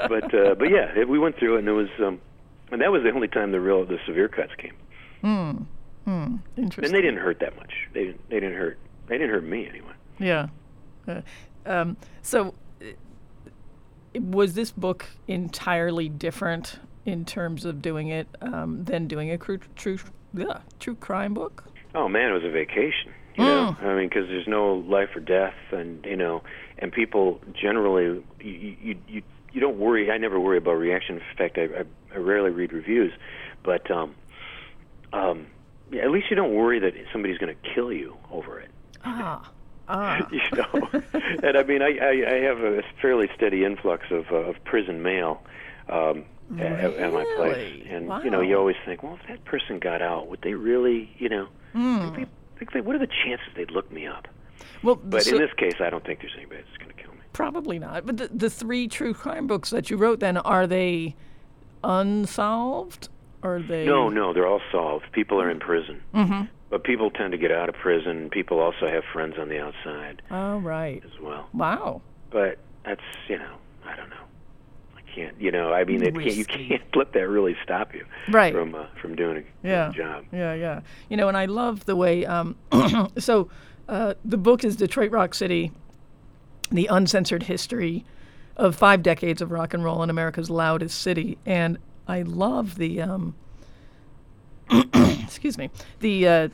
but 0.08 0.34
uh, 0.34 0.54
but 0.54 0.70
yeah, 0.70 0.92
it, 0.96 1.08
we 1.08 1.18
went 1.18 1.38
through 1.38 1.56
it 1.56 1.58
and 1.60 1.68
it 1.68 1.72
was 1.72 1.88
um, 2.00 2.20
and 2.72 2.80
that 2.80 2.90
was 2.90 3.02
the 3.02 3.10
only 3.10 3.28
time 3.28 3.52
the 3.52 3.60
real 3.60 3.84
the 3.84 3.98
severe 4.06 4.28
cuts 4.28 4.52
came, 4.58 4.74
Hmm. 5.22 6.36
Interesting. 6.56 6.84
and 6.84 6.94
they 6.94 7.00
didn't 7.00 7.18
hurt 7.20 7.40
that 7.40 7.56
much. 7.56 7.72
They 7.92 8.04
didn't 8.06 8.28
they 8.30 8.40
didn't 8.40 8.56
hurt 8.58 8.78
they 9.06 9.18
didn't 9.18 9.30
hurt 9.30 9.44
me 9.44 9.66
anyway. 9.68 9.92
Yeah. 10.18 10.48
Uh, 11.06 11.20
um, 11.66 11.96
so, 12.22 12.54
uh, 12.80 14.20
was 14.20 14.54
this 14.54 14.70
book 14.70 15.06
entirely 15.28 16.08
different 16.08 16.78
in 17.04 17.24
terms 17.24 17.64
of 17.64 17.82
doing 17.82 18.08
it 18.08 18.26
um, 18.40 18.84
than 18.84 19.06
doing 19.06 19.30
a 19.30 19.36
true, 19.38 19.58
true, 19.76 19.98
yeah, 20.34 20.58
true 20.80 20.96
crime 20.96 21.34
book? 21.34 21.64
Oh 21.94 22.08
man, 22.08 22.30
it 22.30 22.34
was 22.34 22.44
a 22.44 22.50
vacation. 22.50 23.12
You 23.36 23.44
know, 23.44 23.76
I 23.80 23.94
mean, 23.94 24.08
because 24.08 24.28
there's 24.28 24.46
no 24.46 24.74
life 24.74 25.08
or 25.16 25.20
death, 25.20 25.56
and 25.72 26.04
you 26.04 26.16
know, 26.16 26.44
and 26.78 26.92
people 26.92 27.40
generally, 27.52 28.22
you 28.38 28.76
you 28.80 28.96
you, 29.08 29.22
you 29.52 29.60
don't 29.60 29.78
worry. 29.78 30.10
I 30.10 30.18
never 30.18 30.38
worry 30.38 30.58
about 30.58 30.72
reaction. 30.74 31.16
In 31.16 31.36
fact, 31.36 31.58
I, 31.58 31.62
I, 31.62 31.84
I 32.14 32.18
rarely 32.18 32.50
read 32.50 32.72
reviews, 32.72 33.12
but 33.64 33.90
um, 33.90 34.14
um, 35.12 35.46
yeah, 35.90 36.02
at 36.02 36.10
least 36.10 36.30
you 36.30 36.36
don't 36.36 36.54
worry 36.54 36.78
that 36.78 36.94
somebody's 37.12 37.38
going 37.38 37.54
to 37.54 37.74
kill 37.74 37.92
you 37.92 38.16
over 38.30 38.60
it. 38.60 38.70
Ah, 39.04 39.50
ah. 39.88 40.28
you 40.30 40.40
know, 40.52 40.88
and 41.42 41.56
I 41.56 41.64
mean, 41.64 41.82
I, 41.82 41.98
I 41.98 42.34
I 42.34 42.34
have 42.42 42.58
a 42.60 42.82
fairly 43.02 43.28
steady 43.34 43.64
influx 43.64 44.06
of 44.12 44.26
uh, 44.30 44.36
of 44.36 44.62
prison 44.64 45.02
mail. 45.02 45.42
Um, 45.88 46.24
at, 46.58 46.62
at 46.94 47.12
my 47.12 47.24
place, 47.36 47.56
Really? 47.56 47.86
and 47.88 48.24
you 48.24 48.30
know, 48.30 48.40
you 48.40 48.56
always 48.58 48.76
think, 48.84 49.02
well, 49.02 49.18
if 49.20 49.28
that 49.28 49.44
person 49.44 49.78
got 49.78 50.02
out, 50.02 50.28
would 50.28 50.42
they 50.42 50.54
really, 50.54 51.10
you 51.18 51.28
know, 51.28 51.48
think 51.72 52.16
they, 52.16 52.26
think 52.58 52.72
they, 52.72 52.80
what 52.80 52.94
are 52.94 52.98
the 53.00 53.08
chances 53.24 53.46
they'd 53.56 53.70
look 53.70 53.90
me 53.90 54.06
up? 54.06 54.28
Well, 54.82 54.96
But 54.96 55.22
so- 55.24 55.32
in 55.36 55.38
this 55.40 55.52
case, 55.56 55.74
I 55.80 55.90
don't 55.90 56.04
think 56.04 56.20
there's 56.20 56.34
anybody 56.36 56.62
that's 56.62 56.76
going 56.76 56.94
to 56.94 57.02
kill 57.02 57.12
me. 57.12 57.20
probably 57.32 57.78
not. 57.78 58.04
But 58.06 58.16
the, 58.18 58.28
the 58.28 58.50
three 58.50 58.86
true 58.88 59.14
crime 59.14 59.46
books 59.46 59.70
that 59.70 59.88
you 59.90 59.96
wrote, 59.96 60.20
then, 60.20 60.36
are 60.36 60.66
they 60.66 61.16
unsolved? 61.82 63.08
Are 63.42 63.60
they? 63.60 63.84
No, 63.84 64.08
no, 64.08 64.32
they're 64.32 64.46
all 64.46 64.60
solved. 64.72 65.06
People 65.12 65.40
are 65.40 65.50
in 65.50 65.60
prison, 65.60 66.02
mm-hmm. 66.14 66.42
but 66.70 66.82
people 66.84 67.10
tend 67.10 67.32
to 67.32 67.38
get 67.38 67.50
out 67.52 67.68
of 67.68 67.74
prison. 67.74 68.30
People 68.30 68.58
also 68.60 68.86
have 68.88 69.02
friends 69.12 69.34
on 69.38 69.48
the 69.48 69.58
outside 69.60 70.22
Oh, 70.30 70.58
right. 70.58 71.02
as 71.04 71.20
well. 71.20 71.48
Wow. 71.52 72.00
But 72.30 72.58
that's, 72.84 73.02
you 73.28 73.38
know, 73.38 73.56
I 73.86 73.96
don't 73.96 74.08
know. 74.10 74.16
Can't, 75.14 75.40
you 75.40 75.50
know, 75.52 75.72
I 75.72 75.84
mean, 75.84 76.02
it 76.02 76.14
can't, 76.14 76.34
you 76.34 76.44
can't 76.44 76.82
let 76.96 77.12
that 77.12 77.28
really 77.28 77.56
stop 77.62 77.94
you 77.94 78.04
Right. 78.28 78.52
from 78.52 78.74
uh, 78.74 78.86
from 79.00 79.14
doing 79.14 79.36
a 79.36 79.40
doing 79.40 79.46
a 79.64 79.68
yeah. 79.68 79.92
job. 79.94 80.24
Yeah, 80.32 80.54
yeah. 80.54 80.80
You 81.08 81.16
know, 81.16 81.28
and 81.28 81.36
I 81.36 81.44
love 81.44 81.84
the 81.84 81.94
way. 81.94 82.26
Um, 82.26 82.56
so, 83.18 83.48
uh, 83.88 84.14
the 84.24 84.36
book 84.38 84.64
is 84.64 84.76
Detroit 84.76 85.12
Rock 85.12 85.34
City, 85.34 85.70
the 86.70 86.86
uncensored 86.86 87.44
history 87.44 88.04
of 88.56 88.74
five 88.74 89.02
decades 89.02 89.40
of 89.42 89.50
rock 89.50 89.74
and 89.74 89.84
roll 89.84 90.02
in 90.02 90.10
America's 90.10 90.50
loudest 90.50 91.00
city, 91.00 91.38
and 91.46 91.78
I 92.08 92.22
love 92.22 92.76
the. 92.76 93.00
Um, 93.02 93.34
excuse 95.22 95.58
me. 95.58 95.70
The 96.00 96.26
uh, 96.28 96.48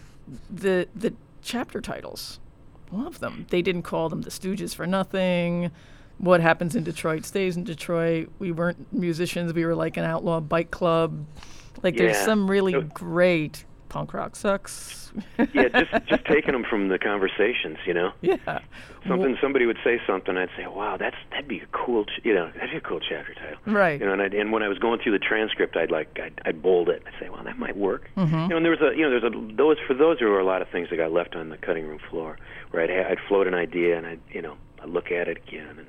the 0.50 0.88
the 0.94 1.14
chapter 1.42 1.80
titles. 1.80 2.40
Love 2.92 3.20
them. 3.20 3.46
They 3.50 3.62
didn't 3.62 3.82
call 3.82 4.08
them 4.08 4.22
the 4.22 4.30
Stooges 4.30 4.74
for 4.74 4.86
nothing. 4.86 5.70
What 6.20 6.40
happens 6.40 6.76
in 6.76 6.85
Detroit 6.85 7.24
stays 7.24 7.56
in 7.56 7.64
Detroit. 7.64 8.28
We 8.38 8.52
weren't 8.52 8.92
musicians. 8.92 9.54
We 9.54 9.64
were 9.64 9.74
like 9.74 9.96
an 9.96 10.04
outlaw 10.04 10.40
bike 10.40 10.70
club. 10.70 11.24
Like 11.83 11.96
there's 11.96 12.18
some 12.18 12.50
really 12.50 12.72
So- 12.72 12.83
great 12.83 13.64
punk 13.88 14.12
rock 14.14 14.37
sucks. 14.37 15.12
yeah, 15.52 15.68
just 15.68 16.06
just 16.09 16.24
taking 16.26 16.52
them 16.52 16.62
from 16.62 16.88
the 16.88 16.98
conversations, 16.98 17.78
you 17.87 17.94
know. 17.94 18.12
yeah. 18.20 18.61
Something 19.09 19.37
somebody 19.40 19.64
would 19.66 19.78
say 19.83 19.98
something, 20.06 20.37
I'd 20.37 20.50
say, 20.56 20.66
"Wow, 20.68 20.96
that's 20.98 21.16
that'd 21.30 21.48
be 21.48 21.59
a 21.61 21.66
cool, 21.72 22.04
ch- 22.04 22.20
you 22.22 22.33
know, 22.35 22.50
that'd 22.54 22.70
be 22.70 22.76
a 22.76 22.80
cool 22.83 23.00
chapter 23.00 23.33
title." 23.35 23.59
Right. 23.66 23.98
You 23.98 24.06
know, 24.06 24.12
and, 24.12 24.22
I'd, 24.22 24.35
and 24.35 24.52
when 24.52 24.62
I 24.62 24.68
was 24.68 24.78
going 24.78 25.00
through 25.00 25.12
the 25.12 25.18
transcript, 25.18 25.74
I'd 25.76 25.90
like 25.90 26.20
I'd, 26.22 26.40
I'd 26.44 26.62
bold 26.62 26.88
it. 26.90 27.02
I'd 27.06 27.18
say, 27.18 27.28
"Well, 27.30 27.42
that 27.44 27.59
might 27.59 27.76
work." 27.76 28.11
Mm-hmm. 28.16 28.35
You 28.42 28.48
know, 28.48 28.56
and 28.59 28.64
there 28.64 28.70
was 28.70 28.80
a 28.83 28.94
you 28.96 29.02
know 29.09 29.11
there's 29.18 29.24
a 29.35 29.54
those 29.56 29.78
for 29.87 29.94
those 29.94 30.18
there 30.20 30.28
were 30.28 30.38
a 30.38 30.44
lot 30.44 30.61
of 30.62 30.68
things 30.68 30.90
that 30.90 30.96
got 30.96 31.11
left 31.12 31.35
on 31.35 31.48
the 31.48 31.56
cutting 31.56 31.88
room 31.88 31.98
floor, 32.11 32.38
where 32.70 32.85
I'd 32.85 32.90
I'd 33.12 33.18
float 33.26 33.46
an 33.48 33.54
idea 33.54 33.96
and 33.96 34.06
I'd 34.06 34.20
you 34.30 34.42
know 34.42 34.56
I'd 34.83 34.90
look 34.90 35.11
at 35.11 35.26
it 35.28 35.38
again 35.48 35.76
and. 35.78 35.87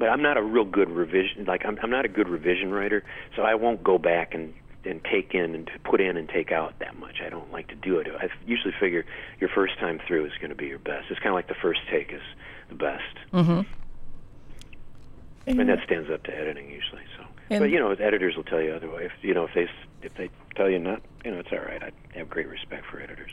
But 0.00 0.08
I'm 0.08 0.22
not 0.22 0.38
a 0.38 0.42
real 0.42 0.64
good 0.64 0.90
revision. 0.90 1.44
Like 1.44 1.64
I'm 1.66 1.78
I'm 1.82 1.90
not 1.90 2.06
a 2.06 2.08
good 2.08 2.26
revision 2.28 2.72
writer, 2.72 3.04
so 3.36 3.42
I 3.42 3.54
won't 3.54 3.84
go 3.84 3.98
back 3.98 4.34
and 4.34 4.54
and 4.86 5.04
take 5.04 5.34
in 5.34 5.54
and 5.54 5.70
put 5.84 6.00
in 6.00 6.16
and 6.16 6.26
take 6.26 6.50
out 6.52 6.78
that 6.78 6.98
much. 6.98 7.20
I 7.24 7.28
don't 7.28 7.52
like 7.52 7.68
to 7.68 7.74
do 7.74 7.98
it. 7.98 8.06
I 8.18 8.28
usually 8.46 8.72
figure 8.80 9.04
your 9.38 9.50
first 9.50 9.78
time 9.78 10.00
through 10.08 10.24
is 10.24 10.32
going 10.40 10.48
to 10.48 10.56
be 10.56 10.66
your 10.68 10.78
best. 10.78 11.10
It's 11.10 11.20
kind 11.20 11.28
of 11.28 11.34
like 11.34 11.48
the 11.48 11.54
first 11.60 11.80
take 11.90 12.12
is 12.14 12.22
the 12.70 12.76
best, 12.76 13.14
Mm-hmm. 13.34 13.60
and 15.46 15.68
that 15.68 15.78
stands 15.84 16.08
up 16.10 16.22
to 16.24 16.34
editing 16.34 16.70
usually. 16.70 17.02
So, 17.18 17.24
but 17.58 17.68
you 17.70 17.78
know, 17.78 17.90
editors 17.90 18.36
will 18.36 18.44
tell 18.44 18.62
you 18.62 18.72
otherwise. 18.72 19.10
If, 19.18 19.22
you 19.22 19.34
know, 19.34 19.44
if 19.44 19.52
they 19.54 19.68
if 20.02 20.14
they 20.14 20.30
tell 20.56 20.70
you 20.70 20.78
not, 20.78 21.02
you 21.26 21.30
know, 21.30 21.40
it's 21.40 21.52
all 21.52 21.58
right. 21.58 21.82
I 21.82 21.90
have 22.18 22.30
great 22.30 22.48
respect 22.48 22.86
for 22.86 23.00
editors. 23.02 23.32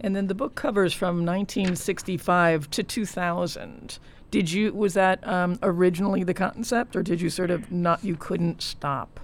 And 0.00 0.14
then 0.14 0.26
the 0.26 0.34
book 0.34 0.56
covers 0.56 0.92
from 0.92 1.24
1965 1.24 2.68
to 2.72 2.82
2000. 2.82 3.98
Did 4.30 4.50
you 4.50 4.72
was 4.72 4.94
that 4.94 5.26
um, 5.26 5.58
originally 5.62 6.24
the 6.24 6.34
concept, 6.34 6.96
or 6.96 7.02
did 7.02 7.20
you 7.20 7.30
sort 7.30 7.50
of 7.50 7.70
not? 7.70 8.04
You 8.04 8.16
couldn't 8.16 8.62
stop. 8.62 9.20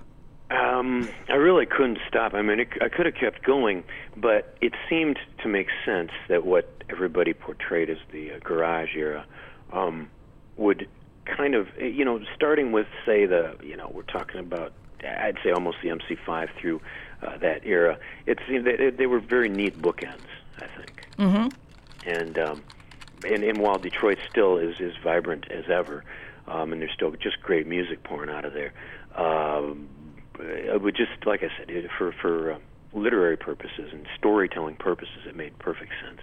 Um, 0.50 1.08
I 1.28 1.34
really 1.34 1.66
couldn't 1.66 1.98
stop. 2.08 2.34
I 2.34 2.42
mean, 2.42 2.60
it, 2.60 2.68
I 2.80 2.88
could 2.88 3.06
have 3.06 3.14
kept 3.14 3.42
going, 3.42 3.84
but 4.16 4.56
it 4.60 4.74
seemed 4.88 5.18
to 5.42 5.48
make 5.48 5.68
sense 5.84 6.10
that 6.28 6.44
what 6.44 6.84
everybody 6.90 7.32
portrayed 7.32 7.88
as 7.88 7.96
the 8.10 8.32
uh, 8.32 8.38
garage 8.44 8.94
era 8.94 9.24
um, 9.72 10.10
would 10.56 10.88
kind 11.24 11.54
of, 11.54 11.68
eh, 11.78 11.86
you 11.86 12.04
know, 12.04 12.20
starting 12.34 12.70
with 12.70 12.86
say 13.06 13.24
the, 13.24 13.56
you 13.62 13.76
know, 13.76 13.90
we're 13.94 14.02
talking 14.02 14.40
about, 14.40 14.74
I'd 15.02 15.38
say 15.42 15.52
almost 15.52 15.78
the 15.82 15.88
MC5 15.88 16.50
through 16.60 16.82
uh, 17.22 17.38
that 17.38 17.64
era. 17.64 17.98
It 18.26 18.38
seemed 18.46 18.66
that 18.66 18.78
it, 18.78 18.98
they 18.98 19.06
were 19.06 19.20
very 19.20 19.48
neat 19.48 19.80
bookends. 19.80 20.20
I 20.58 20.66
think. 20.66 21.06
Mm-hmm. 21.18 22.08
And 22.08 22.38
um, 22.38 22.62
and 23.24 23.44
and 23.44 23.60
while 23.60 23.78
Detroit 23.78 24.18
still 24.30 24.58
is 24.58 24.76
as 24.80 24.92
vibrant 25.02 25.50
as 25.50 25.64
ever, 25.70 26.04
um, 26.46 26.72
and 26.72 26.80
there's 26.80 26.92
still 26.94 27.10
just 27.12 27.40
great 27.42 27.66
music 27.66 28.02
pouring 28.04 28.30
out 28.30 28.44
of 28.44 28.52
there. 28.52 28.72
Um, 29.16 29.88
uh, 30.38 30.78
would 30.78 30.96
just 30.96 31.26
like 31.26 31.42
I 31.42 31.48
said, 31.58 31.70
it, 31.70 31.90
for 31.98 32.12
for 32.20 32.52
uh, 32.52 32.58
literary 32.92 33.36
purposes 33.36 33.90
and 33.92 34.06
storytelling 34.18 34.76
purposes, 34.76 35.26
it 35.26 35.36
made 35.36 35.58
perfect 35.58 35.92
sense. 36.04 36.20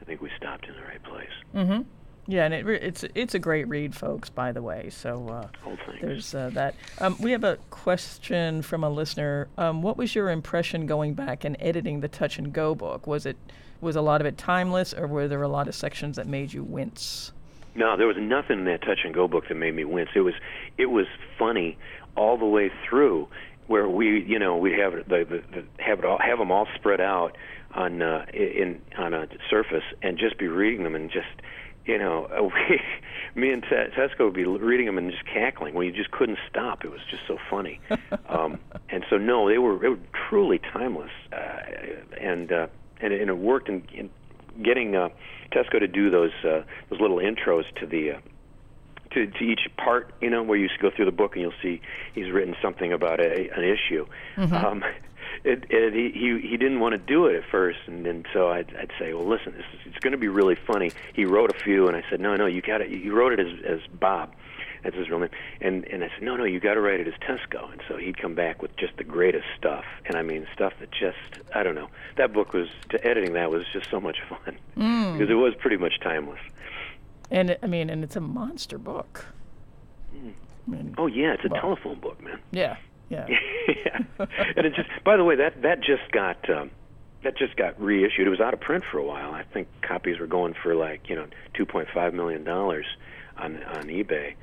I 0.00 0.04
think 0.04 0.20
we 0.20 0.30
stopped 0.36 0.66
in 0.66 0.74
the 0.74 0.82
right 0.82 1.02
place. 1.02 1.28
Mm-hmm. 1.54 1.82
Yeah, 2.26 2.44
and 2.44 2.54
it, 2.54 2.64
re- 2.64 2.80
it's 2.80 3.04
it's 3.14 3.34
a 3.34 3.38
great 3.38 3.68
read, 3.68 3.94
folks. 3.94 4.30
By 4.30 4.52
the 4.52 4.62
way, 4.62 4.88
so 4.90 5.28
uh, 5.28 5.48
Oh, 5.66 5.76
there's 6.00 6.34
uh, 6.34 6.50
that. 6.54 6.74
Um, 6.98 7.16
we 7.20 7.32
have 7.32 7.44
a 7.44 7.58
question 7.70 8.62
from 8.62 8.82
a 8.82 8.88
listener. 8.88 9.48
Um, 9.58 9.82
what 9.82 9.96
was 9.96 10.14
your 10.14 10.30
impression 10.30 10.86
going 10.86 11.14
back 11.14 11.44
and 11.44 11.56
editing 11.60 12.00
the 12.00 12.08
Touch 12.08 12.38
and 12.38 12.52
Go 12.52 12.74
book? 12.74 13.06
Was 13.06 13.26
it 13.26 13.36
was 13.80 13.96
a 13.96 14.00
lot 14.00 14.20
of 14.22 14.26
it 14.26 14.38
timeless, 14.38 14.94
or 14.94 15.06
were 15.06 15.28
there 15.28 15.42
a 15.42 15.48
lot 15.48 15.68
of 15.68 15.74
sections 15.74 16.16
that 16.16 16.26
made 16.26 16.52
you 16.54 16.62
wince? 16.64 17.32
No, 17.74 17.96
there 17.96 18.06
was 18.06 18.16
nothing 18.18 18.60
in 18.60 18.64
that 18.66 18.82
touch 18.82 19.00
and 19.04 19.12
go 19.12 19.26
book 19.28 19.48
that 19.48 19.56
made 19.56 19.74
me 19.74 19.84
wince. 19.84 20.10
It 20.14 20.20
was 20.20 20.34
it 20.78 20.86
was 20.86 21.06
funny 21.38 21.76
all 22.16 22.38
the 22.38 22.46
way 22.46 22.70
through, 22.88 23.28
where 23.66 23.88
we 23.88 24.22
you 24.22 24.38
know 24.38 24.56
we'd 24.56 24.78
have 24.78 24.92
the, 25.08 25.26
the, 25.28 25.42
the 25.52 25.82
have 25.82 25.98
it 25.98 26.04
all 26.06 26.18
have 26.18 26.38
them 26.38 26.50
all 26.50 26.68
spread 26.74 27.00
out 27.00 27.36
on 27.74 28.00
uh, 28.00 28.24
in 28.32 28.80
on 28.96 29.12
a 29.12 29.26
surface 29.50 29.84
and 30.02 30.16
just 30.16 30.38
be 30.38 30.48
reading 30.48 30.84
them 30.84 30.94
and 30.94 31.10
just 31.10 31.26
you 31.86 31.98
know 31.98 32.50
we, 32.68 32.80
me 33.34 33.50
and 33.50 33.62
Tesco 33.64 34.20
would 34.20 34.34
be 34.34 34.44
reading 34.44 34.86
them 34.86 34.98
and 34.98 35.10
just 35.10 35.24
cackling 35.26 35.74
We 35.74 35.90
just 35.90 36.10
couldn't 36.10 36.38
stop. 36.48 36.84
It 36.84 36.90
was 36.90 37.00
just 37.10 37.22
so 37.26 37.38
funny, 37.50 37.80
um, 38.28 38.58
and 38.88 39.04
so 39.10 39.16
no, 39.16 39.48
they 39.48 39.58
were 39.58 39.78
they 39.78 39.88
were 39.88 39.98
truly 40.28 40.58
timeless, 40.58 41.10
uh, 41.32 41.60
and 42.20 42.52
uh, 42.52 42.66
and, 43.00 43.12
it, 43.12 43.20
and 43.20 43.30
it 43.30 43.38
worked 43.38 43.68
in, 43.68 43.86
in 43.92 44.10
getting 44.62 44.94
uh, 44.94 45.08
Tesco 45.52 45.80
to 45.80 45.88
do 45.88 46.10
those 46.10 46.32
uh, 46.44 46.62
those 46.90 47.00
little 47.00 47.18
intros 47.18 47.64
to 47.80 47.86
the 47.86 48.12
uh, 48.12 48.20
to, 49.14 49.26
to 49.26 49.44
each 49.44 49.68
part, 49.76 50.12
you 50.20 50.28
know, 50.28 50.42
where 50.42 50.58
you 50.58 50.68
go 50.80 50.90
through 50.90 51.04
the 51.04 51.12
book 51.12 51.34
and 51.34 51.42
you'll 51.42 51.52
see 51.62 51.80
he's 52.14 52.30
written 52.30 52.54
something 52.60 52.92
about 52.92 53.20
a, 53.20 53.48
an 53.56 53.64
issue. 53.64 54.06
Um, 54.54 54.84
it, 55.42 55.64
it, 55.70 55.92
he 55.92 56.10
he 56.18 56.48
he 56.48 56.56
didn't 56.56 56.80
want 56.80 56.92
to 56.92 56.98
do 56.98 57.26
it 57.26 57.36
at 57.36 57.44
first, 57.50 57.78
and 57.86 58.04
then 58.06 58.24
so 58.32 58.48
I'd, 58.50 58.74
I'd 58.76 58.92
say, 58.98 59.12
well, 59.14 59.26
listen, 59.26 59.52
this 59.52 59.66
is, 59.74 59.80
it's 59.86 59.98
going 59.98 60.12
to 60.12 60.18
be 60.18 60.28
really 60.28 60.54
funny. 60.54 60.92
He 61.12 61.24
wrote 61.24 61.50
a 61.50 61.54
few, 61.54 61.88
and 61.88 61.96
I 61.96 62.04
said, 62.08 62.20
no, 62.20 62.36
no, 62.36 62.46
you 62.46 62.62
got 62.62 62.80
it. 62.80 62.90
You 62.90 63.14
wrote 63.14 63.32
it 63.32 63.40
as 63.40 63.64
as 63.64 63.80
Bob. 63.88 64.32
That's 64.82 64.96
his 64.96 65.08
real 65.08 65.18
name. 65.18 65.30
And 65.62 65.86
and 65.86 66.04
I 66.04 66.08
said, 66.10 66.22
no, 66.22 66.36
no, 66.36 66.44
you 66.44 66.60
got 66.60 66.74
to 66.74 66.80
write 66.80 67.00
it 67.00 67.08
as 67.08 67.14
Tesco. 67.14 67.72
And 67.72 67.80
so 67.88 67.96
he'd 67.96 68.18
come 68.18 68.34
back 68.34 68.60
with 68.60 68.76
just 68.76 68.96
the 68.98 69.04
greatest 69.04 69.46
stuff. 69.56 69.84
And 70.04 70.16
I 70.16 70.22
mean, 70.22 70.46
stuff 70.54 70.74
that 70.80 70.90
just 70.90 71.16
I 71.54 71.62
don't 71.62 71.74
know. 71.74 71.88
That 72.16 72.32
book 72.34 72.52
was 72.52 72.68
to 72.90 73.02
editing 73.06 73.32
that 73.32 73.50
was 73.50 73.64
just 73.72 73.90
so 73.90 73.98
much 73.98 74.18
fun 74.28 74.58
mm. 74.76 75.12
because 75.14 75.30
it 75.30 75.34
was 75.34 75.54
pretty 75.54 75.78
much 75.78 76.00
timeless. 76.02 76.40
And 77.30 77.50
it, 77.50 77.60
I 77.62 77.66
mean, 77.66 77.88
and 77.88 78.04
it's 78.04 78.16
a 78.16 78.20
monster 78.20 78.76
book. 78.76 79.24
Mm. 80.14 80.32
I 80.66 80.70
mean, 80.70 80.94
Oh 80.98 81.06
yeah, 81.06 81.32
it's 81.32 81.44
a 81.44 81.48
Wow. 81.48 81.60
telephone 81.60 81.98
book, 82.00 82.22
man. 82.22 82.38
yeah, 82.50 82.76
yeah. 83.08 83.26
yeah. 83.68 84.26
And 84.56 84.66
it 84.66 84.74
just 84.74 84.88
by 85.04 85.16
the 85.16 85.24
way, 85.24 85.36
that 85.36 85.62
that 85.62 85.80
just 85.80 86.10
got 86.12 86.48
um 86.50 86.70
that 87.22 87.36
just 87.36 87.56
got 87.56 87.80
reissued. 87.80 88.26
It 88.26 88.30
was 88.30 88.40
out 88.40 88.54
of 88.54 88.60
print 88.60 88.84
for 88.90 88.98
a 88.98 89.04
while. 89.04 89.32
I 89.32 89.44
think 89.44 89.68
copies 89.82 90.18
were 90.18 90.26
going 90.26 90.54
for 90.62 90.74
like, 90.74 91.08
you 91.08 91.16
know, 91.16 91.26
2.5 91.58 92.12
million 92.12 92.44
dollars 92.44 92.86
on 93.36 93.62
on 93.64 93.84
eBay 93.84 94.34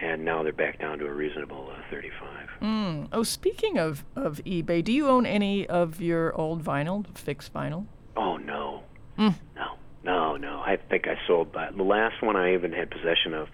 and 0.00 0.24
now 0.24 0.42
they're 0.42 0.52
back 0.52 0.78
down 0.78 0.98
to 0.98 1.06
a 1.06 1.12
reasonable 1.12 1.70
uh, 1.70 1.82
35. 1.90 2.48
Mm. 2.62 3.08
Oh, 3.12 3.22
speaking 3.22 3.78
of 3.78 4.04
of 4.16 4.40
eBay, 4.46 4.82
do 4.82 4.92
you 4.92 5.08
own 5.08 5.26
any 5.26 5.66
of 5.66 6.00
your 6.00 6.34
old 6.38 6.64
vinyl, 6.64 7.06
fixed 7.16 7.52
vinyl? 7.52 7.86
Oh 8.16 8.36
no. 8.36 8.82
Mm. 9.18 9.34
No. 9.54 9.76
No, 10.02 10.36
no. 10.36 10.60
I 10.60 10.76
think 10.76 11.06
I 11.06 11.18
sold. 11.26 11.52
The 11.52 11.82
last 11.82 12.22
one 12.22 12.36
I 12.36 12.54
even 12.54 12.72
had 12.72 12.90
possession 12.90 13.34
of 13.34 13.48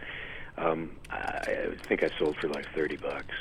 um 0.56 0.92
I, 1.10 1.16
I 1.16 1.86
think 1.88 2.02
I 2.02 2.10
sold 2.18 2.36
for 2.36 2.48
like 2.48 2.66
30 2.74 2.96
bucks. 2.96 3.34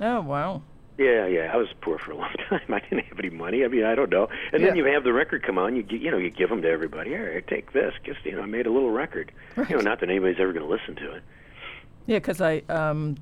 Oh, 0.00 0.20
wow. 0.20 0.62
Yeah, 0.98 1.26
yeah. 1.26 1.50
I 1.52 1.56
was 1.56 1.68
poor 1.82 1.98
for 1.98 2.12
a 2.12 2.16
long 2.16 2.32
time. 2.48 2.60
I 2.72 2.80
didn't 2.80 3.04
have 3.06 3.18
any 3.18 3.28
money. 3.30 3.64
I 3.64 3.68
mean, 3.68 3.84
I 3.84 3.94
don't 3.94 4.10
know. 4.10 4.28
And 4.52 4.64
then 4.64 4.76
you 4.76 4.84
have 4.86 5.04
the 5.04 5.12
record 5.12 5.42
come 5.42 5.58
on. 5.58 5.76
You 5.76 5.84
you 5.90 6.10
know 6.10 6.16
you 6.16 6.30
give 6.30 6.48
them 6.48 6.62
to 6.62 6.68
everybody. 6.70 7.10
Here, 7.10 7.40
take 7.42 7.72
this. 7.72 7.92
Just 8.02 8.24
you 8.24 8.32
know, 8.32 8.42
I 8.42 8.46
made 8.46 8.66
a 8.66 8.70
little 8.72 8.90
record. 8.90 9.30
Right. 9.56 9.68
You 9.68 9.76
know, 9.76 9.82
not 9.82 10.00
that 10.00 10.08
anybody's 10.08 10.40
ever 10.40 10.52
going 10.54 10.64
to 10.66 10.72
listen 10.72 10.96
to 10.96 11.16
it. 11.16 11.22
Yeah, 12.06 12.16
because 12.18 12.40
I 12.40 12.62
um, 12.70 13.16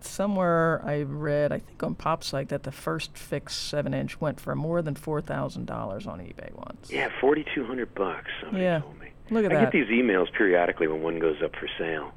somewhere 0.00 0.82
I 0.84 1.02
read, 1.02 1.50
I 1.52 1.60
think 1.60 1.82
on 1.82 1.94
Pop's 1.94 2.26
site, 2.26 2.48
that 2.50 2.64
the 2.64 2.72
first 2.72 3.16
fix 3.16 3.54
seven 3.54 3.94
inch 3.94 4.20
went 4.20 4.38
for 4.40 4.54
more 4.54 4.82
than 4.82 4.94
four 4.94 5.22
thousand 5.22 5.66
dollars 5.66 6.06
on 6.06 6.18
eBay 6.18 6.52
once. 6.54 6.90
Yeah, 6.90 7.08
forty 7.22 7.46
two 7.54 7.64
hundred 7.64 7.94
bucks. 7.94 8.28
Somebody 8.42 8.64
Yeah. 8.64 8.80
told 8.80 9.00
me. 9.00 9.08
Look 9.30 9.46
at 9.46 9.52
I 9.52 9.54
that. 9.64 9.72
get 9.72 9.72
these 9.72 9.88
emails 9.88 10.30
periodically 10.36 10.88
when 10.88 11.00
one 11.02 11.18
goes 11.18 11.36
up 11.42 11.56
for 11.56 11.68
sale. 11.78 12.12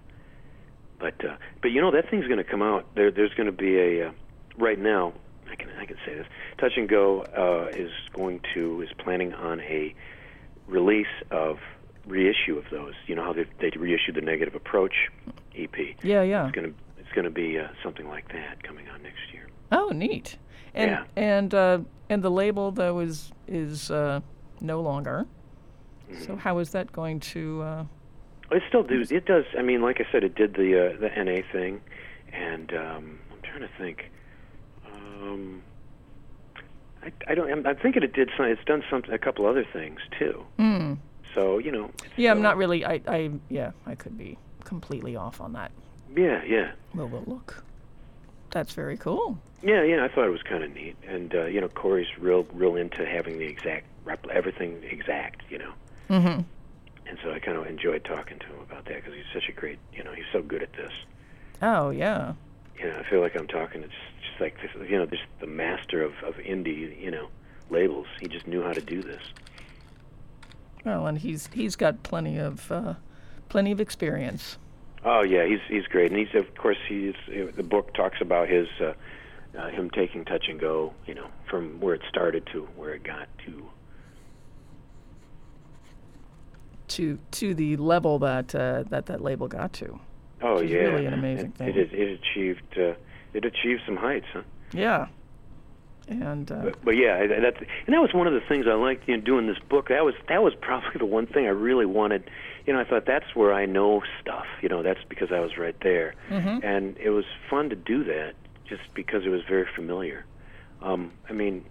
But 1.00 1.24
uh, 1.24 1.36
but 1.62 1.72
you 1.72 1.82
know 1.82 1.92
that 1.92 2.10
thing's 2.10 2.26
going 2.26 2.38
to 2.38 2.44
come 2.44 2.62
out. 2.62 2.86
There 2.96 3.12
there's 3.12 3.34
going 3.34 3.46
to 3.48 3.52
be 3.52 3.78
a 3.78 4.08
uh, 4.08 4.12
right 4.58 4.80
now. 4.80 5.14
I 5.50 5.56
can 5.56 5.70
I 5.80 5.86
can 5.86 5.98
say 6.06 6.16
this. 6.16 6.26
Touch 6.58 6.74
and 6.78 6.90
Go 6.90 7.22
uh, 7.22 7.70
is 7.76 7.92
going 8.14 8.42
to 8.54 8.82
is 8.82 8.90
planning 8.98 9.34
on 9.34 9.62
a 9.62 9.94
release 10.68 11.06
of 11.32 11.60
reissue 12.06 12.58
of 12.58 12.66
those. 12.72 12.94
You 13.06 13.16
know 13.16 13.24
how 13.24 13.34
they 13.34 13.46
they 13.60 13.70
reissued 13.78 14.16
the 14.16 14.22
Negative 14.22 14.56
Approach 14.56 14.94
EP. 15.56 15.76
Yeah, 16.04 16.24
yeah. 16.24 16.48
It's 16.48 16.56
going 16.56 16.72
to 16.72 16.78
it's 16.98 17.12
going 17.14 17.26
to 17.26 17.32
be 17.32 17.60
uh, 17.60 17.68
something 17.84 18.08
like 18.08 18.32
that 18.34 18.64
coming 18.64 18.88
out 18.88 19.02
next 19.02 19.32
year. 19.34 19.48
Oh, 19.72 19.90
neat. 19.90 20.38
And 20.74 20.92
Yeah. 20.92 21.04
and 21.16 21.54
uh, 21.54 21.80
and 22.10 22.24
the 22.24 22.32
label 22.32 22.72
though 22.72 23.00
is 23.00 23.32
is 23.48 23.92
uh, 23.92 24.22
no 24.62 24.82
longer. 24.82 25.26
Mm-hmm. 26.12 26.24
So 26.24 26.36
how 26.36 26.58
is 26.60 26.72
that 26.72 26.92
going 26.92 27.20
to? 27.20 27.88
It 28.52 28.64
still 28.70 28.84
do. 28.84 29.04
It 29.10 29.26
does. 29.26 29.46
I 29.58 29.62
mean, 29.62 29.82
like 29.82 30.00
I 30.00 30.12
said, 30.12 30.24
it 30.24 30.36
did 30.36 30.54
the 30.56 30.94
uh, 30.96 31.00
the 31.00 31.10
NA 31.24 31.42
thing, 31.52 31.82
and 32.32 32.72
um, 32.74 33.20
I'm 33.32 33.42
trying 33.44 33.62
to 33.62 33.70
think. 33.78 34.10
Um, 34.94 35.62
I, 37.04 37.12
I 37.28 37.36
don't. 37.36 37.52
I'm, 37.52 37.68
I'm 37.68 37.76
thinking 37.78 38.04
it 38.04 38.14
did. 38.14 38.30
Some, 38.38 38.46
it's 38.48 38.64
done 38.66 38.84
some 38.90 39.04
a 39.12 39.18
couple 39.18 39.46
other 39.46 39.66
things 39.74 40.00
too. 40.18 40.46
mm. 40.58 40.98
So 41.36 41.58
you 41.58 41.72
know. 41.72 41.92
Yeah, 42.16 42.32
I'm 42.32 42.42
not 42.42 42.58
really. 42.58 42.86
I, 42.86 43.02
I 43.08 43.32
yeah, 43.50 43.72
I 43.86 43.96
could 43.96 44.18
be 44.18 44.38
completely 44.64 45.16
off 45.16 45.42
on 45.42 45.54
that. 45.54 45.72
Yeah, 46.16 46.42
yeah, 46.46 46.72
Well, 46.96 47.08
we'll 47.08 47.24
look. 47.28 47.64
That's 48.52 48.72
very 48.74 48.96
cool. 48.98 49.38
yeah, 49.62 49.84
yeah. 49.84 50.04
I 50.04 50.08
thought 50.08 50.26
it 50.26 50.32
was 50.32 50.42
kind 50.42 50.64
of 50.64 50.74
neat, 50.74 50.96
and 51.06 51.36
uh, 51.36 51.46
you 51.46 51.60
know, 51.60 51.68
Corey's 51.68 52.08
real, 52.18 52.48
real 52.54 52.76
into 52.78 53.06
having 53.06 53.38
the 53.38 53.46
exact 53.46 53.86
repl- 54.06 54.30
everything 54.32 54.82
exact. 54.90 55.42
You 55.50 55.58
know. 55.60 55.74
Mm-hmm. 56.10 56.42
And 57.10 57.18
so 57.24 57.32
I 57.32 57.40
kind 57.40 57.58
of 57.58 57.66
enjoyed 57.68 58.04
talking 58.04 58.40
to 58.40 58.46
him 58.46 58.60
about 58.60 58.86
that 58.86 58.96
because 58.96 59.14
he's 59.14 59.26
such 59.34 59.48
a 59.50 59.52
great, 59.54 59.80
you 59.94 60.04
know, 60.04 60.12
he's 60.14 60.26
so 60.32 60.42
good 60.42 60.62
at 60.62 60.74
this. 60.74 60.92
Oh 61.62 61.90
yeah. 61.90 62.34
you 62.78 62.86
know, 62.88 62.98
I 62.98 63.10
feel 63.10 63.22
like 63.22 63.36
I'm 63.36 63.48
talking 63.48 63.82
to 63.82 63.88
just, 63.88 64.00
just 64.22 64.42
like 64.42 64.56
this, 64.62 64.72
you 64.90 64.98
know, 64.98 65.06
just 65.06 65.24
the 65.40 65.48
master 65.48 66.04
of, 66.04 66.14
of 66.24 66.36
indie, 66.36 67.02
you 67.02 67.12
know, 67.12 67.30
labels. 67.70 68.08
He 68.20 68.28
just 68.28 68.48
knew 68.48 68.62
how 68.62 68.74
to 68.74 68.82
do 68.82 69.02
this. 69.02 69.22
Well, 70.86 71.08
and 71.08 71.18
he's 71.18 71.48
he's 71.54 71.76
got 71.76 72.04
plenty 72.04 72.38
of 72.38 72.72
uh, 72.72 72.94
plenty 73.50 73.72
of 73.72 73.82
experience. 73.82 74.58
Oh 75.04 75.22
yeah, 75.24 75.46
he's 75.46 75.60
he's 75.68 75.86
great, 75.88 76.12
and 76.12 76.20
he's 76.20 76.34
of 76.36 76.54
course 76.56 76.78
he's 76.88 77.16
the 77.28 77.64
book 77.64 77.94
talks 77.94 78.22
about 78.22 78.48
his 78.48 78.68
uh, 78.80 78.94
uh, 79.58 79.70
him 79.70 79.90
taking 79.90 80.24
touch 80.24 80.48
and 80.48 80.60
go, 80.60 80.94
you 81.06 81.14
know, 81.14 81.28
from 81.50 81.80
where 81.80 81.96
it 81.96 82.02
started 82.08 82.48
to 82.54 82.64
where 82.76 82.94
it 82.94 83.04
got 83.04 83.28
to. 83.46 83.70
To 86.90 87.18
to 87.32 87.54
the 87.54 87.78
level 87.78 88.20
that 88.20 88.54
uh, 88.56 88.84
that 88.90 89.06
that 89.08 89.22
label 89.22 89.48
got 89.48 89.74
to. 89.74 90.00
Oh 90.42 90.62
yeah, 90.62 90.78
really 90.78 91.06
an 91.06 91.14
amazing 91.14 91.48
it, 91.48 91.56
thing. 91.58 91.68
It, 91.70 91.94
it 91.94 92.20
achieved 92.20 92.78
uh, 92.78 92.94
it 93.34 93.46
achieved 93.46 93.82
some 93.86 93.98
heights, 93.98 94.28
huh? 94.34 94.42
Yeah. 94.72 95.08
And 96.10 96.50
uh, 96.50 96.62
But, 96.64 96.86
but 96.86 96.92
yeah, 96.96 97.28
that's 97.28 97.58
and 97.60 97.94
that 97.94 98.00
was 98.02 98.14
one 98.14 98.28
of 98.28 98.34
the 98.34 98.40
things 98.48 98.66
I 98.66 98.76
liked 98.76 99.10
in 99.10 99.22
doing 99.26 99.46
this 99.48 99.60
book. 99.68 99.90
That 99.90 100.06
was 100.06 100.14
that 100.30 100.42
was 100.42 100.54
probably 100.62 100.92
the 101.00 101.06
one 101.06 101.28
thing 101.28 101.46
I 101.46 101.50
really 101.50 101.86
wanted. 101.86 102.30
You 102.66 102.74
know, 102.74 102.80
I 102.80 102.86
thought 102.86 103.06
that's 103.06 103.36
where 103.36 103.54
I 103.54 103.66
know 103.66 104.02
stuff. 104.22 104.46
You 104.62 104.70
know, 104.70 104.84
that's 104.84 105.04
because 105.10 105.32
I 105.34 105.40
was 105.42 105.58
right 105.58 105.76
there, 105.82 106.16
Mhm. 106.30 106.64
and 106.64 106.98
it 106.98 107.10
was 107.10 107.26
fun 107.50 107.70
to 107.70 107.76
do 107.76 108.04
that 108.06 108.34
just 108.70 108.84
because 108.94 109.26
it 109.26 109.30
was 109.30 109.42
very 109.50 109.68
familiar. 109.76 110.26
Um, 110.82 111.12
I 111.30 111.34
mean, 111.34 111.66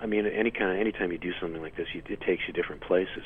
I 0.00 0.06
mean, 0.06 0.26
any 0.26 0.50
kind 0.52 0.70
of 0.70 0.78
anytime 0.78 1.10
you 1.10 1.18
do 1.18 1.32
something 1.40 1.60
like 1.62 1.76
this, 1.76 1.88
you, 1.94 2.02
it 2.08 2.20
takes 2.20 2.42
you 2.46 2.52
different 2.52 2.80
places. 2.82 3.24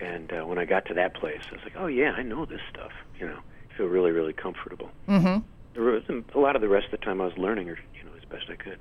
And 0.00 0.32
uh, 0.32 0.46
when 0.46 0.58
I 0.58 0.64
got 0.64 0.86
to 0.86 0.94
that 0.94 1.14
place, 1.14 1.40
I 1.50 1.54
was 1.54 1.64
like, 1.64 1.74
oh 1.76 1.86
yeah, 1.86 2.12
I 2.12 2.22
know 2.22 2.46
this 2.46 2.60
stuff. 2.70 2.92
You 3.18 3.26
know, 3.28 3.38
I 3.70 3.76
feel 3.76 3.86
really 3.86 4.10
really 4.12 4.32
comfortable. 4.32 4.90
mhm. 5.08 5.44
A 5.76 6.38
lot 6.38 6.56
of 6.56 6.62
the 6.62 6.68
rest 6.68 6.86
of 6.86 6.92
the 6.92 7.04
time 7.04 7.20
I 7.20 7.24
was 7.26 7.36
learning, 7.38 7.68
or 7.68 7.78
you 7.94 8.04
know, 8.04 8.10
as 8.16 8.24
best 8.28 8.50
I 8.50 8.56
could. 8.56 8.78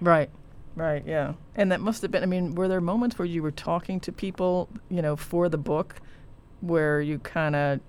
right, 0.00 0.28
right, 0.74 1.02
yeah. 1.06 1.34
And 1.54 1.70
that 1.72 1.80
must 1.80 2.02
have 2.02 2.10
been. 2.10 2.22
I 2.22 2.26
mean, 2.26 2.54
were 2.54 2.68
there 2.68 2.80
moments 2.80 3.18
where 3.18 3.26
you 3.26 3.42
were 3.42 3.52
talking 3.52 4.00
to 4.00 4.12
people, 4.12 4.68
you 4.88 5.00
know, 5.02 5.14
for 5.14 5.48
the 5.48 5.58
book, 5.58 5.96
where 6.60 7.00
you 7.00 7.18
kind 7.20 7.54
of, 7.54 7.80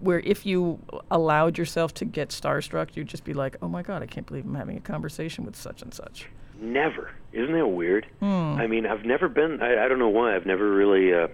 where 0.00 0.20
if 0.20 0.46
you 0.46 0.78
allowed 1.10 1.58
yourself 1.58 1.92
to 1.94 2.04
get 2.04 2.28
starstruck, 2.28 2.94
you'd 2.96 3.08
just 3.08 3.24
be 3.24 3.34
like, 3.34 3.56
oh 3.62 3.68
my 3.68 3.82
god, 3.82 4.02
I 4.02 4.06
can't 4.06 4.26
believe 4.26 4.44
I'm 4.44 4.54
having 4.54 4.76
a 4.76 4.80
conversation 4.80 5.44
with 5.44 5.56
such 5.56 5.82
and 5.82 5.92
such. 5.92 6.28
Never. 6.60 7.10
Isn't 7.32 7.52
that 7.52 7.66
weird? 7.68 8.06
Hmm. 8.20 8.56
I 8.58 8.66
mean, 8.66 8.86
I've 8.86 9.04
never 9.04 9.28
been. 9.28 9.60
I, 9.62 9.84
I 9.84 9.88
don't 9.88 9.98
know 9.98 10.08
why. 10.08 10.34
I've 10.34 10.46
never 10.46 10.70
really, 10.70 11.12
uh, 11.12 11.28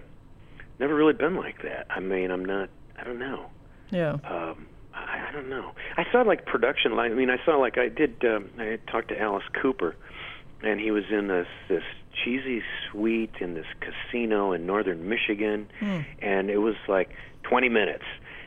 never 0.79 0.93
really 0.93 1.13
been 1.13 1.35
like 1.35 1.61
that. 1.63 1.87
I 1.89 1.99
mean, 1.99 2.31
I'm 2.31 2.45
not. 2.45 2.69
I 2.99 3.03
don't 3.03 3.19
know. 3.19 3.47
Yeah. 3.91 4.13
Um, 4.23 4.67
I, 4.93 5.27
I 5.29 5.31
don't 5.31 5.49
know. 5.49 5.71
I 5.97 6.03
saw 6.11 6.21
like 6.21 6.45
production 6.45 6.95
line. 6.95 7.11
I 7.11 7.15
mean, 7.15 7.29
I 7.29 7.37
saw 7.45 7.57
like 7.57 7.77
I 7.77 7.89
did. 7.89 8.23
Um, 8.25 8.49
I 8.59 8.77
talked 8.91 9.09
to 9.09 9.19
Alice 9.19 9.43
Cooper, 9.61 9.95
and 10.63 10.79
he 10.79 10.91
was 10.91 11.03
in 11.11 11.27
this 11.27 11.47
this 11.69 11.83
cheesy 12.23 12.61
suite 12.91 13.33
in 13.41 13.53
this 13.55 13.65
casino 13.79 14.51
in 14.53 14.65
northern 14.65 15.07
Michigan, 15.09 15.67
and 16.21 16.49
it 16.49 16.57
was 16.59 16.75
like 16.87 17.09
20 17.43 17.69
minutes. 17.69 18.05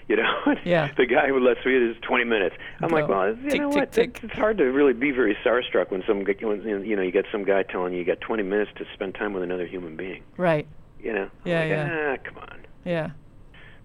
You 0.12 0.16
know, 0.16 0.54
Yeah. 0.64 0.90
the 0.96 1.04
guy 1.04 1.28
who 1.28 1.38
lets 1.38 1.64
me 1.66 1.76
in 1.76 1.90
is 1.90 1.96
20 2.00 2.24
minutes. 2.24 2.56
I'm 2.80 2.88
like, 2.90 3.08
well, 3.08 3.28
you 3.36 3.50
Tick, 3.50 3.60
know 3.60 3.68
tick, 3.70 3.76
what? 3.78 3.92
tick. 3.92 4.20
It's 4.22 4.32
hard 4.32 4.56
to 4.56 4.64
really 4.64 4.94
be 4.94 5.10
very 5.10 5.36
starstruck 5.44 5.90
when 5.90 6.02
some, 6.06 6.24
when, 6.24 6.62
you 6.86 6.96
know, 6.96 7.02
you 7.02 7.10
get 7.12 7.26
some 7.30 7.44
guy 7.44 7.62
telling 7.62 7.92
you 7.92 7.98
you 7.98 8.04
got 8.06 8.20
20 8.22 8.42
minutes 8.42 8.70
to 8.76 8.86
spend 8.94 9.14
time 9.16 9.34
with 9.34 9.42
another 9.42 9.66
human 9.66 9.96
being. 9.96 10.22
Right. 10.38 10.66
You 10.98 11.12
know, 11.12 11.22
I'm 11.24 11.30
Yeah, 11.44 11.60
like, 11.60 11.68
yeah. 11.68 12.14
Ah, 12.16 12.16
come 12.24 12.38
on. 12.38 12.58
Yeah. 12.86 13.10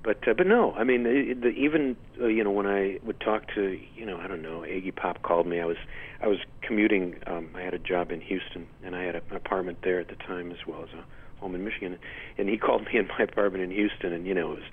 But 0.01 0.25
uh, 0.27 0.33
but 0.33 0.47
no, 0.47 0.71
I 0.73 0.83
mean, 0.85 1.03
the, 1.03 1.33
the, 1.33 1.47
even 1.49 1.95
uh, 2.21 2.27
you 2.27 2.43
know 2.43 2.51
when 2.51 2.67
I 2.67 2.99
would 3.03 3.19
talk 3.21 3.47
to 3.55 3.79
you 3.95 4.05
know 4.05 4.17
I 4.17 4.27
don't 4.27 4.41
know 4.41 4.59
Iggy 4.61 4.93
Pop 4.93 5.21
called 5.23 5.47
me. 5.47 5.61
I 5.61 5.65
was 5.65 5.77
I 6.21 6.27
was 6.27 6.39
commuting. 6.61 7.15
Um, 7.25 7.49
I 7.55 7.61
had 7.61 7.73
a 7.73 7.79
job 7.79 8.11
in 8.11 8.19
Houston, 8.19 8.67
and 8.83 8.95
I 8.97 9.03
had 9.03 9.15
a, 9.15 9.21
an 9.29 9.35
apartment 9.37 9.77
there 9.83 10.01
at 10.01 10.09
the 10.09 10.15
time 10.15 10.51
as 10.51 10.57
well 10.67 10.83
as 10.83 10.89
a 10.93 11.05
home 11.39 11.55
in 11.55 11.63
Michigan. 11.63 11.97
And 12.37 12.49
he 12.49 12.57
called 12.57 12.83
me 12.85 12.97
in 12.97 13.07
my 13.07 13.19
apartment 13.23 13.63
in 13.63 13.71
Houston, 13.71 14.11
and 14.11 14.27
you 14.27 14.33
know 14.33 14.51
it 14.51 14.55
was 14.55 14.63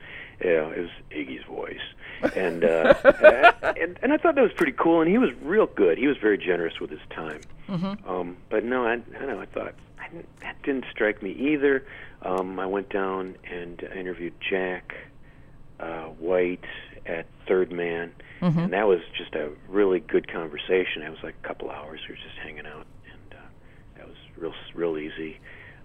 know, 0.45 0.71
it 0.71 0.81
was 0.81 0.91
Iggy's 1.11 1.45
voice, 1.45 2.35
and 2.37 2.65
uh, 2.65 2.95
and 3.81 3.99
and 4.03 4.13
I 4.13 4.17
thought 4.17 4.35
that 4.37 4.43
was 4.43 4.53
pretty 4.57 4.73
cool. 4.73 5.01
And 5.01 5.11
he 5.11 5.19
was 5.19 5.31
real 5.43 5.67
good. 5.67 5.99
He 5.99 6.07
was 6.07 6.17
very 6.17 6.39
generous 6.39 6.81
with 6.81 6.91
his 6.91 7.01
time. 7.11 7.41
Um, 8.07 8.37
but 8.49 8.65
no, 8.65 8.85
I, 8.87 8.95
I 8.95 8.97
don't 8.97 9.29
know. 9.29 9.41
I 9.41 9.47
thought 9.47 9.75
I 10.01 10.09
didn't, 10.09 10.29
that 10.41 10.57
didn't 10.63 10.87
strike 10.91 11.23
me 11.23 11.31
either. 11.33 11.85
Um, 12.23 12.59
I 12.59 12.67
went 12.67 12.89
down 12.91 13.37
and 13.51 13.83
interviewed 13.83 14.35
Jack 14.41 14.95
uh, 15.79 16.05
White 16.19 16.65
at 17.07 17.27
Third 17.47 17.71
Man, 17.73 18.13
and 18.63 18.73
that 18.73 18.87
was 18.89 19.01
just 19.17 19.35
a 19.35 19.51
really 19.69 20.01
good 20.01 20.27
conversation. 20.31 21.03
It 21.03 21.11
was 21.11 21.23
like 21.23 21.35
a 21.43 21.47
couple 21.47 21.71
hours. 21.71 22.01
We 22.09 22.15
were 22.15 22.17
just 22.17 22.37
hanging 22.43 22.67
out, 22.67 22.87
and 23.11 23.35
uh, 23.35 23.43
that 23.97 24.07
was 24.07 24.17
real 24.37 24.55
real 24.75 24.99
easy. 24.99 25.39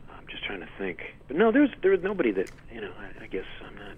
I'm 0.10 0.26
just 0.28 0.44
trying 0.44 0.62
to 0.62 0.70
think, 0.78 1.16
but 1.28 1.38
no, 1.38 1.52
there's 1.52 1.70
there 1.82 1.92
was 1.92 2.02
nobody 2.04 2.32
that 2.32 2.50
you 2.74 2.82
know. 2.82 2.92
I, 3.00 3.24
I 3.24 3.28
guess 3.28 3.46
I'm 3.66 3.76
not. 3.76 3.96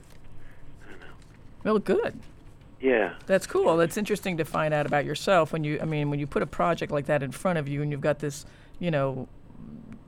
Well, 1.68 1.80
good. 1.80 2.18
Yeah, 2.80 3.16
That's 3.26 3.46
cool. 3.46 3.76
That's 3.76 3.98
interesting 3.98 4.38
to 4.38 4.46
find 4.46 4.74
out 4.74 4.86
about 4.86 5.04
yourself 5.04 5.52
when 5.52 5.66
you 5.66 5.80
I 5.82 5.86
mean 5.86 6.10
when 6.10 6.18
you 6.18 6.26
put 6.26 6.42
a 6.42 6.46
project 6.46 6.94
like 6.94 7.08
that 7.08 7.24
in 7.24 7.32
front 7.32 7.60
of 7.60 7.68
you 7.68 7.82
and 7.82 7.92
you've 7.92 8.02
got 8.02 8.20
this, 8.20 8.46
you 8.80 8.90
know, 8.90 9.28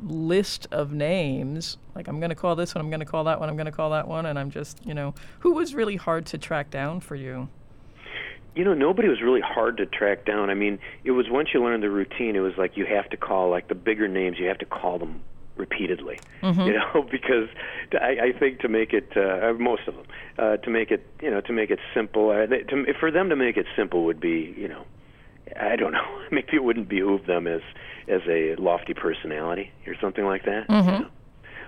list 0.01 0.67
of 0.71 0.93
names, 0.93 1.77
like 1.95 2.07
I'm 2.07 2.19
going 2.19 2.29
to 2.29 2.35
call 2.35 2.55
this 2.55 2.73
one, 2.73 2.81
I'm 2.81 2.89
going 2.89 3.01
to 3.01 3.05
call 3.05 3.25
that 3.25 3.41
one, 3.41 3.49
I'm 3.49 3.57
going 3.57 3.65
to 3.65 3.73
call 3.73 3.89
that 3.89 4.07
one 4.07 4.27
and 4.27 4.39
I'm 4.39 4.51
just, 4.51 4.85
you 4.85 4.93
know, 4.93 5.13
who 5.39 5.51
was 5.51 5.73
really 5.73 5.97
hard 5.97 6.27
to 6.27 6.37
track 6.37 6.69
down 6.69 7.01
for 7.01 7.15
you? 7.15 7.49
You 8.55 8.63
know, 8.63 8.73
nobody 8.73 9.09
was 9.09 9.21
really 9.21 9.41
hard 9.41 9.77
to 9.77 9.85
track 9.85 10.25
down. 10.25 10.49
I 10.49 10.53
mean, 10.53 10.79
it 11.03 11.11
was 11.11 11.25
once 11.29 11.49
you 11.53 11.61
learned 11.61 11.83
the 11.83 11.89
routine, 11.89 12.37
it 12.37 12.41
was 12.41 12.53
like 12.57 12.77
you 12.77 12.85
have 12.85 13.09
to 13.09 13.17
call 13.17 13.49
like 13.49 13.67
the 13.67 13.75
bigger 13.75 14.07
names. 14.07 14.37
You 14.39 14.47
have 14.47 14.59
to 14.59 14.65
call 14.65 14.97
them 14.97 15.23
repeatedly. 15.59 16.19
You 16.67 16.73
know, 16.73 17.05
because 17.11 17.49
I, 17.93 18.29
I 18.33 18.39
think 18.39 18.59
to 18.61 18.69
make 18.69 18.93
it 18.93 19.11
uh, 19.15 19.53
most 19.59 19.87
of 19.87 19.95
them 19.95 20.05
uh, 20.37 20.57
to 20.57 20.69
make 20.69 20.89
it 20.91 21.05
you 21.21 21.29
know 21.29 21.41
to 21.41 21.53
make 21.53 21.69
it 21.69 21.79
simple. 21.93 22.29
Uh, 22.31 22.45
they, 22.47 22.59
to, 22.59 22.85
for 22.99 23.11
them 23.11 23.29
to 23.29 23.35
make 23.35 23.57
it 23.57 23.65
simple 23.75 24.05
would 24.05 24.19
be 24.19 24.53
you 24.57 24.67
know 24.67 24.83
I 25.59 25.75
don't 25.75 25.91
know. 25.91 26.21
Maybe 26.31 26.53
it 26.53 26.63
wouldn't 26.63 26.89
behoove 26.89 27.25
them 27.25 27.47
as 27.47 27.61
as 28.07 28.21
a 28.27 28.55
lofty 28.55 28.93
personality 28.93 29.71
or 29.85 29.95
something 30.01 30.25
like 30.25 30.45
that. 30.45 30.65
you 30.69 30.75
know. 30.75 31.07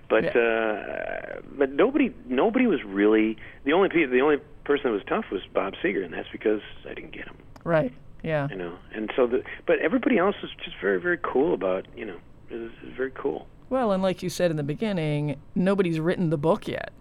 But 0.09 0.35
uh, 0.35 1.39
but 1.57 1.71
nobody 1.71 2.13
nobody 2.27 2.67
was 2.67 2.83
really 2.83 3.37
the 3.63 3.71
only 3.73 3.87
pe- 3.87 4.07
the 4.07 4.19
only 4.19 4.37
person 4.65 4.85
that 4.85 4.91
was 4.91 5.03
tough 5.07 5.25
was 5.31 5.41
Bob 5.53 5.73
Seger, 5.81 6.03
and 6.03 6.13
that's 6.13 6.27
because 6.31 6.61
I 6.89 6.93
didn't 6.93 7.11
get 7.11 7.27
him. 7.27 7.37
Right. 7.63 7.93
Yeah. 8.21 8.49
You 8.49 8.57
know, 8.57 8.77
and 8.93 9.09
so 9.15 9.25
the 9.25 9.43
but 9.65 9.79
everybody 9.79 10.17
else 10.17 10.35
was 10.41 10.51
just 10.63 10.75
very 10.81 10.99
very 10.99 11.17
cool 11.17 11.53
about 11.53 11.87
you 11.95 12.05
know 12.05 12.17
it 12.49 12.55
was, 12.55 12.71
it 12.81 12.87
was 12.87 12.95
very 12.97 13.11
cool. 13.11 13.47
Well, 13.71 13.93
and 13.93 14.03
like 14.03 14.21
you 14.21 14.29
said 14.29 14.51
in 14.51 14.57
the 14.57 14.63
beginning, 14.63 15.37
nobody's 15.55 15.97
written 15.97 16.29
the 16.29 16.37
book 16.37 16.67
yet. 16.67 16.91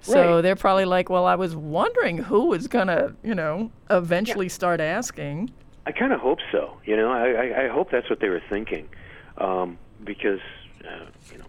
So 0.00 0.36
Right. 0.36 0.42
they're 0.42 0.54
probably 0.54 0.84
like, 0.84 1.10
well, 1.10 1.26
I 1.26 1.34
was 1.34 1.56
wondering 1.56 2.18
who 2.18 2.46
was 2.46 2.68
going 2.68 2.86
to, 2.86 3.16
you 3.24 3.34
know, 3.34 3.72
eventually 3.90 4.48
start 4.48 4.80
asking. 4.80 5.50
I 5.86 5.90
kind 5.92 6.12
of 6.12 6.20
hope 6.20 6.38
so. 6.52 6.78
You 6.84 6.96
know, 6.96 7.10
I, 7.10 7.30
I, 7.32 7.64
I 7.64 7.68
hope 7.68 7.90
that's 7.90 8.08
what 8.08 8.20
they 8.20 8.28
were 8.28 8.40
thinking, 8.48 8.88
um, 9.38 9.76
because 10.04 10.38
uh, 10.84 11.06
you 11.32 11.38
know, 11.38 11.46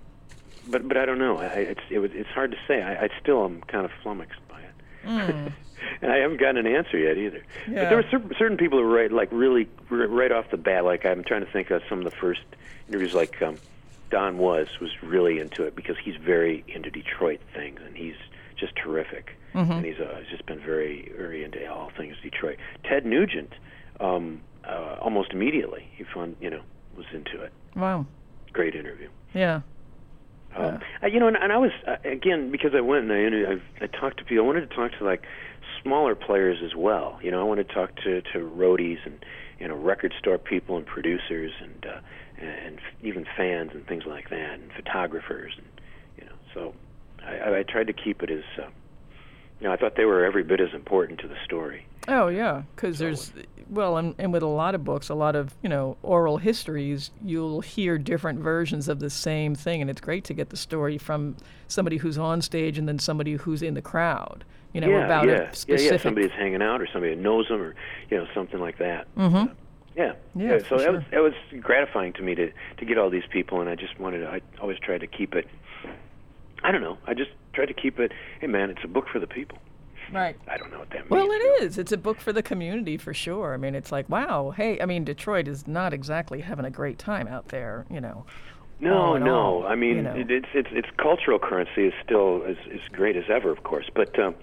but 0.68 0.88
but 0.88 0.98
I 0.98 1.06
don't 1.06 1.20
know. 1.20 1.38
I, 1.38 1.46
it's 1.46 1.82
it 1.92 2.00
was 2.00 2.10
it's 2.16 2.30
hard 2.30 2.50
to 2.52 2.58
say. 2.68 2.82
I, 2.82 3.04
I 3.06 3.10
still 3.22 3.46
am 3.46 3.62
kind 3.68 3.86
of 3.86 3.92
flummoxed 4.02 4.40
by 4.48 4.62
it, 4.62 4.74
and 6.02 6.12
I 6.12 6.18
haven't 6.18 6.40
gotten 6.40 6.66
an 6.66 6.74
answer 6.74 6.98
yet 6.98 7.18
either. 7.18 7.44
But 7.68 7.90
there 7.90 7.98
were 7.98 8.06
certain, 8.10 8.32
certain 8.40 8.58
people 8.58 8.80
who 8.80 8.86
were 8.86 8.96
right, 8.96 9.12
like 9.12 9.28
really 9.32 9.68
r- 9.92 10.08
right 10.08 10.32
off 10.32 10.50
the 10.50 10.58
bat. 10.58 10.86
Like 10.86 11.06
I'm 11.06 11.24
trying 11.24 11.46
to 11.46 11.52
think 11.52 11.70
of 11.70 11.84
some 11.88 12.00
of 12.00 12.06
the 12.06 12.12
first 12.18 12.42
interviews. 12.88 13.14
Like 13.14 13.40
um, 13.42 13.58
Don 14.10 14.38
Was 14.38 14.68
was 14.82 14.92
really 15.04 15.40
into 15.40 15.64
it 15.64 15.76
because 15.76 15.98
he's 16.04 16.16
very 16.16 16.64
into 16.68 16.90
Detroit 16.90 17.40
things, 17.54 17.80
and 17.86 17.96
he's 17.96 18.16
just 18.58 18.76
terrific. 18.76 19.32
And 19.72 19.86
he's 19.86 20.00
uh, 20.00 20.22
just 20.30 20.46
been 20.46 20.60
very 20.60 21.12
very 21.18 21.44
into 21.44 21.66
all 21.72 21.92
things 21.98 22.16
Detroit. 22.22 22.58
Ted 22.84 23.06
Nugent, 23.06 23.54
um, 24.00 24.42
uh, 24.64 24.98
almost 25.02 25.32
immediately 25.32 25.88
he 25.96 26.04
found 26.04 26.36
you 26.40 26.50
know 26.50 26.62
was 26.96 27.06
into 27.14 27.42
it. 27.42 27.52
Wow. 27.76 28.06
Great 28.54 28.76
interview. 28.76 29.10
Yeah. 29.34 29.62
Um, 30.56 30.80
I, 31.02 31.08
you 31.08 31.20
know, 31.20 31.28
and, 31.28 31.38
and 31.38 31.54
I 31.54 31.58
was 31.58 31.72
uh, 31.88 31.98
again 32.04 32.52
because 32.52 32.72
I 32.76 32.82
went 32.82 33.04
and 33.04 33.14
I, 33.14 33.18
inter- 33.18 33.62
I 33.80 33.84
I 33.84 33.88
talked 33.88 34.18
to 34.18 34.24
people. 34.24 34.44
I 34.44 34.48
wanted 34.48 34.70
to 34.70 34.76
talk 34.76 34.92
to 34.98 35.04
like 35.04 35.24
smaller 35.84 36.16
players 36.16 36.58
as 36.64 36.76
well. 36.76 37.20
You 37.22 37.32
know, 37.32 37.40
I 37.40 37.44
wanted 37.44 37.68
to 37.70 37.74
talk 37.74 37.96
to 37.98 38.22
to 38.34 38.40
roadies 38.40 38.98
and 39.06 39.24
you 39.60 39.68
know 39.68 39.76
record 39.76 40.14
store 40.18 40.38
people 40.38 40.78
and 40.78 40.86
producers 40.86 41.52
and 41.62 41.86
uh, 41.86 42.00
and 42.42 42.78
f- 42.78 42.84
even 43.04 43.26
fans 43.38 43.72
and 43.74 43.86
things 43.88 44.06
like 44.06 44.30
that 44.30 44.60
and 44.60 44.72
photographers 44.74 45.54
and 45.58 45.68
you 46.18 46.26
know. 46.26 46.36
So 46.54 46.74
I, 47.26 47.60
I- 47.60 47.64
tried 47.64 47.88
to 47.88 47.94
keep 47.94 48.24
it 48.24 48.30
as 48.30 48.44
uh, 48.58 48.68
you 49.60 49.68
know 49.68 49.72
I 49.74 49.78
thought 49.78 49.96
they 49.96 50.06
were 50.06 50.24
every 50.26 50.44
bit 50.44 50.60
as 50.60 50.74
important 50.74 51.20
to 51.20 51.28
the 51.28 51.36
story. 51.46 51.86
Oh 52.08 52.28
yeah, 52.28 52.64
because 52.76 52.98
there's 52.98 53.32
well, 53.70 53.98
and, 53.98 54.16
and 54.18 54.34
with 54.34 54.42
a 54.42 54.48
lot 54.48 54.74
of 54.74 54.84
books, 54.84 55.10
a 55.10 55.16
lot 55.16 55.36
of 55.36 55.56
you 55.62 55.70
know 55.70 55.98
oral 56.02 56.38
histories, 56.38 57.12
you'll 57.24 57.62
hear 57.62 57.98
different 57.98 58.40
versions 58.40 58.88
of 58.88 59.00
the 59.00 59.10
same 59.10 59.54
thing, 59.54 59.82
and 59.82 59.90
it's 59.90 60.02
great 60.02 60.24
to 60.26 60.34
get 60.34 60.50
the 60.50 60.58
story 60.58 60.98
from 60.98 61.36
somebody 61.68 61.98
who's 61.98 62.18
on 62.18 62.42
stage 62.42 62.78
and 62.78 62.88
then 62.88 62.98
somebody 62.98 63.34
who's 63.34 63.62
in 63.62 63.74
the 63.76 63.82
crowd. 63.82 64.44
You 64.74 64.82
know 64.82 64.90
yeah, 64.90 65.06
about 65.06 65.28
yeah, 65.28 65.34
a 65.50 65.56
specific. 65.56 65.92
yeah. 65.92 65.98
Somebody 66.04 66.28
that's 66.28 66.40
hanging 66.40 66.62
out 66.62 66.82
or 66.82 66.88
somebody 66.92 67.14
that 67.16 67.22
knows 67.22 67.48
them 67.48 67.62
or 67.62 67.76
you 68.10 68.18
know 68.18 68.28
something 68.34 68.60
like 68.60 68.78
that. 68.80 69.14
Mm-hmm. 69.16 69.54
Yeah, 70.00 70.14
Yeah, 70.36 70.58
So 70.60 70.64
for 70.64 70.78
that 70.80 70.92
was 70.94 71.04
that 71.12 71.22
was 71.22 71.34
gratifying 71.62 72.14
to 72.14 72.22
me 72.22 72.36
to 72.36 72.52
to 72.78 72.86
get 72.86 72.98
all 72.98 73.10
these 73.10 73.28
people, 73.30 73.60
and 73.62 73.70
I 73.70 73.76
just 73.76 74.00
wanted. 74.00 74.20
To, 74.20 74.28
I 74.30 74.42
always 74.62 74.80
tried 74.80 75.02
to 75.02 75.08
keep 75.08 75.36
it. 75.36 75.48
I 76.64 76.72
don't 76.72 76.82
know. 76.82 76.98
I 77.06 77.14
just 77.14 77.32
tried 77.54 77.68
to 77.68 77.74
keep 77.74 78.00
it. 78.00 78.12
Hey, 78.40 78.48
man, 78.48 78.70
it's 78.70 78.84
a 78.84 78.88
book 78.88 79.08
for 79.12 79.20
the 79.20 79.28
people. 79.28 79.58
Right. 80.12 80.36
I 80.48 80.58
don't 80.58 80.72
know 80.72 80.80
what 80.80 80.90
that 80.90 81.02
means. 81.02 81.12
Well, 81.12 81.30
it 81.30 81.64
is. 81.64 81.78
It's 81.78 81.92
a 81.92 81.98
book 81.98 82.20
for 82.20 82.34
the 82.34 82.42
community 82.42 82.98
for 82.98 83.14
sure. 83.14 83.54
I 83.54 83.58
mean, 83.58 83.76
it's 83.76 83.92
like, 83.92 84.10
wow, 84.10 84.52
hey, 84.56 84.80
I 84.82 84.86
mean, 84.86 85.04
Detroit 85.04 85.48
is 85.48 85.68
not 85.68 85.94
exactly 85.94 86.42
having 86.42 86.66
a 86.66 86.72
great 86.72 86.98
time 86.98 87.28
out 87.28 87.50
there, 87.50 87.86
you 87.92 88.02
know. 88.02 88.26
No, 88.80 89.18
no. 89.18 89.36
all, 89.36 89.68
I 89.68 89.76
mean, 89.76 89.98
you 89.98 90.02
know. 90.04 90.16
it, 90.16 90.32
it's 90.32 90.48
it's 90.54 90.70
its 90.72 90.88
cultural 90.98 91.38
currency 91.38 91.88
is 91.88 91.94
still 92.04 92.44
as 92.48 92.56
as 92.74 92.80
great 92.94 93.18
as 93.18 93.26
ever, 93.30 93.52
of 93.52 93.64
course. 93.64 93.90
But 93.94 94.18
um, 94.18 94.36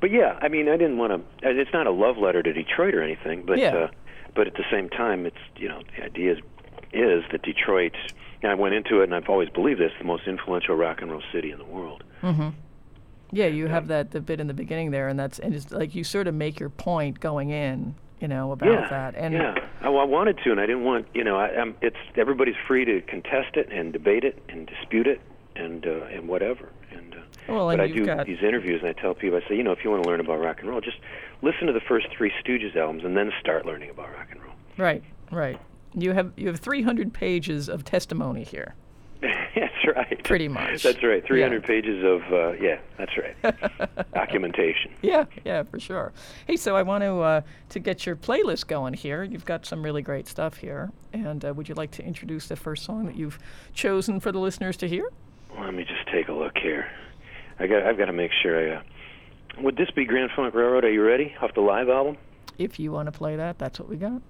but 0.00 0.10
yeah, 0.10 0.38
I 0.40 0.48
mean, 0.48 0.68
I 0.68 0.76
didn't 0.78 0.96
want 0.96 1.12
to. 1.12 1.50
It's 1.50 1.72
not 1.72 1.86
a 1.86 1.90
love 1.90 2.16
letter 2.16 2.42
to 2.42 2.52
Detroit 2.52 2.94
or 2.94 3.02
anything, 3.02 3.44
but 3.44 3.58
Yeah. 3.58 3.76
uh, 3.76 3.88
but 4.34 4.46
at 4.46 4.54
the 4.54 4.64
same 4.70 4.88
time, 4.88 5.26
it's 5.26 5.36
you 5.56 5.68
know 5.68 5.82
the 5.96 6.04
idea 6.04 6.32
is, 6.32 6.38
is 6.92 7.24
that 7.32 7.42
Detroit. 7.42 7.94
And 8.42 8.50
I 8.50 8.56
went 8.56 8.74
into 8.74 9.00
it, 9.00 9.04
and 9.04 9.14
I've 9.14 9.28
always 9.28 9.48
believed 9.48 9.80
this: 9.80 9.92
the 9.98 10.04
most 10.04 10.26
influential 10.26 10.74
rock 10.74 11.00
and 11.00 11.10
roll 11.10 11.22
city 11.32 11.52
in 11.52 11.58
the 11.58 11.64
world. 11.64 12.02
Mm-hmm. 12.22 12.48
Yeah, 13.30 13.46
you 13.46 13.68
have 13.68 13.88
that 13.88 14.10
the 14.10 14.20
bit 14.20 14.40
in 14.40 14.46
the 14.46 14.54
beginning 14.54 14.90
there, 14.90 15.08
and 15.08 15.18
that's 15.18 15.38
and 15.38 15.54
it's 15.54 15.70
like 15.70 15.94
you 15.94 16.04
sort 16.04 16.26
of 16.26 16.34
make 16.34 16.60
your 16.60 16.68
point 16.68 17.20
going 17.20 17.50
in, 17.50 17.94
you 18.20 18.28
know, 18.28 18.52
about 18.52 18.68
yeah, 18.68 18.88
that. 18.88 19.14
And 19.16 19.32
yeah, 19.32 19.54
I, 19.80 19.86
I 19.86 20.04
wanted 20.04 20.38
to, 20.44 20.50
and 20.50 20.60
I 20.60 20.66
didn't 20.66 20.84
want 20.84 21.06
you 21.14 21.24
know. 21.24 21.36
I, 21.36 21.48
I'm, 21.48 21.76
it's 21.80 21.96
everybody's 22.16 22.56
free 22.66 22.84
to 22.84 23.00
contest 23.02 23.56
it 23.56 23.70
and 23.72 23.92
debate 23.92 24.24
it 24.24 24.42
and 24.48 24.66
dispute 24.66 25.06
it 25.06 25.20
and 25.56 25.86
uh, 25.86 26.04
and 26.06 26.28
whatever. 26.28 26.68
And 26.90 27.14
uh, 27.14 27.18
Well, 27.48 27.70
and 27.70 27.78
but 27.78 27.82
I 27.82 27.86
you've 27.86 27.96
do 27.96 28.06
got- 28.06 28.26
these 28.26 28.42
interviews, 28.42 28.80
and 28.82 28.88
I 28.90 29.00
tell 29.00 29.14
people, 29.14 29.40
I 29.44 29.48
say, 29.48 29.56
you 29.56 29.62
know, 29.62 29.72
if 29.72 29.84
you 29.84 29.90
want 29.90 30.02
to 30.02 30.08
learn 30.08 30.20
about 30.20 30.40
rock 30.40 30.60
and 30.60 30.68
roll, 30.68 30.80
just 30.80 30.98
listen 31.42 31.66
to 31.66 31.72
the 31.72 31.80
first 31.80 32.06
three 32.16 32.32
Stooges 32.44 32.76
albums, 32.76 33.04
and 33.04 33.16
then 33.16 33.30
start 33.40 33.64
learning 33.66 33.90
about 33.90 34.12
rock 34.12 34.28
and 34.30 34.40
roll. 34.42 34.52
right, 34.78 35.02
right. 35.30 35.58
You 35.94 36.12
have 36.12 36.32
you 36.36 36.46
have 36.48 36.58
300 36.60 37.12
pages 37.12 37.68
of 37.68 37.84
testimony 37.84 38.44
here. 38.44 38.74
that's 39.22 39.86
right. 39.94 40.24
Pretty 40.24 40.48
much. 40.48 40.82
That's 40.82 41.02
right. 41.02 41.24
300 41.24 41.62
Yeah. 41.62 41.66
pages 41.66 42.02
of 42.04 42.22
uh, 42.32 42.52
yeah. 42.52 42.78
That's 42.98 43.12
right. 43.18 44.06
Documentation. 44.14 44.92
Yeah, 45.02 45.26
yeah, 45.44 45.62
for 45.64 45.78
sure. 45.78 46.12
Hey, 46.46 46.56
so 46.56 46.74
I 46.76 46.82
want 46.82 47.02
to 47.04 47.20
uh, 47.20 47.40
to 47.70 47.78
get 47.78 48.04
your 48.06 48.16
playlist 48.16 48.66
going 48.66 48.94
here. 48.94 49.22
You've 49.22 49.44
got 49.44 49.66
some 49.66 49.82
really 49.82 50.02
great 50.02 50.26
stuff 50.28 50.56
here, 50.56 50.90
and 51.12 51.44
uh, 51.44 51.52
would 51.54 51.68
you 51.68 51.74
like 51.74 51.90
to 51.92 52.04
introduce 52.04 52.48
the 52.48 52.56
first 52.56 52.84
song 52.84 53.06
that 53.06 53.16
you've 53.16 53.38
chosen 53.74 54.18
for 54.20 54.32
the 54.32 54.38
listeners 54.40 54.76
to 54.78 54.88
hear? 54.88 55.08
Let 55.58 55.74
me 55.74 55.84
just 55.84 56.06
take 56.12 56.28
a 56.28 56.32
look 56.32 56.56
here. 56.58 56.86
I 57.58 57.66
got. 57.66 57.82
I've 57.82 57.98
got 57.98 58.06
to 58.06 58.12
make 58.12 58.30
sure 58.42 58.74
I. 58.74 58.76
Uh, 58.76 58.82
Would 59.58 59.76
this 59.76 59.90
be 59.90 60.04
Grand 60.04 60.30
Funk 60.34 60.54
Railroad? 60.54 60.84
Are 60.84 60.92
you 60.92 61.02
ready? 61.02 61.34
Off 61.40 61.54
the 61.54 61.60
live 61.60 61.88
album? 61.88 62.16
If 62.58 62.78
you 62.78 62.92
want 62.92 63.06
to 63.06 63.12
play 63.12 63.36
that, 63.36 63.58
that's 63.58 63.78
what 63.78 63.88
we 63.88 63.96
got. 63.96 64.20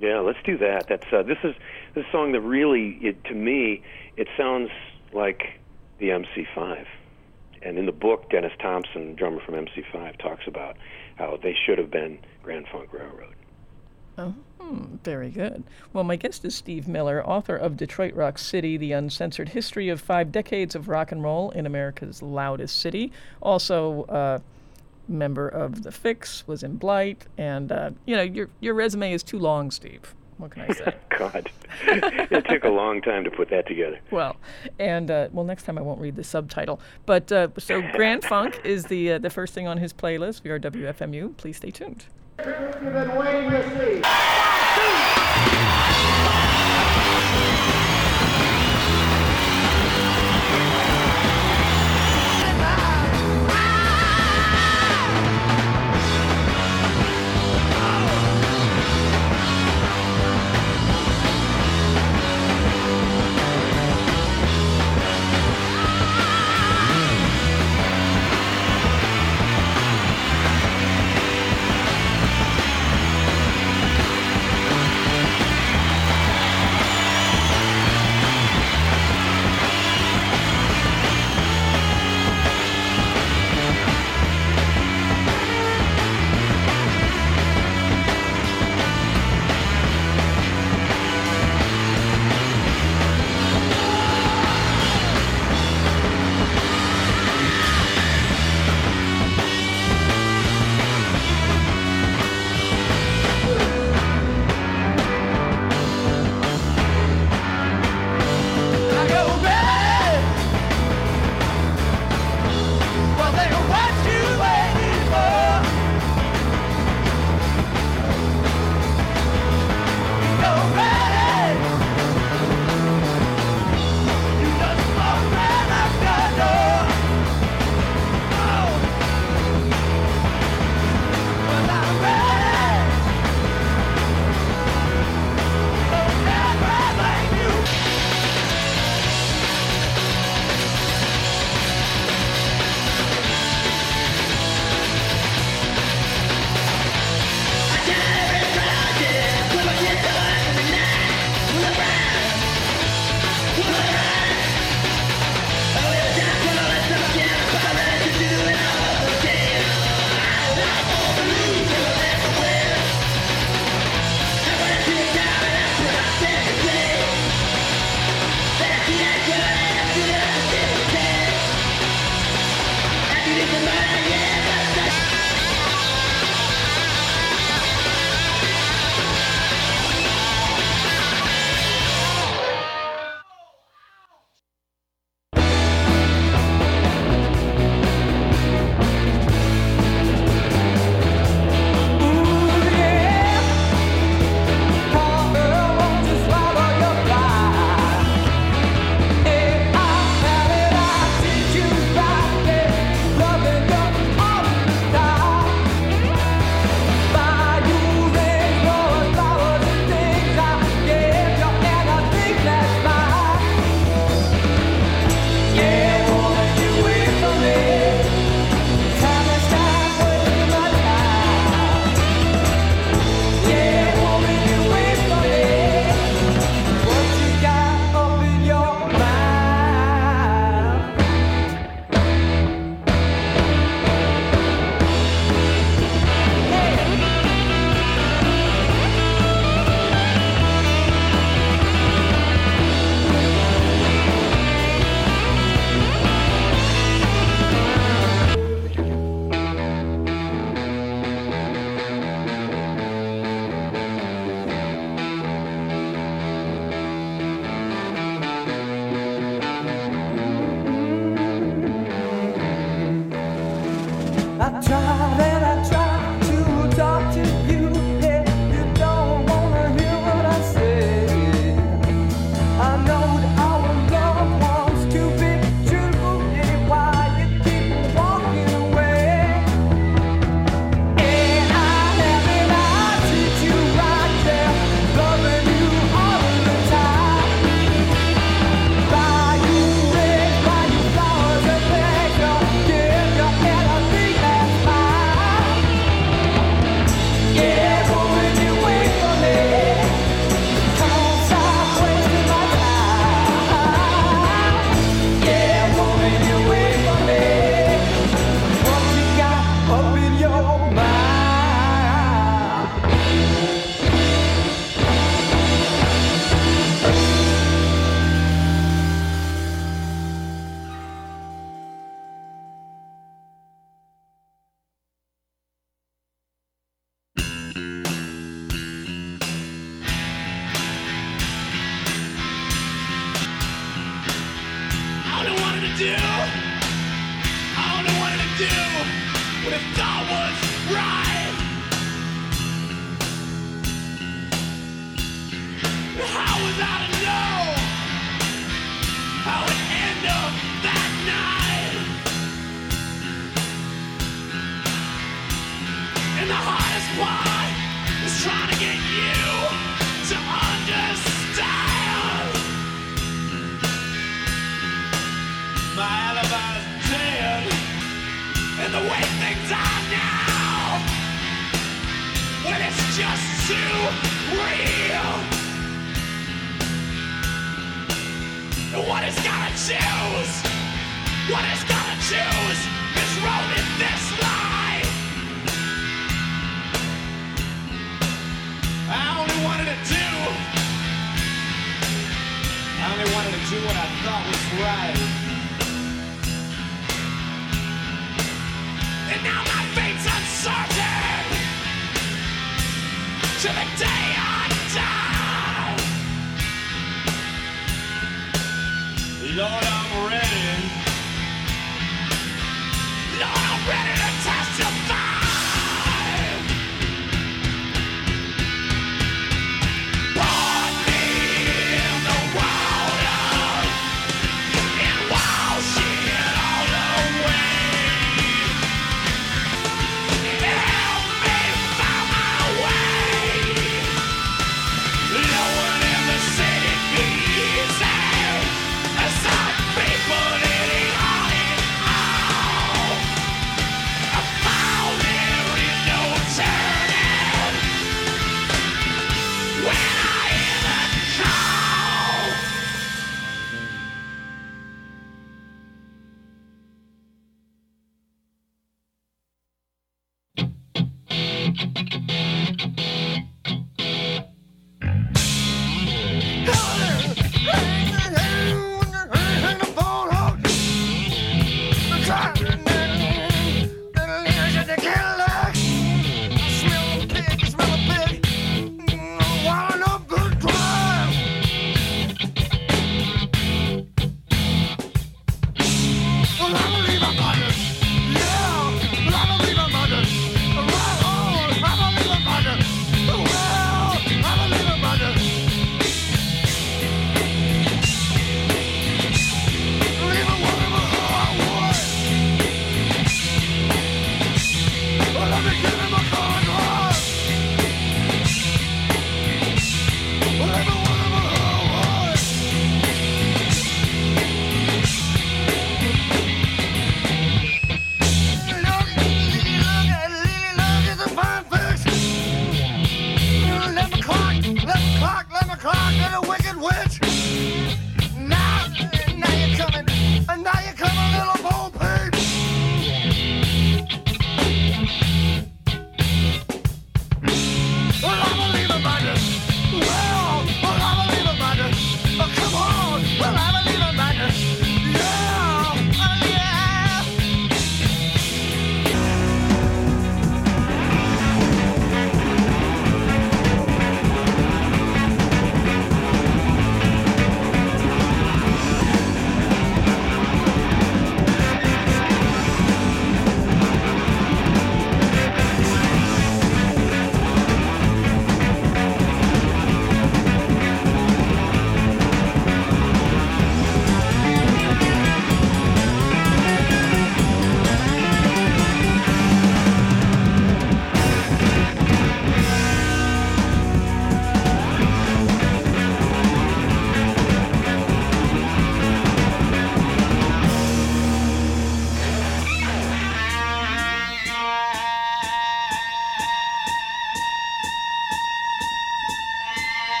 Yeah, 0.00 0.20
let's 0.20 0.38
do 0.44 0.56
that. 0.58 0.86
That's 0.88 1.06
uh, 1.12 1.22
this 1.22 1.38
is 1.42 1.54
this 1.94 2.04
song 2.12 2.32
that 2.32 2.40
really, 2.40 2.98
it, 3.02 3.24
to 3.24 3.34
me, 3.34 3.82
it 4.16 4.28
sounds 4.36 4.70
like 5.12 5.60
the 5.98 6.08
MC5. 6.08 6.86
And 7.62 7.76
in 7.76 7.86
the 7.86 7.92
book, 7.92 8.30
Dennis 8.30 8.52
Thompson, 8.60 9.16
drummer 9.16 9.40
from 9.44 9.54
MC5, 9.54 10.18
talks 10.18 10.44
about 10.46 10.76
how 11.16 11.38
they 11.42 11.56
should 11.66 11.78
have 11.78 11.90
been 11.90 12.18
Grand 12.44 12.66
Funk 12.70 12.92
Railroad. 12.92 13.34
Oh, 14.16 14.34
hmm, 14.60 14.96
very 15.04 15.30
good. 15.30 15.64
Well, 15.92 16.04
my 16.04 16.16
guest 16.16 16.44
is 16.44 16.54
Steve 16.54 16.88
Miller, 16.88 17.24
author 17.26 17.56
of 17.56 17.76
Detroit 17.76 18.14
Rock 18.14 18.38
City, 18.38 18.76
The 18.76 18.92
Uncensored 18.92 19.50
History 19.50 19.88
of 19.88 20.00
Five 20.00 20.32
Decades 20.32 20.74
of 20.74 20.88
Rock 20.88 21.12
and 21.12 21.22
Roll 21.22 21.50
in 21.50 21.66
America's 21.66 22.22
Loudest 22.22 22.80
City. 22.80 23.12
Also, 23.40 24.04
uh, 24.04 24.38
member 25.08 25.48
of 25.48 25.82
The 25.82 25.92
Fix, 25.92 26.46
was 26.46 26.62
in 26.62 26.76
Blight, 26.76 27.26
and, 27.36 27.72
uh, 27.72 27.90
you 28.06 28.16
know, 28.16 28.22
your, 28.22 28.50
your 28.60 28.74
resume 28.74 29.12
is 29.12 29.22
too 29.22 29.38
long, 29.38 29.70
Steve. 29.70 30.14
What 30.38 30.52
can 30.52 30.62
I 30.62 30.72
say? 30.72 30.94
God, 31.18 31.50
it 31.82 32.44
took 32.48 32.64
a 32.64 32.68
long 32.68 33.02
time 33.02 33.24
to 33.24 33.30
put 33.30 33.50
that 33.50 33.66
together. 33.66 33.98
Well, 34.10 34.36
and 34.78 35.10
uh, 35.10 35.28
well, 35.32 35.44
next 35.44 35.64
time 35.64 35.76
I 35.76 35.80
won't 35.82 36.00
read 36.00 36.14
the 36.14 36.22
subtitle. 36.22 36.80
But 37.06 37.30
uh, 37.32 37.48
so 37.58 37.82
Grand 37.92 38.24
Funk 38.24 38.60
is 38.64 38.84
the 38.84 39.14
uh, 39.14 39.18
the 39.18 39.30
first 39.30 39.52
thing 39.52 39.66
on 39.66 39.78
his 39.78 39.92
playlist. 39.92 40.44
We 40.44 40.50
are 40.50 40.60
WFMU. 40.60 41.36
Please 41.36 41.56
stay 41.56 41.72
tuned. 41.72 42.04
You've 42.44 42.92
been 42.92 43.16
waiting 43.16 43.50
to 43.50 43.62
see. 43.76 44.02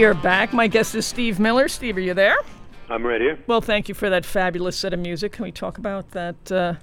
We 0.00 0.06
are 0.06 0.14
back. 0.14 0.54
My 0.54 0.66
guest 0.66 0.94
is 0.94 1.04
Steve 1.04 1.38
Miller. 1.38 1.68
Steve, 1.68 1.94
are 1.98 2.00
you 2.00 2.14
there? 2.14 2.38
I'm 2.88 3.04
right 3.04 3.20
here. 3.20 3.38
Well, 3.46 3.60
thank 3.60 3.86
you 3.86 3.94
for 3.94 4.08
that 4.08 4.24
fabulous 4.24 4.74
set 4.74 4.94
of 4.94 4.98
music. 4.98 5.32
Can 5.32 5.44
we 5.44 5.52
talk 5.52 5.76
about 5.76 6.12
that? 6.12 6.50
Uh, 6.50 6.74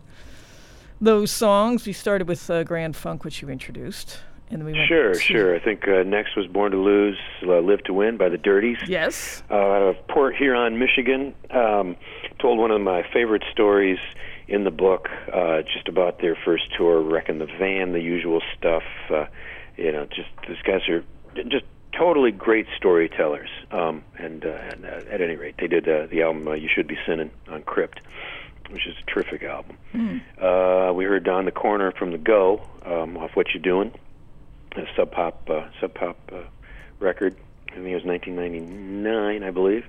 those 1.02 1.32
songs. 1.32 1.88
We 1.88 1.94
started 1.94 2.28
with 2.28 2.48
uh, 2.52 2.64
Grand 2.64 2.96
Funk, 2.96 3.24
which 3.24 3.42
you 3.42 3.50
introduced, 3.50 4.20
and 4.52 4.62
then 4.62 4.68
we 4.68 4.74
went 4.74 4.88
Sure, 4.88 5.14
to- 5.16 5.20
sure. 5.20 5.56
I 5.56 5.60
think 5.60 5.88
uh, 5.88 6.04
next 6.04 6.36
was 6.36 6.46
Born 6.46 6.72
to 6.74 6.78
Lose, 6.78 7.18
uh, 7.42 7.60
Live 7.60 7.82
to 7.86 7.94
Win 7.96 8.18
by 8.18 8.30
the 8.30 8.38
Dirties. 8.38 8.78
Yes. 8.88 9.42
uh, 9.50 9.56
out 9.56 9.82
of 9.82 10.08
Port 10.10 10.36
Huron, 10.36 10.78
Michigan. 10.78 11.34
Um, 11.50 11.96
told 12.38 12.60
one 12.60 12.70
of 12.70 12.82
my 12.82 13.02
favorite 13.12 13.44
stories 13.52 13.98
in 14.48 14.64
the 14.64 14.70
book, 14.70 15.10
uh, 15.34 15.64
just 15.64 15.88
about 15.88 16.20
their 16.22 16.38
first 16.46 16.66
tour, 16.78 17.02
wrecking 17.02 17.40
the 17.40 17.48
van, 17.48 17.94
the 17.94 18.00
usual 18.00 18.44
stuff. 18.56 18.84
Uh, 19.10 19.26
you 19.76 19.92
know, 19.92 20.06
just 20.06 20.30
these 20.48 20.62
guys 20.64 20.88
are 20.88 21.04
just 21.48 21.66
totally 21.98 22.32
great 22.32 22.68
storytellers. 22.76 23.50
Um, 23.72 24.04
and, 24.18 24.46
uh, 24.46 24.50
and 24.50 24.86
uh, 24.86 25.02
at 25.12 25.22
any 25.22 25.36
rate, 25.36 25.56
they 25.60 25.68
did 25.68 25.88
uh, 25.88 26.08
the 26.08 26.22
album 26.22 26.48
uh, 26.48 26.54
"You 26.54 26.70
Should 26.74 26.88
Be 26.88 26.98
Sinning" 27.06 27.32
on 27.48 27.64
Crypt, 27.64 28.02
which 28.70 28.88
is 28.88 28.96
a 29.02 29.12
terrific 29.12 29.44
album. 29.44 29.78
Uh, 30.42 30.94
we 30.94 31.06
heard 31.06 31.24
"Down 31.24 31.46
the 31.46 31.52
Corner" 31.52 31.92
from 31.92 32.12
the 32.12 32.18
Go 32.18 32.62
um, 32.86 33.18
off 33.18 33.36
"What 33.36 33.54
You 33.54 33.60
Doing," 33.60 33.94
a 34.76 34.86
Sub 34.96 35.12
Pop 35.12 35.50
uh, 35.50 35.68
Sub 35.80 35.94
Pop 35.94 36.18
uh, 36.32 36.44
record. 37.00 37.36
I 37.70 37.76
think 37.76 37.88
it 37.88 37.96
was 37.96 38.06
1999, 38.06 39.44
I 39.44 39.52
believe. 39.52 39.86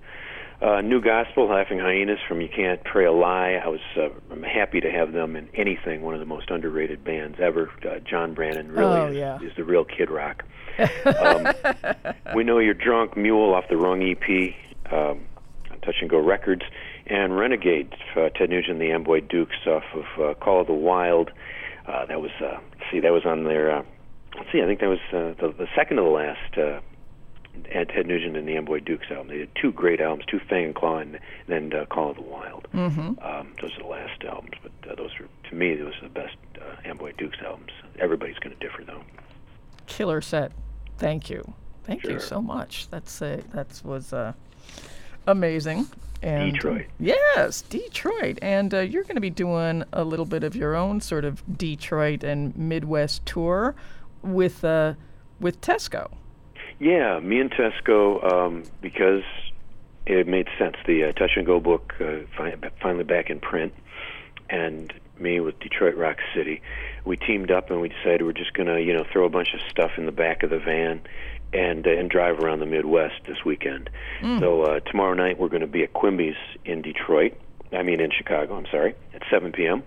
Uh, 0.60 0.80
New 0.80 1.00
Gospel, 1.00 1.46
Laughing 1.48 1.78
Hyenas 1.78 2.18
from 2.26 2.40
You 2.40 2.48
Can't 2.48 2.82
Pray 2.82 3.04
a 3.04 3.12
Lie. 3.12 3.60
I 3.64 3.68
was 3.68 3.80
uh, 3.96 4.08
I'm 4.32 4.42
happy 4.42 4.80
to 4.80 4.90
have 4.90 5.12
them 5.12 5.36
in 5.36 5.48
anything. 5.54 6.02
One 6.02 6.14
of 6.14 6.20
the 6.20 6.26
most 6.26 6.50
underrated 6.50 7.04
bands 7.04 7.38
ever. 7.40 7.70
Uh, 7.88 8.00
John 8.00 8.34
Brannon 8.34 8.72
really 8.72 8.84
Oh, 8.96 9.06
is, 9.06 9.16
yeah. 9.16 9.38
is 9.40 9.52
the 9.56 9.62
real 9.62 9.84
Kid 9.84 10.10
Rock. 10.10 10.42
um, 11.04 11.46
we 12.34 12.42
know 12.42 12.58
you're 12.58 12.74
drunk. 12.74 13.16
Mule 13.16 13.54
off 13.54 13.64
the 13.70 13.76
wrong 13.76 14.02
EP. 14.02 14.54
Um, 14.92 15.20
on 15.70 15.80
Touch 15.82 15.96
and 16.00 16.08
Go 16.10 16.18
Records, 16.18 16.62
and 17.06 17.36
Renegade, 17.36 17.94
uh, 18.16 18.30
Ted 18.30 18.48
Nugent 18.50 18.72
and 18.72 18.80
the 18.80 18.90
Amboy 18.90 19.20
Dukes 19.20 19.56
off 19.66 19.84
of 19.94 20.04
uh, 20.20 20.34
Call 20.34 20.62
of 20.62 20.66
the 20.66 20.72
Wild. 20.72 21.30
Uh, 21.86 22.04
that 22.06 22.20
was 22.20 22.30
uh, 22.42 22.58
see, 22.90 22.98
that 23.00 23.12
was 23.12 23.24
on 23.26 23.44
their. 23.44 23.70
Uh, 23.76 23.82
let's 24.36 24.50
see, 24.50 24.60
I 24.62 24.66
think 24.66 24.80
that 24.80 24.88
was 24.88 24.98
uh, 25.12 25.34
the, 25.40 25.54
the 25.56 25.68
second 25.76 25.98
to 25.98 26.02
the 26.02 26.08
last. 26.08 26.58
Uh, 26.58 26.80
and 27.70 27.88
Ted 27.88 28.06
Nugent 28.06 28.36
and 28.36 28.46
the 28.46 28.56
Amboy 28.56 28.80
Dukes 28.80 29.06
album. 29.10 29.28
They 29.28 29.38
did 29.38 29.50
two 29.60 29.72
great 29.72 30.00
albums, 30.00 30.24
Tooth 30.26 30.42
Fang 30.48 30.66
and 30.66 30.74
Claw, 30.74 30.98
and 30.98 31.18
then 31.46 31.72
uh, 31.72 31.86
Call 31.86 32.10
of 32.10 32.16
the 32.16 32.22
Wild. 32.22 32.68
Mm-hmm. 32.74 33.18
Um, 33.22 33.54
those 33.60 33.76
are 33.76 33.82
the 33.82 33.88
last 33.88 34.22
albums, 34.24 34.54
but 34.62 34.72
uh, 34.90 34.94
those 34.94 35.10
were 35.18 35.26
to 35.48 35.54
me 35.54 35.74
those 35.74 35.94
are 35.98 36.08
the 36.08 36.14
best 36.14 36.36
uh, 36.60 36.76
Amboy 36.84 37.12
Dukes 37.16 37.38
albums. 37.44 37.72
Everybody's 37.98 38.38
going 38.38 38.56
to 38.56 38.66
differ 38.66 38.84
though. 38.84 39.02
Killer 39.86 40.20
set. 40.20 40.52
Thank 40.98 41.30
you. 41.30 41.54
Thank 41.84 42.04
you 42.04 42.20
so 42.20 42.42
much. 42.42 42.88
That's 42.90 43.22
uh, 43.22 43.40
that 43.52 43.80
was 43.84 44.12
uh, 44.12 44.34
amazing. 45.26 45.86
And, 46.20 46.52
Detroit. 46.52 46.86
yes, 46.98 47.62
Detroit. 47.62 48.40
And 48.42 48.74
uh, 48.74 48.80
you're 48.80 49.04
going 49.04 49.14
to 49.14 49.20
be 49.20 49.30
doing 49.30 49.84
a 49.92 50.02
little 50.02 50.26
bit 50.26 50.42
of 50.42 50.56
your 50.56 50.74
own 50.74 51.00
sort 51.00 51.24
of 51.24 51.42
Detroit 51.56 52.24
and 52.24 52.56
Midwest 52.56 53.24
tour 53.24 53.76
with 54.22 54.64
uh, 54.64 54.94
with 55.40 55.60
Tesco. 55.60 56.10
Yeah, 56.78 57.18
me 57.20 57.40
and 57.40 57.50
Tesco, 57.50 58.24
um, 58.32 58.62
because 58.80 59.24
it 60.06 60.26
made 60.26 60.46
sense. 60.58 60.76
The 60.86 61.04
uh, 61.04 61.12
Touch 61.12 61.32
and 61.36 61.44
Go 61.44 61.60
book 61.60 61.94
uh, 62.00 62.20
fi- 62.36 62.56
finally 62.80 63.04
back 63.04 63.30
in 63.30 63.40
print, 63.40 63.74
and 64.48 64.92
me 65.18 65.40
with 65.40 65.58
Detroit 65.58 65.96
Rock 65.96 66.18
City, 66.34 66.62
we 67.04 67.16
teamed 67.16 67.50
up 67.50 67.70
and 67.70 67.80
we 67.80 67.88
decided 67.88 68.22
we're 68.22 68.32
just 68.32 68.52
gonna, 68.54 68.78
you 68.78 68.92
know, 68.92 69.04
throw 69.12 69.24
a 69.24 69.28
bunch 69.28 69.54
of 69.54 69.60
stuff 69.70 69.92
in 69.98 70.06
the 70.06 70.12
back 70.12 70.42
of 70.44 70.50
the 70.50 70.58
van 70.58 71.00
and 71.52 71.86
uh, 71.86 71.90
and 71.90 72.08
drive 72.10 72.38
around 72.38 72.60
the 72.60 72.66
Midwest 72.66 73.24
this 73.26 73.44
weekend. 73.44 73.90
So 74.40 74.62
uh, 74.62 74.80
tomorrow 74.80 75.14
night 75.14 75.38
we're 75.38 75.48
going 75.48 75.62
to 75.62 75.66
be 75.66 75.82
at 75.82 75.92
Quimby's 75.92 76.36
in 76.64 76.82
Detroit. 76.82 77.34
I 77.72 77.82
mean 77.82 78.00
in 78.00 78.10
Chicago. 78.10 78.56
I'm 78.56 78.66
sorry, 78.70 78.94
at 79.14 79.22
7 79.30 79.52
p.m. 79.52 79.82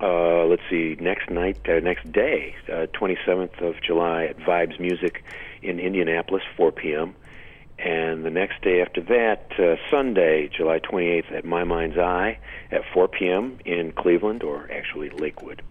Uh, 0.00 0.44
let's 0.44 0.62
see, 0.68 0.94
next 1.00 1.30
night, 1.30 1.56
uh, 1.68 1.80
next 1.80 2.10
day, 2.12 2.54
uh, 2.68 2.86
27th 2.92 3.62
of 3.62 3.80
July 3.80 4.26
at 4.26 4.36
Vibes 4.38 4.78
Music 4.78 5.24
in 5.66 5.80
Indianapolis, 5.80 6.42
4 6.56 6.72
p.m. 6.72 7.14
And 7.78 8.24
the 8.24 8.30
next 8.30 8.62
day 8.62 8.80
after 8.80 9.02
that, 9.02 9.52
uh, 9.58 9.76
Sunday, 9.90 10.48
July 10.48 10.78
28th, 10.78 11.32
at 11.32 11.44
My 11.44 11.64
Mind's 11.64 11.98
Eye 11.98 12.38
at 12.70 12.82
4 12.94 13.08
p.m. 13.08 13.58
in 13.66 13.92
Cleveland, 13.92 14.42
or 14.42 14.70
actually 14.72 15.10
Lakewood. 15.10 15.62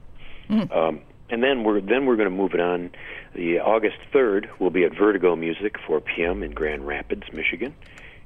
Um, 0.71 1.01
and 1.29 1.41
then 1.41 1.63
we're 1.63 1.81
then 1.81 2.05
we're 2.05 2.17
going 2.17 2.29
to 2.29 2.35
move 2.35 2.53
it 2.53 2.59
on. 2.59 2.91
The 3.33 3.59
August 3.59 3.97
3rd 4.13 4.59
will 4.59 4.69
be 4.69 4.83
at 4.83 4.95
Vertigo 4.95 5.35
Music, 5.35 5.75
4 5.87 6.01
p.m. 6.01 6.43
in 6.43 6.51
Grand 6.51 6.85
Rapids, 6.85 7.23
Michigan, 7.33 7.73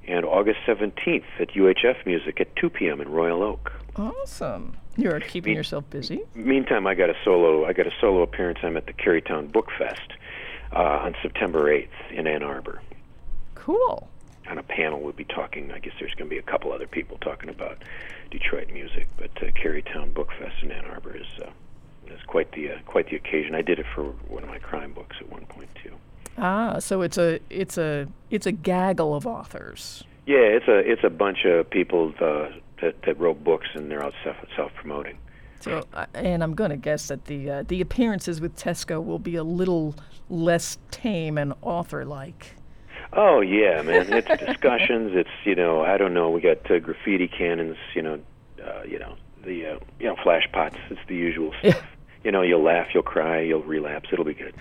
and 0.06 0.26
August 0.26 0.60
17th 0.68 1.24
at 1.40 1.50
UHF 1.52 2.06
Music 2.06 2.42
at 2.42 2.54
2 2.58 2.70
p.m. 2.70 3.00
in 3.00 3.08
Royal 3.08 3.42
Oak. 3.42 3.72
Awesome. 3.96 4.76
You're 4.98 5.22
keeping 5.22 5.56
yourself 5.56 5.90
busy. 5.90 6.22
Meantime, 6.36 6.86
I 6.86 6.94
got 6.94 7.10
a 7.10 7.16
solo. 7.24 7.66
I 7.66 7.72
got 7.72 7.88
a 7.88 7.94
solo 8.02 8.22
appearance. 8.22 8.60
I'm 8.64 8.76
at 8.76 8.86
the 8.86 8.94
Kerrytown 8.94 9.50
Book 9.50 9.70
Fest 9.78 10.12
uh, 10.74 11.00
on 11.04 11.16
September 11.22 11.72
8th 11.72 12.12
in 12.12 12.28
Ann 12.28 12.44
Arbor. 12.44 12.82
Cool. 13.56 14.08
On 14.48 14.58
a 14.58 14.64
panel, 14.64 15.00
we'll 15.00 15.14
be 15.14 15.26
talking. 15.26 15.72
I 15.72 15.80
guess 15.80 15.94
there's 16.00 16.14
going 16.16 16.30
to 16.30 16.34
be 16.34 16.40
a 16.40 16.44
couple 16.44 16.72
other 16.72 16.88
people 16.88 17.18
talking 17.20 17.50
about 17.50 17.84
Detroit 18.32 18.72
music, 18.72 19.08
but 19.18 19.32
uh, 19.38 19.52
Kerrytown 19.52 20.14
Book 20.14 20.30
Fest 20.40 20.64
in 20.64 20.72
Ann 20.72 20.86
Arbor 20.86 21.16
is 21.16 21.28
uh, 21.44 21.50
is 22.08 22.22
quite 22.26 22.52
the 22.54 22.72
uh, 22.72 22.78
quite 22.86 23.10
the 23.10 23.16
occasion. 23.16 23.54
I 23.54 23.62
did 23.62 23.80
it 23.80 23.86
for 23.94 24.06
one 24.28 24.44
of 24.44 24.50
my 24.50 24.58
crime 24.58 24.94
books 24.94 25.18
at 25.20 25.30
one 25.32 25.46
point 25.46 25.70
too. 25.84 25.94
Ah, 26.38 26.80
so 26.80 27.02
it's 27.02 27.18
a 27.18 27.40
it's 27.50 27.78
a 27.78 28.08
it's 28.32 28.46
a 28.46 28.52
gaggle 28.52 29.14
of 29.14 29.28
authors. 29.28 30.04
Yeah, 30.26 30.38
it's 30.38 30.68
a 30.68 30.78
it's 30.78 31.04
a 31.04 31.10
bunch 31.10 31.46
of 31.46 31.70
people 31.70 32.14
uh, 32.20 32.50
that 32.82 33.02
that 33.04 33.20
wrote 33.20 33.44
books 33.44 33.68
and 33.74 33.92
they're 33.92 34.04
out 34.04 34.14
self 34.24 34.38
self 34.56 34.74
promoting. 34.74 35.18
So, 35.60 35.86
uh, 35.94 36.06
and 36.14 36.44
I'm 36.44 36.56
going 36.56 36.72
to 36.72 36.78
guess 36.78 37.08
that 37.08 37.26
the 37.26 37.50
uh, 37.50 37.64
the 37.68 37.82
appearances 37.82 38.40
with 38.40 38.56
Tesco 38.56 39.04
will 39.04 39.20
be 39.20 39.36
a 39.36 39.44
little 39.44 39.96
less 40.30 40.78
tame 40.92 41.38
and 41.38 41.54
author-like. 41.62 42.56
Oh 43.14 43.42
yeah, 43.42 43.82
man. 43.82 44.12
It's 44.14 44.46
discussions. 44.46 45.12
It's 45.16 45.30
you 45.44 45.56
know 45.56 45.82
I 45.82 45.98
don't 45.98 46.14
know. 46.14 46.30
We 46.30 46.42
got 46.42 46.70
uh, 46.70 46.80
graffiti 46.80 47.28
cannons. 47.28 47.78
You 47.94 48.02
know, 48.02 48.20
uh, 48.64 48.84
you 48.84 49.00
know 49.00 49.16
the 49.44 49.66
uh, 49.66 49.80
you 50.00 50.08
know 50.08 50.16
flash 50.24 50.48
pots. 50.52 50.78
It's 50.90 51.02
the 51.08 51.16
usual 51.16 51.54
stuff. 51.60 51.84
You 52.24 52.32
know, 52.32 52.42
you'll 52.42 52.64
laugh, 52.64 52.88
you'll 52.94 53.04
cry, 53.04 53.40
you'll 53.42 53.64
relapse. 53.64 54.10
It'll 54.12 54.26
be 54.26 54.34
good. 54.34 54.54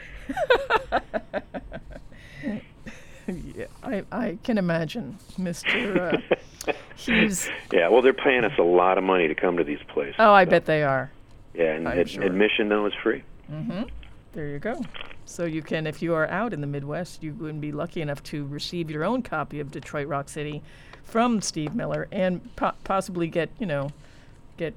Yeah, 3.57 3.67
I, 3.83 4.05
I 4.11 4.39
can 4.43 4.57
imagine, 4.59 5.19
Mister. 5.37 6.21
Uh, 6.67 6.73
he's 6.97 7.51
Yeah. 7.73 7.89
Well, 7.89 8.03
they're 8.03 8.13
paying 8.13 8.45
us 8.45 8.53
a 8.59 8.63
lot 8.63 8.99
of 8.99 9.05
money 9.05 9.29
to 9.29 9.35
come 9.35 9.57
to 9.59 9.65
these 9.65 9.81
places. 9.89 10.15
oh, 10.19 10.33
I 10.33 10.45
so- 10.45 10.51
bet 10.51 10.65
they 10.67 10.83
are. 10.83 11.11
Yeah, 11.55 11.75
and 11.75 11.89
ad- 11.89 12.09
sure. 12.11 12.23
admission 12.23 12.69
though 12.69 12.87
is 12.87 12.93
free. 13.03 13.23
There 14.33 14.49
you 14.49 14.59
go. 14.59 14.81
So 15.25 15.45
you 15.45 15.63
can, 15.63 15.87
if 15.87 16.01
you 16.03 16.15
are 16.15 16.29
out 16.29 16.53
in 16.53 16.61
the 16.61 16.67
Midwest, 16.67 17.23
you 17.23 17.33
wouldn't 17.35 17.61
be 17.61 17.73
lucky 17.73 18.01
enough 18.03 18.23
to 18.25 18.47
receive 18.47 18.91
your 18.91 19.03
own 19.05 19.23
copy 19.23 19.59
of 19.59 19.71
Detroit 19.71 20.07
Rock 20.07 20.29
City 20.29 20.63
from 21.03 21.41
Steve 21.41 21.75
Miller, 21.75 22.07
and 22.13 22.55
po- 22.57 22.73
possibly 22.85 23.27
get 23.27 23.51
you 23.59 23.67
know, 23.67 23.91
get 24.57 24.75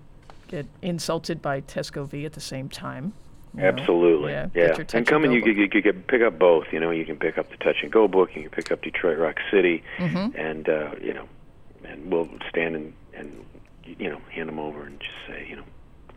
get 0.48 0.66
insulted 0.82 1.42
by 1.42 1.62
Tesco 1.62 2.08
Vee 2.08 2.26
at 2.26 2.34
the 2.34 2.42
same 2.42 2.68
time. 2.70 3.14
You 3.56 3.62
know. 3.62 3.68
Absolutely. 3.68 4.32
Yeah, 4.32 4.48
Yeah. 4.54 4.84
and 4.94 5.06
come 5.08 5.24
and 5.24 5.34
you, 5.34 5.42
you, 5.46 5.70
you 5.74 5.82
can 5.82 6.04
pick 6.04 6.22
up 6.22 6.38
both. 6.40 6.66
You 6.72 6.80
know, 6.80 6.92
you 6.92 7.06
can 7.06 7.18
pick 7.18 7.38
up 7.38 7.50
the 7.50 7.58
Touch 7.58 7.78
and 7.84 7.92
Go 7.92 8.08
book. 8.08 8.30
You 8.36 8.44
can 8.44 8.52
pick 8.52 8.72
up 8.72 8.82
Detroit 8.82 9.18
Rock 9.18 9.38
City, 9.52 9.84
Mm-hmm. 9.98 10.38
and 10.40 10.70
uh, 10.70 10.92
you 11.02 11.14
know, 11.14 11.28
and 11.86 12.12
we'll 12.12 12.30
stand 12.50 12.76
and 12.76 12.94
and 13.14 13.46
you 13.86 14.10
know 14.10 14.20
hand 14.32 14.48
them 14.50 14.60
over 14.60 14.84
and 14.86 15.00
just 15.00 15.12
say 15.28 15.46
you 15.50 15.56
know, 15.58 15.64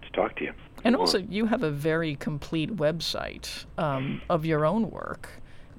let's 0.01 0.13
talk 0.15 0.37
to 0.37 0.45
you. 0.45 0.53
And 0.85 0.95
also, 0.95 1.19
you 1.19 1.47
have 1.47 1.63
a 1.63 1.71
very 1.71 2.15
complete 2.15 2.77
website 2.77 3.65
um, 3.79 4.21
of 4.29 4.45
your 4.45 4.67
own 4.67 4.91
work. 4.91 5.29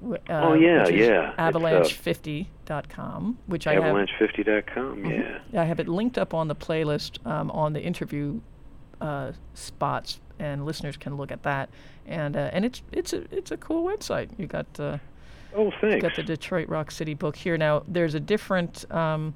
Uh, 0.04 0.16
Oh, 0.28 0.52
yeah, 0.54 0.86
yeah. 0.88 1.32
Uh, 1.38 1.50
Avalanche50.com, 1.50 3.38
which 3.46 3.66
I 3.66 3.74
have. 3.74 3.82
Avalanche50.com. 3.84 5.04
Yeah. 5.06 5.38
I 5.60 5.64
have 5.64 5.80
it 5.80 5.88
linked 5.88 6.18
up 6.18 6.34
on 6.34 6.48
the 6.48 6.54
playlist 6.56 7.24
um, 7.26 7.50
on 7.50 7.72
the 7.72 7.80
interview 7.80 8.40
uh, 9.00 9.32
spots, 9.54 10.20
and 10.38 10.64
listeners 10.66 10.96
can 10.96 11.16
look 11.16 11.30
at 11.32 11.42
that. 11.44 11.68
And 12.06 12.36
uh, 12.36 12.50
and 12.52 12.64
it's 12.64 12.82
it's 12.92 13.12
a 13.12 13.24
it's 13.34 13.50
a 13.50 13.56
cool 13.56 13.84
website. 13.84 14.28
You 14.38 14.46
got 14.46 14.66
uh, 14.78 14.98
Oh, 15.54 15.72
thanks. 15.80 16.02
got 16.02 16.14
the 16.16 16.22
Detroit 16.22 16.68
Rock 16.68 16.90
City 16.90 17.14
book 17.14 17.34
here. 17.36 17.56
Now 17.56 17.82
there's 17.88 18.14
a 18.14 18.20
different. 18.20 18.90
Um, 18.92 19.34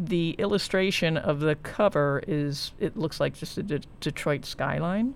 the 0.00 0.36
illustration 0.38 1.16
of 1.16 1.40
the 1.40 1.56
cover 1.56 2.22
is 2.28 2.70
it 2.78 2.96
looks 2.96 3.18
like 3.18 3.34
just 3.34 3.58
a 3.58 3.64
De- 3.64 3.80
Detroit 3.98 4.44
skyline 4.44 5.12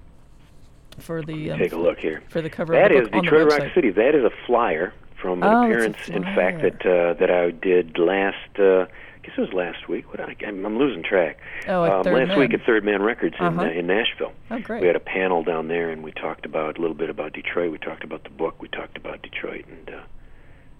for 0.99 1.23
the 1.23 1.53
um, 1.53 1.59
Take 1.61 1.73
a 1.73 1.77
look 1.77 2.01
here. 2.01 2.21
for 2.29 2.43
the 2.43 2.51
cover 2.51 2.73
That 2.73 2.91
of 2.91 2.97
the 2.97 3.03
is 3.05 3.09
book 3.09 3.15
on 3.19 3.25
the 3.25 3.31
Detroit 3.31 3.61
Rock. 3.61 3.75
City. 3.77 3.91
That 3.91 4.17
is 4.17 4.25
a 4.25 4.31
flyer 4.45 4.93
from 5.21 5.41
an 5.45 5.49
Oh, 5.49 5.63
appearance, 5.63 6.09
in 6.09 6.25
fact, 6.25 6.63
that 6.63 6.85
uh, 6.85 7.15
that 7.15 7.31
I 7.31 7.53
did 7.53 7.97
last. 7.97 8.59
Uh, 8.59 8.87
guess 9.23 9.35
it 9.37 9.41
was 9.41 9.53
last 9.53 9.89
week. 9.89 10.11
What 10.11 10.21
I, 10.21 10.35
I'm, 10.47 10.79
losing 10.79 11.03
track. 11.03 11.39
Oh, 11.69 11.83
um, 11.85 12.03
last 12.03 12.37
week 12.37 12.53
at 12.55 12.63
Third 12.67 12.85
Man 12.85 13.03
Records 13.03 13.37
in 13.39 13.47
Uh-huh. 13.47 13.63
uh, 13.63 13.71
in 13.71 13.87
Nashville. 13.87 14.33
Oh, 14.51 14.59
great. 14.61 14.81
We 14.81 14.87
had 14.87 14.97
a 14.97 15.01
panel 15.01 15.43
down 15.45 15.69
there, 15.69 15.91
and 15.91 16.03
we 16.03 16.13
talked 16.13 16.45
about 16.47 16.79
a 16.79 16.81
little 16.81 16.97
bit 16.97 17.09
about 17.11 17.33
Detroit. 17.33 17.71
We 17.73 17.79
talked 17.79 18.05
about 18.05 18.25
the 18.25 18.31
book. 18.31 18.61
We 18.61 18.69
talked 18.69 18.97
about 18.97 19.23
Detroit, 19.23 19.65
and 19.69 19.95
uh, 19.97 20.01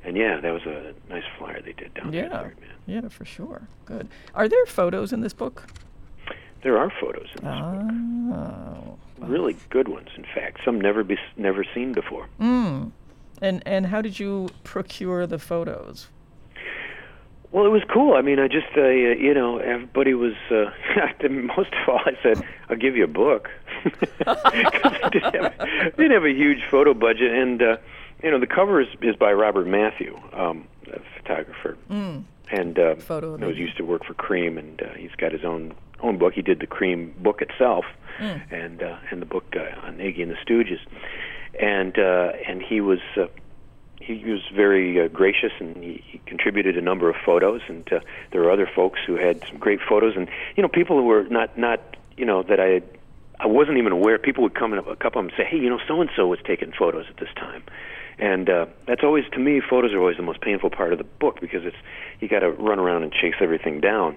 and 0.05 0.17
yeah, 0.17 0.41
that 0.41 0.53
was 0.53 0.63
a 0.67 0.93
nice 1.09 1.23
flyer 1.39 1.61
they 1.63 1.73
did 1.73 1.95
down 1.95 2.11
there. 2.11 2.55
Yeah. 2.87 3.03
Yeah, 3.03 3.09
for 3.09 3.25
sure. 3.25 3.69
Good. 3.85 4.09
Are 4.35 4.49
there 4.49 4.67
photos 4.67 5.13
in 5.13 5.21
this 5.21 5.33
book? 5.33 5.65
There 6.65 6.79
are 6.79 6.91
photos 7.01 7.29
in 7.39 7.45
this 7.45 7.61
book, 7.61 8.35
Oh. 8.35 8.99
really 9.27 9.57
good 9.71 9.89
ones. 9.89 10.09
In 10.17 10.25
fact, 10.35 10.59
some 10.65 10.81
never 10.81 11.03
be 11.05 11.17
never 11.37 11.65
seen 11.75 11.93
before. 11.93 12.27
And 12.41 12.93
and 13.67 13.87
how 13.87 14.01
did 14.03 14.19
you 14.21 14.49
procure 14.65 15.27
the 15.27 15.39
photos? 15.39 16.09
Well, 17.53 17.67
it 17.67 17.69
was 17.69 17.83
cool. 17.93 18.15
I 18.15 18.23
mean, 18.23 18.39
I 18.39 18.49
just, 18.49 18.67
uh, 18.77 18.89
you 18.89 19.35
know, 19.35 19.59
everybody 19.59 20.15
was. 20.15 20.33
Uh, 20.51 20.71
most 21.29 21.71
of 21.75 21.89
all, 21.89 22.01
I 22.07 22.17
said, 22.23 22.43
"I'll 22.71 22.77
give 22.77 22.97
you 22.97 23.05
a 23.05 23.09
book," 23.09 23.51
I 24.27 25.09
didn't 25.13 25.35
have, 25.35 25.97
didn't 25.97 26.13
have 26.13 26.25
a 26.25 26.33
huge 26.33 26.65
photo 26.71 26.95
budget, 26.95 27.31
and 27.31 27.63
uh, 27.63 27.77
you 28.23 28.31
know, 28.31 28.41
the 28.41 28.47
cover 28.47 28.81
is, 28.81 28.89
is 29.03 29.17
by 29.17 29.33
Robert 29.33 29.67
Matheu, 29.67 30.17
um, 30.39 30.67
a 30.91 31.01
photographer, 31.19 31.77
and 32.51 32.79
uh, 32.79 32.95
Photo 32.97 33.37
knows 33.37 33.51
lady. 33.51 33.61
used 33.61 33.77
to 33.77 33.85
work 33.85 34.05
for 34.07 34.15
Creem, 34.15 34.59
and 34.59 34.81
uh, 34.81 34.95
he's 34.97 35.15
got 35.19 35.33
his 35.33 35.45
own 35.45 35.75
own 36.01 36.17
book. 36.19 36.33
He 36.33 36.43
did 36.43 36.61
the 36.61 36.67
Creem 36.67 37.15
book 37.19 37.43
itself, 37.43 37.85
and 38.51 38.83
uh, 38.83 38.97
and 39.11 39.21
the 39.21 39.27
book 39.27 39.45
uh, 39.55 39.87
on 39.87 39.99
Iggy 39.99 40.23
and 40.23 40.31
the 40.31 40.37
Stooges, 40.37 40.81
and 41.61 41.99
uh, 41.99 42.33
and 42.49 42.63
he 42.63 42.81
was. 42.81 43.01
Uh, 43.17 43.27
he 44.03 44.31
was 44.31 44.41
very 44.55 45.01
uh, 45.01 45.09
gracious 45.09 45.53
and 45.59 45.77
he, 45.77 46.03
he 46.07 46.19
contributed 46.27 46.77
a 46.77 46.81
number 46.81 47.09
of 47.09 47.17
photos 47.25 47.61
and 47.69 47.91
uh, 47.93 48.01
there 48.31 48.41
were 48.43 48.51
other 48.51 48.69
folks 48.75 49.01
who 49.07 49.17
had 49.17 49.43
some 49.47 49.59
great 49.59 49.81
photos 49.89 50.15
and 50.17 50.29
you 50.57 50.63
know 50.63 50.69
people 50.69 50.97
who 50.97 51.05
were 51.05 51.25
not 51.25 51.57
not 51.57 51.81
you 52.17 52.25
know 52.25 52.43
that 52.43 52.61
I 52.61 52.67
had 52.67 52.85
I 53.41 53.47
wasn't 53.47 53.79
even 53.79 53.93
aware 53.93 54.19
people 54.19 54.43
would 54.43 54.55
come 54.55 54.73
in 54.73 54.79
a 54.79 54.97
couple 54.97 55.21
of 55.21 55.27
them 55.27 55.27
and 55.27 55.33
say 55.37 55.45
hey 55.45 55.59
you 55.59 55.71
know 55.71 55.81
so 55.87 56.01
and 56.01 56.11
so 56.15 56.27
was 56.27 56.41
taking 56.45 56.73
photos 56.73 57.07
at 57.09 57.17
this 57.17 57.31
time 57.37 57.63
and 58.19 58.49
uh, 58.51 58.67
that's 58.87 59.03
always 59.03 59.25
to 59.33 59.39
me 59.39 59.61
photos 59.61 59.93
are 59.93 59.99
always 59.99 60.17
the 60.17 60.23
most 60.23 60.41
painful 60.41 60.71
part 60.71 60.93
of 60.93 60.99
the 60.99 61.05
book 61.05 61.41
because 61.41 61.65
it's 61.65 61.77
you 62.21 62.29
got 62.29 62.41
to 62.41 62.51
run 62.51 62.79
around 62.79 63.03
and 63.03 63.13
chase 63.13 63.35
everything 63.41 63.81
down 63.81 64.17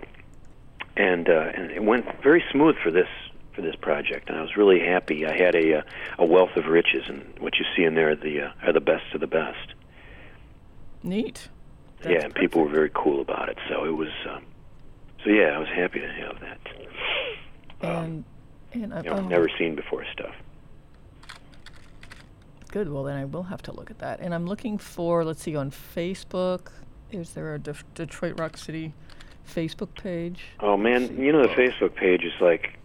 and 0.98 1.30
uh, 1.30 1.52
and 1.54 1.72
it 1.72 1.84
went 1.84 2.06
very 2.22 2.44
smooth 2.52 2.76
for 2.84 2.92
this 2.92 3.08
for 3.56 3.62
this 3.62 3.76
project, 3.76 4.30
and 4.30 4.38
I 4.38 4.42
was 4.42 4.58
really 4.58 4.80
happy. 4.80 5.26
I 5.26 5.36
had 5.36 5.56
a 5.56 5.80
uh, 5.80 5.82
a 6.20 6.26
wealth 6.26 6.56
of 6.56 6.66
riches, 6.66 7.04
and 7.08 7.24
what 7.40 7.58
you 7.58 7.66
see 7.76 7.84
in 7.84 7.96
there 7.96 8.16
the 8.16 8.42
uh, 8.42 8.52
are 8.64 8.74
the 8.74 8.82
best 8.82 9.14
of 9.14 9.22
the 9.22 9.28
best. 9.28 9.74
Neat. 11.06 11.50
That's 12.02 12.14
yeah, 12.14 12.26
and 12.26 12.36
people 12.36 12.64
were 12.64 12.70
very 12.70 12.92
cool 12.94 13.22
about 13.22 13.50
it. 13.50 13.58
So 13.70 13.86
it 13.86 13.92
was. 13.96 14.10
Um, 14.30 14.44
so 15.24 15.30
yeah, 15.30 15.50
I 15.56 15.58
was 15.60 15.70
happy 15.70 16.00
to 16.00 16.08
have 16.12 16.40
that. 16.42 16.60
And 17.82 18.24
and 18.74 18.94
I, 18.94 18.98
You 19.02 19.10
know, 19.10 19.18
oh, 19.18 19.22
never 19.28 19.50
seen 19.58 19.76
before 19.76 20.04
stuff. 20.12 20.36
good. 22.72 22.92
Well, 22.92 23.04
then 23.04 23.16
I 23.16 23.24
will 23.26 23.44
have 23.44 23.62
to 23.64 23.72
look 23.72 23.90
at 23.90 24.00
that. 24.00 24.20
And 24.20 24.34
I'm 24.34 24.46
looking 24.46 24.78
for. 24.78 25.24
Let's 25.24 25.42
see 25.42 25.56
on 25.56 25.72
Facebook. 25.72 26.72
Is 27.12 27.32
there 27.32 27.54
a 27.56 27.60
Def- 27.60 27.86
Detroit 27.94 28.38
Rock 28.40 28.58
City 28.58 28.94
Facebook 29.48 29.94
page? 29.96 30.44
Oh 30.60 30.76
man, 30.76 31.18
you 31.18 31.32
know 31.32 31.42
the 31.42 31.54
Facebook 31.54 31.96
page 31.96 32.24
is 32.24 32.34
like. 32.42 32.78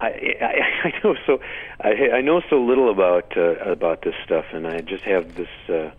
I, 0.00 0.08
I 0.40 0.60
I 0.88 0.92
know 1.04 1.14
so 1.26 1.40
I 1.80 1.90
I 2.16 2.20
know 2.20 2.42
so 2.50 2.60
little 2.60 2.90
about 2.90 3.36
uh, 3.36 3.54
about 3.70 4.02
this 4.02 4.14
stuff, 4.24 4.46
and 4.52 4.66
I 4.66 4.80
just 4.80 5.04
have 5.04 5.36
this 5.36 5.48
uh, 5.68 5.90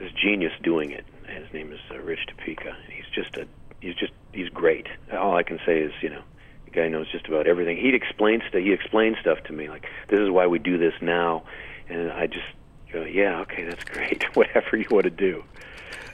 this 0.00 0.12
genius 0.12 0.52
doing 0.62 0.90
it. 0.90 1.04
His 1.28 1.52
name 1.52 1.72
is 1.72 1.80
uh, 1.90 1.98
Rich 1.98 2.26
Topeka. 2.26 2.76
He's 2.90 3.04
just 3.14 3.36
a 3.36 3.46
he's 3.80 3.94
just 3.94 4.12
he's 4.32 4.48
great. 4.48 4.86
All 5.12 5.36
I 5.36 5.42
can 5.42 5.60
say 5.64 5.80
is 5.80 5.92
you 6.00 6.08
know 6.08 6.22
the 6.64 6.70
guy 6.70 6.88
knows 6.88 7.10
just 7.12 7.26
about 7.28 7.46
everything. 7.46 7.76
He 7.76 7.94
explains 7.94 8.42
st- 8.50 8.64
he 8.64 8.72
explains 8.72 9.18
stuff 9.20 9.38
to 9.44 9.52
me 9.52 9.68
like 9.68 9.86
this 10.08 10.18
is 10.18 10.30
why 10.30 10.46
we 10.46 10.58
do 10.58 10.78
this 10.78 10.94
now, 11.00 11.44
and 11.88 12.10
I 12.10 12.26
just 12.26 12.46
go 12.92 13.04
yeah 13.04 13.40
okay 13.40 13.64
that's 13.64 13.84
great 13.84 14.24
whatever 14.36 14.76
you 14.76 14.86
want 14.90 15.04
to 15.04 15.10
do. 15.10 15.44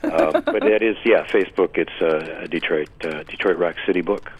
uh, 0.03 0.33
but 0.41 0.61
that 0.61 0.83
is 0.83 0.97
yeah 1.05 1.25
Facebook. 1.27 1.79
It's 1.79 2.03
uh, 2.03 2.43
a 2.43 2.49
Detroit 2.49 2.91
uh, 3.05 3.23
Detroit 3.23 3.57
Rock 3.57 3.77
City 3.87 4.01
book. 4.01 4.31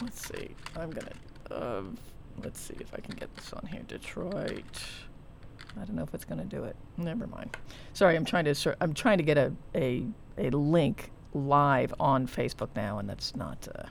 Let's 0.00 0.28
see. 0.28 0.50
I'm 0.76 0.90
gonna. 0.90 1.12
Uh, 1.50 1.82
let's 2.42 2.60
see 2.60 2.74
if 2.78 2.92
I 2.94 2.98
can 2.98 3.14
get 3.14 3.34
this 3.36 3.52
on 3.52 3.66
here. 3.66 3.82
Detroit. 3.86 4.82
I 5.80 5.84
don't 5.84 5.96
know 5.96 6.02
if 6.02 6.14
it's 6.14 6.24
gonna 6.24 6.44
do 6.44 6.64
it. 6.64 6.76
Never 6.96 7.26
mind. 7.26 7.56
Sorry, 7.92 8.16
I'm 8.16 8.24
trying 8.24 8.44
to. 8.52 8.76
I'm 8.80 8.94
trying 8.94 9.18
to 9.18 9.24
get 9.24 9.38
a 9.38 9.52
a, 9.74 10.04
a 10.38 10.50
link 10.50 11.10
live 11.34 11.92
on 11.98 12.26
Facebook 12.26 12.68
now, 12.76 12.98
and 12.98 13.08
that's 13.08 13.34
not 13.36 13.66
uh, 13.74 13.84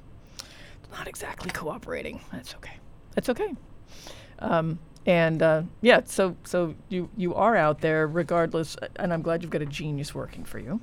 not 0.91 1.07
exactly 1.07 1.51
cooperating. 1.51 2.21
That's 2.31 2.55
okay. 2.55 2.77
That's 3.15 3.29
okay. 3.29 3.53
Um, 4.39 4.79
and 5.05 5.41
uh, 5.41 5.63
yeah, 5.81 6.01
so 6.05 6.35
so 6.43 6.75
you 6.89 7.09
you 7.17 7.35
are 7.35 7.55
out 7.55 7.81
there 7.81 8.07
regardless, 8.07 8.77
and 8.95 9.11
I'm 9.13 9.21
glad 9.21 9.41
you've 9.41 9.51
got 9.51 9.61
a 9.61 9.65
genius 9.65 10.15
working 10.15 10.43
for 10.45 10.59
you. 10.59 10.79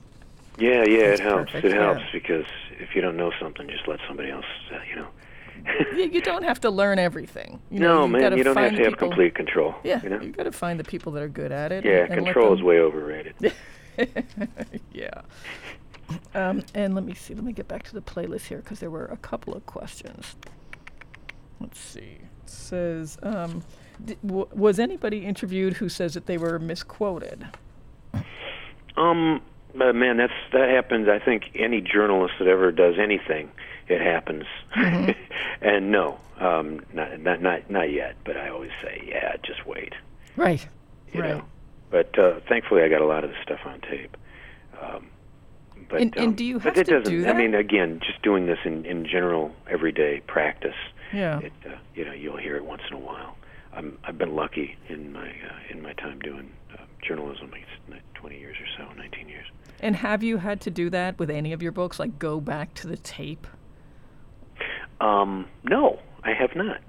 Yeah, 0.59 0.85
yeah, 0.85 1.09
That's 1.09 1.21
it 1.21 1.25
helps. 1.25 1.53
perfect, 1.53 1.65
It 1.65 1.73
yeah. 1.75 1.85
helps 1.95 2.03
because 2.13 2.45
if 2.79 2.95
you 2.95 3.01
don't 3.01 3.17
know 3.17 3.33
something, 3.41 3.67
just 3.69 3.89
let 3.89 3.99
somebody 4.07 4.31
else. 4.31 4.45
Uh, 4.71 4.79
you 4.89 4.97
know. 4.97 5.09
You, 5.95 6.05
you 6.05 6.21
don't 6.21 6.43
have 6.45 6.61
to 6.61 6.71
learn 6.71 6.99
everything. 6.99 7.61
You 7.71 7.81
know, 7.81 8.01
no, 8.01 8.09
man, 8.09 8.37
you 8.37 8.45
don't 8.45 8.57
have 8.57 8.77
to 8.77 8.85
have 8.85 8.97
complete 8.97 9.35
control. 9.35 9.75
Yeah, 9.85 10.01
You 10.03 10.09
know. 10.11 10.21
you 10.21 10.31
got 10.33 10.45
to 10.45 10.53
find 10.53 10.79
the 10.79 10.85
people 10.85 11.13
that 11.13 11.23
are 11.23 11.29
good 11.29 11.53
at 11.53 11.73
it. 11.73 11.85
yeah, 11.85 12.07
and, 12.09 12.25
control 12.25 12.55
is 12.55 12.63
way 12.63 12.79
overrated. 12.79 13.35
yeah. 14.93 15.11
Um, 16.35 16.63
and 16.75 16.95
let 16.95 17.05
me 17.05 17.15
see. 17.15 17.35
Let 17.35 17.45
me 17.45 17.53
get 17.53 17.69
back 17.69 17.83
to 17.85 17.95
the 17.95 18.01
playlist 18.01 18.43
here 18.47 18.59
because 18.59 18.81
there 18.81 18.91
were 18.91 19.07
a 19.07 19.17
couple 19.17 19.55
of 19.55 19.65
questions. 19.67 20.35
Let's 21.61 21.79
see. 21.79 22.19
It 22.21 22.51
says, 22.51 23.19
um, 23.23 23.63
d- 24.05 24.17
w- 24.27 24.49
was 24.53 24.79
anybody 24.79 25.25
interviewed 25.27 25.75
who 25.75 25.89
says 25.89 26.15
that 26.15 26.27
they 26.27 26.39
were 26.39 26.59
misquoted? 26.59 27.47
Um, 28.97 29.41
but 29.75 29.95
man, 29.95 30.17
that's 30.17 30.33
that 30.53 30.69
happens. 30.71 31.09
I 31.09 31.19
think 31.25 31.51
any 31.55 31.81
journalist 31.81 32.35
that 32.39 32.49
ever 32.49 32.73
does 32.73 32.95
anything, 32.99 33.51
it 33.91 34.01
happens. 34.01 34.45
Mm-hmm. 34.77 35.11
and 35.61 35.91
no, 35.91 36.19
um, 36.39 36.81
not 36.93 37.21
not 37.21 37.43
not 37.43 37.71
not 37.71 37.91
yet. 37.93 38.17
But 38.25 38.37
I 38.37 38.49
always 38.49 38.71
say, 38.83 39.03
yeah, 39.07 39.37
just 39.43 39.67
wait. 39.67 39.95
Right. 40.37 40.67
You 41.13 41.21
right. 41.21 41.29
know. 41.31 41.45
But 41.91 42.19
uh, 42.19 42.41
thankfully, 42.49 42.83
I 42.83 42.89
got 42.89 43.01
a 43.01 43.07
lot 43.07 43.25
of 43.25 43.31
the 43.31 43.37
stuff 43.43 43.61
on 43.65 43.81
tape. 43.81 44.17
Um, 44.81 45.09
but, 45.89 46.01
And- 46.01 46.17
and 46.17 46.29
um, 46.29 46.35
do 46.35 46.45
you 46.45 46.61
have 46.61 46.77
it 46.77 46.87
to 46.87 47.03
do 47.03 47.27
I 47.27 47.33
mean, 47.33 47.55
again, 47.55 48.01
just 48.01 48.23
doing 48.23 48.47
this 48.47 48.61
in 48.65 48.85
in 48.87 49.05
general 49.07 49.55
everyday 49.69 50.21
practice. 50.27 50.77
Yeah. 51.13 51.41
It, 51.41 51.53
uh, 51.67 51.71
you 51.97 52.05
know, 52.05 52.13
you'll 52.13 52.37
hear 52.37 52.57
it 52.57 52.65
once 52.65 52.83
in 52.89 52.97
a 52.97 53.01
while. 53.01 53.37
I'm, 53.73 53.99
I've 54.05 54.19
been 54.19 54.35
lucky 54.37 54.77
in 54.89 55.13
my 55.13 55.29
uh, 55.29 55.59
in 55.71 55.83
my 55.83 55.93
time 55.95 56.21
doing 56.21 56.51
uh, 56.73 56.85
journalism. 57.03 57.53
It's 57.55 58.01
20 58.21 58.39
years 58.39 58.57
or 58.61 58.67
so, 58.85 58.93
19 58.97 59.29
years. 59.29 59.47
And 59.81 59.97
have 59.97 60.23
you 60.23 60.37
had 60.37 60.61
to 60.63 60.71
do 60.71 60.91
that 60.91 61.19
with 61.19 61.31
any 61.31 61.53
of 61.53 61.63
your 61.63 61.73
books? 61.73 61.99
Like 61.99 62.19
go 62.19 62.39
back 62.41 62.75
to 62.75 62.87
the 62.87 62.99
tape? 62.99 63.47
Um, 65.01 65.47
no, 65.65 65.99
I 66.25 66.33
have 66.33 66.55
not. 66.55 66.81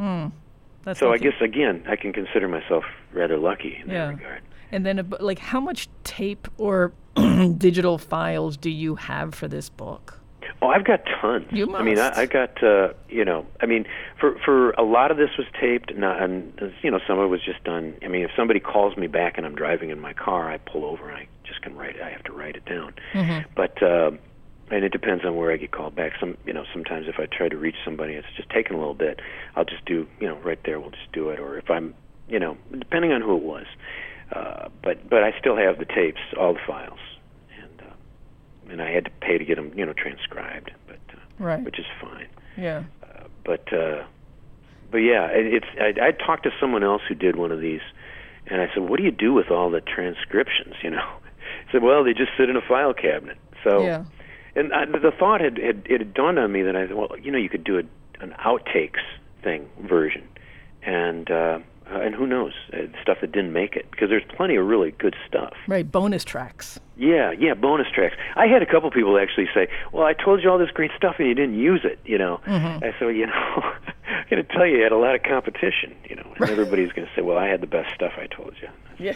That's 0.84 1.00
So 1.00 1.14
I 1.14 1.18
guess 1.18 1.34
again, 1.42 1.84
I 1.88 1.96
can 1.96 2.12
consider 2.14 2.48
myself 2.48 2.84
rather 3.14 3.38
lucky 3.38 3.78
in 3.84 3.90
Yeah. 3.90 4.08
that 4.08 4.18
regard. 4.18 4.42
And 4.72 4.86
then, 4.86 5.12
like, 5.20 5.40
how 5.40 5.60
much 5.60 5.90
tape 6.04 6.48
or 6.58 6.94
digital 7.58 7.98
files 7.98 8.56
do 8.58 8.70
you 8.70 8.96
have 8.96 9.36
for 9.36 9.48
this 9.48 9.70
book? 9.70 10.18
Oh, 10.62 10.68
I've 10.68 10.86
got 10.86 11.02
tons. 11.20 11.46
You 11.52 11.66
must. 11.66 11.82
I 11.82 11.84
mean. 11.84 12.00
I, 12.00 12.22
I 12.22 12.26
got 12.26 12.64
uh, 12.64 12.94
you 13.10 13.26
know, 13.26 13.46
I 13.62 13.66
mean, 13.66 13.86
for 14.20 14.38
for 14.46 14.72
a 14.72 14.84
lot 14.84 15.10
of 15.12 15.18
this 15.18 15.30
was 15.38 15.48
taped, 15.60 15.96
not, 15.96 16.22
and 16.22 16.54
uh, 16.62 16.68
you 16.82 16.92
know, 16.92 17.00
some 17.08 17.18
of 17.20 17.26
it 17.26 17.28
was 17.30 17.42
just 17.44 17.64
done. 17.64 17.96
I 18.04 18.08
mean, 18.08 18.22
if 18.24 18.32
somebody 18.36 18.60
calls 18.60 18.96
me 18.96 19.08
back 19.08 19.38
and 19.38 19.46
I'm 19.46 19.56
driving 19.56 19.90
in 19.90 20.00
my 20.00 20.14
car, 20.14 20.50
I 20.52 20.58
pull 20.58 20.86
over 20.86 21.10
and 21.10 21.18
I 21.18 21.28
just 21.44 21.62
can 21.64 21.76
write 21.76 21.96
it. 21.96 22.02
I 22.02 22.10
have 22.12 22.24
to 22.26 22.32
write 22.32 22.56
it 22.56 22.66
down. 22.66 22.94
Mm-hmm. 23.14 23.50
But 23.56 23.82
uh, 23.84 24.12
and 24.72 24.84
it 24.84 24.92
depends 24.92 25.24
on 25.26 25.36
where 25.36 25.52
I 25.52 25.58
get 25.58 25.72
called 25.72 25.96
back. 25.96 26.14
Some, 26.20 26.38
you 26.46 26.54
know, 26.54 26.64
sometimes 26.74 27.08
if 27.08 27.16
I 27.20 27.26
try 27.26 27.50
to 27.50 27.58
reach 27.58 27.76
somebody, 27.86 28.14
it's 28.14 28.28
just 28.36 28.50
taking 28.50 28.74
a 28.76 28.80
little 28.80 28.94
bit. 28.94 29.20
I'll 29.56 29.66
just 29.66 29.86
do, 29.86 30.08
you 30.20 30.28
know, 30.28 30.38
right 30.38 30.60
there. 30.66 30.80
We'll 30.80 30.92
just 30.92 31.12
do 31.12 31.30
it. 31.30 31.40
Or 31.40 31.58
if 31.58 31.70
I'm, 31.70 31.94
you 32.28 32.40
know, 32.40 32.58
depending 32.72 33.12
on 33.12 33.22
who 33.22 33.36
it 33.38 33.44
was. 33.44 33.66
Uh, 34.32 34.70
but 34.82 35.10
but 35.10 35.24
I 35.24 35.38
still 35.40 35.58
have 35.58 35.78
the 35.78 35.86
tapes, 35.86 36.22
all 36.40 36.54
the 36.54 36.60
files, 36.66 37.00
and 37.62 37.82
uh, 37.82 38.72
and 38.72 38.82
I 38.82 38.90
had 38.90 39.04
to 39.06 39.12
pay 39.20 39.38
to 39.38 39.44
get 39.44 39.58
them, 39.58 39.74
you 39.76 39.86
know, 39.86 39.94
transcribed. 39.94 40.72
But 40.88 41.00
uh, 41.14 41.18
Right. 41.38 41.64
which 41.64 41.78
is 41.80 41.86
fine. 42.00 42.28
Yeah. 42.58 42.84
But 43.44 43.74
uh, 43.74 44.04
but 44.90 45.00
yeah, 45.00 45.26
it, 45.28 45.54
it's. 45.54 45.66
I, 45.80 46.08
I 46.08 46.12
talked 46.12 46.44
to 46.44 46.52
someone 46.62 46.84
else 46.84 47.02
who 47.10 47.16
did 47.16 47.36
one 47.36 47.52
of 47.52 47.60
these, 47.60 47.82
and 48.48 48.62
I 48.62 48.68
said, 48.74 48.84
"What 48.88 48.98
do 49.00 49.04
you 49.04 49.12
do 49.12 49.34
with 49.34 49.50
all 49.52 49.70
the 49.70 49.82
transcriptions?" 49.82 50.76
You 50.84 50.92
know, 50.92 51.10
he 51.66 51.72
said, 51.74 51.84
"Well, 51.84 52.04
they 52.06 52.14
just 52.14 52.32
sit 52.38 52.50
in 52.50 52.56
a 52.56 52.62
file 52.62 52.94
cabinet." 52.94 53.38
So, 53.64 53.84
Yeah. 53.84 54.06
And 54.56 54.74
I, 54.74 54.86
the 54.86 55.12
thought 55.18 55.42
had, 55.42 55.58
had 55.58 55.84
it 55.90 56.00
had 56.02 56.14
dawned 56.14 56.40
on 56.40 56.52
me 56.52 56.62
that 56.64 56.76
I 56.76 56.88
thought, 56.88 57.10
well, 57.12 57.20
you 57.20 57.32
know, 57.32 57.38
you 57.38 57.50
could 57.50 57.64
do 57.64 57.78
a, 57.80 57.84
an 58.24 58.36
outtakes 58.46 59.00
thing 59.44 59.68
version, 59.82 60.24
and 60.84 61.30
uh, 61.32 61.60
uh, 61.92 62.00
and 62.00 62.16
who 62.16 62.26
knows 62.28 62.54
uh, 62.74 62.78
stuff 63.02 63.18
that 63.22 63.32
didn't 63.32 63.52
make 63.54 63.76
it 63.76 63.90
because 63.92 64.10
there's 64.10 64.24
plenty 64.36 64.56
of 64.56 64.66
really 64.66 64.92
good 64.92 65.16
stuff. 65.28 65.54
Right. 65.68 65.90
Bonus 65.90 66.24
tracks. 66.24 66.80
Yeah, 66.98 67.32
yeah, 67.32 67.54
bonus 67.56 67.88
tracks. 67.94 68.16
I 68.36 68.46
had 68.48 68.62
a 68.62 68.66
couple 68.66 68.90
people 68.92 69.18
actually 69.18 69.48
say, 69.54 69.68
"Well, 69.92 70.06
I 70.06 70.14
told 70.14 70.44
you 70.44 70.50
all 70.50 70.58
this 70.60 70.70
great 70.72 70.92
stuff 70.96 71.16
and 71.18 71.28
you 71.28 71.34
didn't 71.34 71.58
use 71.58 71.82
it." 71.84 72.00
You 72.06 72.18
know, 72.18 72.40
Mm-hmm. 72.46 72.84
I 72.84 72.92
said, 72.92 73.02
well, 73.02 73.12
"You 73.12 73.26
know, 73.28 73.34
I'm 74.08 74.26
going 74.30 74.46
to 74.46 74.54
tell 74.54 74.66
you, 74.66 74.78
you 74.78 74.84
had 74.84 74.92
a 74.92 74.98
lot 74.98 75.16
of 75.16 75.24
competition. 75.24 75.96
You 76.10 76.18
know, 76.18 76.32
and 76.40 76.50
everybody's 76.50 76.92
going 76.92 77.08
to 77.08 77.14
say, 77.16 77.22
"Well, 77.24 77.38
I 77.38 77.48
had 77.48 77.62
the 77.62 77.68
best 77.68 77.94
stuff. 77.96 78.14
I 78.18 78.28
told 78.28 78.54
you." 78.62 78.68
Yeah. 79.00 79.16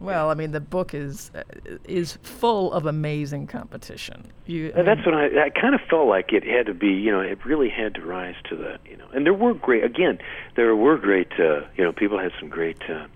Well, 0.00 0.30
I 0.30 0.34
mean, 0.34 0.52
the 0.52 0.60
book 0.60 0.94
is 0.94 1.30
uh, 1.34 1.42
is 1.84 2.18
full 2.22 2.72
of 2.72 2.86
amazing 2.86 3.46
competition. 3.48 4.26
You, 4.46 4.72
I 4.76 4.80
Uh, 4.80 4.82
That's 4.84 5.04
what 5.04 5.14
I, 5.14 5.46
I 5.46 5.50
kind 5.50 5.74
of 5.74 5.80
felt 5.90 6.06
like 6.08 6.32
it 6.32 6.44
had 6.44 6.66
to 6.66 6.74
be, 6.74 6.88
you 6.88 7.10
know, 7.10 7.20
it 7.20 7.44
really 7.44 7.68
had 7.68 7.94
to 7.96 8.02
rise 8.02 8.36
to 8.48 8.56
the, 8.56 8.78
you 8.88 8.96
know, 8.96 9.06
and 9.12 9.26
there 9.26 9.34
were 9.34 9.54
great, 9.54 9.82
again, 9.84 10.18
there 10.54 10.74
were 10.76 10.96
great, 10.96 11.32
uh, 11.40 11.62
you 11.76 11.82
know, 11.84 11.92
people 11.92 12.18
had 12.18 12.32
some 12.38 12.48
great, 12.48 12.80
uh, 12.88 13.06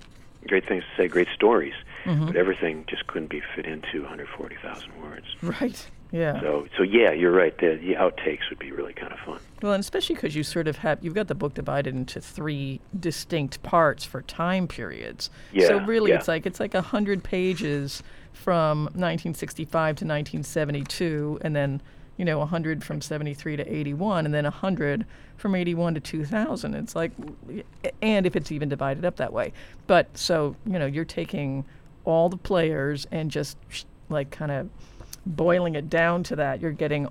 great 0.48 0.66
things 0.66 0.82
to 0.84 1.02
say, 1.02 1.08
great 1.08 1.28
stories, 1.34 1.74
Mm-hmm. 2.04 2.26
but 2.26 2.34
everything 2.36 2.84
just 2.88 3.06
couldn't 3.06 3.30
be 3.30 3.40
fit 3.54 3.64
into 3.64 4.00
140,000 4.02 4.90
words. 5.04 5.26
right. 5.40 5.88
Yeah. 6.12 6.38
So, 6.40 6.68
so 6.76 6.82
yeah, 6.82 7.12
you're 7.12 7.32
right. 7.32 7.56
The, 7.56 7.76
the 7.76 7.94
outtakes 7.94 8.50
would 8.50 8.58
be 8.58 8.70
really 8.70 8.92
kind 8.92 9.12
of 9.12 9.18
fun. 9.20 9.40
Well, 9.62 9.72
and 9.72 9.80
especially 9.80 10.14
because 10.14 10.36
you 10.36 10.42
sort 10.42 10.68
of 10.68 10.76
have 10.78 10.98
you've 11.02 11.14
got 11.14 11.28
the 11.28 11.34
book 11.34 11.54
divided 11.54 11.94
into 11.94 12.20
three 12.20 12.80
distinct 13.00 13.62
parts 13.62 14.04
for 14.04 14.20
time 14.22 14.68
periods. 14.68 15.30
Yeah. 15.52 15.68
so 15.68 15.80
really, 15.80 16.10
yeah. 16.10 16.18
it's 16.18 16.28
like 16.28 16.44
it's 16.44 16.60
like 16.60 16.74
a 16.74 16.82
hundred 16.82 17.24
pages 17.24 18.02
from 18.34 18.84
1965 18.84 19.70
to 19.72 20.04
1972, 20.04 21.38
and 21.40 21.56
then 21.56 21.80
you 22.18 22.26
know 22.26 22.38
100 22.38 22.84
from 22.84 23.00
73 23.00 23.56
to 23.56 23.74
81, 23.74 24.26
and 24.26 24.34
then 24.34 24.44
100 24.44 25.06
from 25.38 25.54
81 25.54 25.94
to 25.94 26.00
2000. 26.00 26.74
It's 26.74 26.94
like, 26.94 27.12
and 28.02 28.26
if 28.26 28.36
it's 28.36 28.52
even 28.52 28.68
divided 28.68 29.06
up 29.06 29.16
that 29.16 29.32
way, 29.32 29.54
but 29.86 30.16
so 30.16 30.56
you 30.66 30.78
know 30.78 30.86
you're 30.86 31.06
taking 31.06 31.64
all 32.04 32.28
the 32.28 32.36
players 32.36 33.06
and 33.10 33.30
just 33.30 33.56
sh- 33.70 33.84
like 34.10 34.30
kind 34.30 34.50
of 34.50 34.68
boiling 35.26 35.74
it 35.74 35.88
down 35.88 36.22
to 36.24 36.36
that. 36.36 36.60
You're 36.60 36.72
getting 36.72 37.08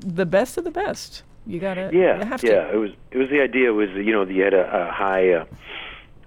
the 0.00 0.26
best 0.26 0.58
of 0.58 0.64
the 0.64 0.70
best. 0.70 1.22
You 1.46 1.60
gotta, 1.60 1.90
Yeah, 1.92 2.18
you 2.20 2.24
have 2.26 2.42
yeah. 2.42 2.64
to. 2.64 2.72
It 2.72 2.76
was 2.76 2.90
it 3.10 3.18
was 3.18 3.28
the 3.28 3.40
idea 3.40 3.72
was 3.72 3.90
you 3.90 4.12
know 4.12 4.24
you 4.24 4.42
had 4.42 4.54
a, 4.54 4.88
a 4.88 4.92
high, 4.92 5.30
uh, 5.30 5.44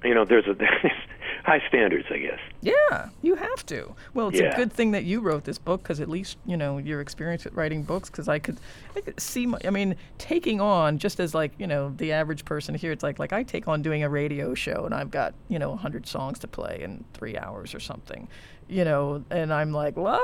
you 0.03 0.13
know, 0.13 0.25
there's 0.25 0.45
a 0.45 0.55
high 1.43 1.63
standards, 1.69 2.05
I 2.11 2.17
guess. 2.17 2.39
Yeah, 2.61 3.09
you 3.21 3.35
have 3.35 3.65
to. 3.67 3.95
Well, 4.13 4.27
it's 4.27 4.39
a 4.39 4.53
good 4.55 4.71
thing 4.71 4.91
that 4.91 5.05
you 5.05 5.21
wrote 5.21 5.45
this 5.45 5.57
book 5.57 5.81
because 5.81 5.99
at 6.01 6.09
least 6.09 6.37
you 6.45 6.57
know 6.57 6.77
your 6.77 7.01
experience 7.01 7.45
at 7.45 7.55
writing 7.55 7.83
books. 7.83 8.09
Because 8.09 8.27
I 8.27 8.37
could, 8.37 8.59
I 8.95 9.01
could 9.01 9.19
see. 9.19 9.47
My, 9.47 9.57
I 9.63 9.69
mean, 9.69 9.95
taking 10.17 10.61
on 10.61 10.99
just 10.99 11.19
as 11.19 11.33
like 11.33 11.53
you 11.57 11.65
know 11.65 11.93
the 11.97 12.11
average 12.11 12.45
person 12.45 12.75
here, 12.75 12.91
it's 12.91 13.01
like 13.01 13.17
like 13.17 13.33
I 13.33 13.43
take 13.43 13.67
on 13.67 13.81
doing 13.81 14.03
a 14.03 14.09
radio 14.09 14.53
show 14.53 14.85
and 14.85 14.93
I've 14.93 15.09
got 15.09 15.33
you 15.47 15.57
know 15.57 15.75
hundred 15.75 16.05
songs 16.05 16.37
to 16.39 16.47
play 16.47 16.81
in 16.83 17.05
three 17.13 17.37
hours 17.37 17.73
or 17.73 17.79
something, 17.79 18.27
you 18.69 18.83
know, 18.83 19.23
and 19.29 19.53
I'm 19.53 19.71
like 19.71 19.97
la, 19.97 20.19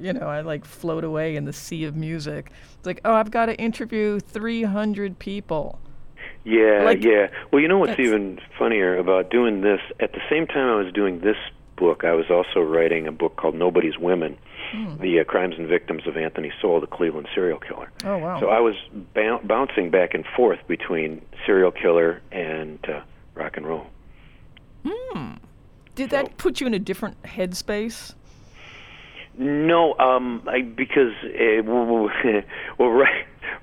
you 0.00 0.12
know, 0.12 0.26
I 0.26 0.40
like 0.40 0.64
float 0.64 1.04
away 1.04 1.36
in 1.36 1.44
the 1.44 1.52
sea 1.52 1.84
of 1.84 1.96
music. 1.96 2.50
It's 2.78 2.86
like 2.86 3.00
oh, 3.04 3.14
I've 3.14 3.30
got 3.30 3.46
to 3.46 3.56
interview 3.56 4.20
three 4.20 4.62
hundred 4.62 5.18
people. 5.18 5.78
Yeah, 6.44 6.82
Like, 6.84 7.02
yeah. 7.02 7.26
Well, 7.52 7.60
you 7.60 7.66
know 7.66 7.78
what's 7.78 7.98
even 7.98 8.38
funnier 8.56 8.96
about 8.96 9.30
doing 9.30 9.62
this? 9.62 9.80
At 9.98 10.12
the 10.12 10.20
same 10.30 10.46
time 10.46 10.68
I 10.68 10.76
was 10.76 10.92
doing 10.92 11.18
this 11.20 11.36
book, 11.76 12.04
I 12.04 12.12
was 12.12 12.26
also 12.30 12.60
writing 12.60 13.08
a 13.08 13.12
book 13.12 13.34
called 13.36 13.56
Nobody's 13.56 13.98
Women: 13.98 14.38
Hmm. 14.72 14.96
The 15.00 15.20
uh, 15.20 15.24
Crimes 15.24 15.54
and 15.58 15.68
Victims 15.68 16.06
of 16.06 16.16
Anthony 16.16 16.52
Sowell, 16.60 16.80
the 16.80 16.86
Cleveland 16.86 17.28
serial 17.34 17.58
killer. 17.58 17.90
Oh 18.04 18.18
wow. 18.18 18.40
So 18.40 18.48
I 18.48 18.60
was 18.60 18.74
bou- 19.14 19.40
bouncing 19.44 19.90
back 19.90 20.14
and 20.14 20.24
forth 20.36 20.58
between 20.66 21.22
serial 21.44 21.70
killer 21.72 22.20
and 22.32 22.78
uh, 22.88 23.00
rock 23.34 23.56
and 23.56 23.66
roll. 23.66 23.86
Did 25.96 26.10
so- 26.10 26.16
that 26.16 26.38
put 26.38 26.60
you 26.60 26.66
in 26.68 26.74
a 26.74 26.78
different 26.78 27.20
headspace? 27.24 28.14
No, 29.38 29.94
um, 29.98 30.42
I, 30.46 30.62
because 30.62 31.12
uh, 31.24 31.62
well, 32.78 33.04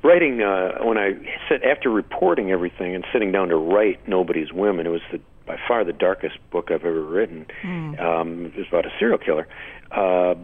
writing 0.04 0.42
uh, 0.42 0.84
when 0.84 0.98
I 1.00 1.14
said 1.50 1.64
after 1.64 1.90
reporting 1.90 2.52
everything 2.52 2.94
and 2.94 3.04
sitting 3.12 3.32
down 3.32 3.50
to 3.50 3.56
write 3.56 4.08
Nobody's 4.08 4.54
Women, 4.54 4.86
it 4.86 4.90
was 4.92 5.02
the 5.12 5.20
by 5.46 5.58
far 5.68 5.84
the 5.84 5.92
darkest 5.92 6.38
book 6.52 6.70
I've 6.72 6.86
ever 6.86 7.02
written. 7.02 7.46
Um, 7.66 8.46
it 8.46 8.56
was 8.56 8.68
about 8.70 8.86
a 8.86 8.92
serial 8.98 9.18
killer. 9.18 9.48
Uh, 9.92 10.36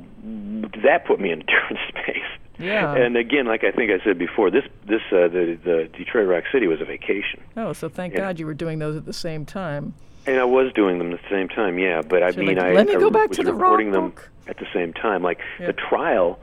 that 0.84 1.06
put 1.08 1.20
me 1.22 1.32
in 1.32 1.42
a 1.42 1.44
different 1.46 1.80
space. 1.90 2.24
Yeah. 2.58 2.94
And 2.96 3.16
again, 3.16 3.46
like 3.46 3.64
I 3.64 3.72
think 3.72 3.92
I 3.92 4.04
said 4.04 4.18
before, 4.18 4.50
this 4.52 4.66
this 4.88 5.02
uh, 5.12 5.28
the 5.30 5.58
the 5.64 5.90
Detroit 5.96 6.28
Rock 6.28 6.46
City 6.52 6.68
was 6.68 6.82
a 6.82 6.86
vacation, 6.86 7.40
Oh, 7.56 7.72
so 7.74 7.88
thank 7.88 8.14
Yeah. 8.14 8.20
God 8.22 8.40
you 8.40 8.46
were 8.46 8.54
doing 8.56 8.80
those 8.80 8.98
at 8.98 9.06
the 9.06 9.14
same 9.14 9.46
time. 9.46 9.94
And 10.30 10.40
I 10.40 10.46
was 10.46 10.72
doing 10.74 10.98
them 11.00 11.12
at 11.14 11.22
the 11.22 11.30
same 11.30 11.48
time. 11.50 11.78
Yeah, 11.80 12.02
but 12.02 12.24
I 12.24 12.32
So, 12.32 12.40
mean, 12.40 12.56
like, 12.56 12.66
I, 12.66 12.74
let 12.74 12.88
me 12.88 12.96
I 12.96 13.00
go 13.00 13.10
back 13.10 13.30
was 13.30 13.38
to 13.38 13.44
the 13.44 13.54
recording 13.54 13.92
them 13.92 14.10
book. 14.12 14.30
at 14.48 14.58
the 14.58 14.68
same 14.74 14.94
time. 14.94 15.24
Like 15.24 15.40
Yeah. 15.60 15.68
the 15.68 15.74
trial 15.74 16.40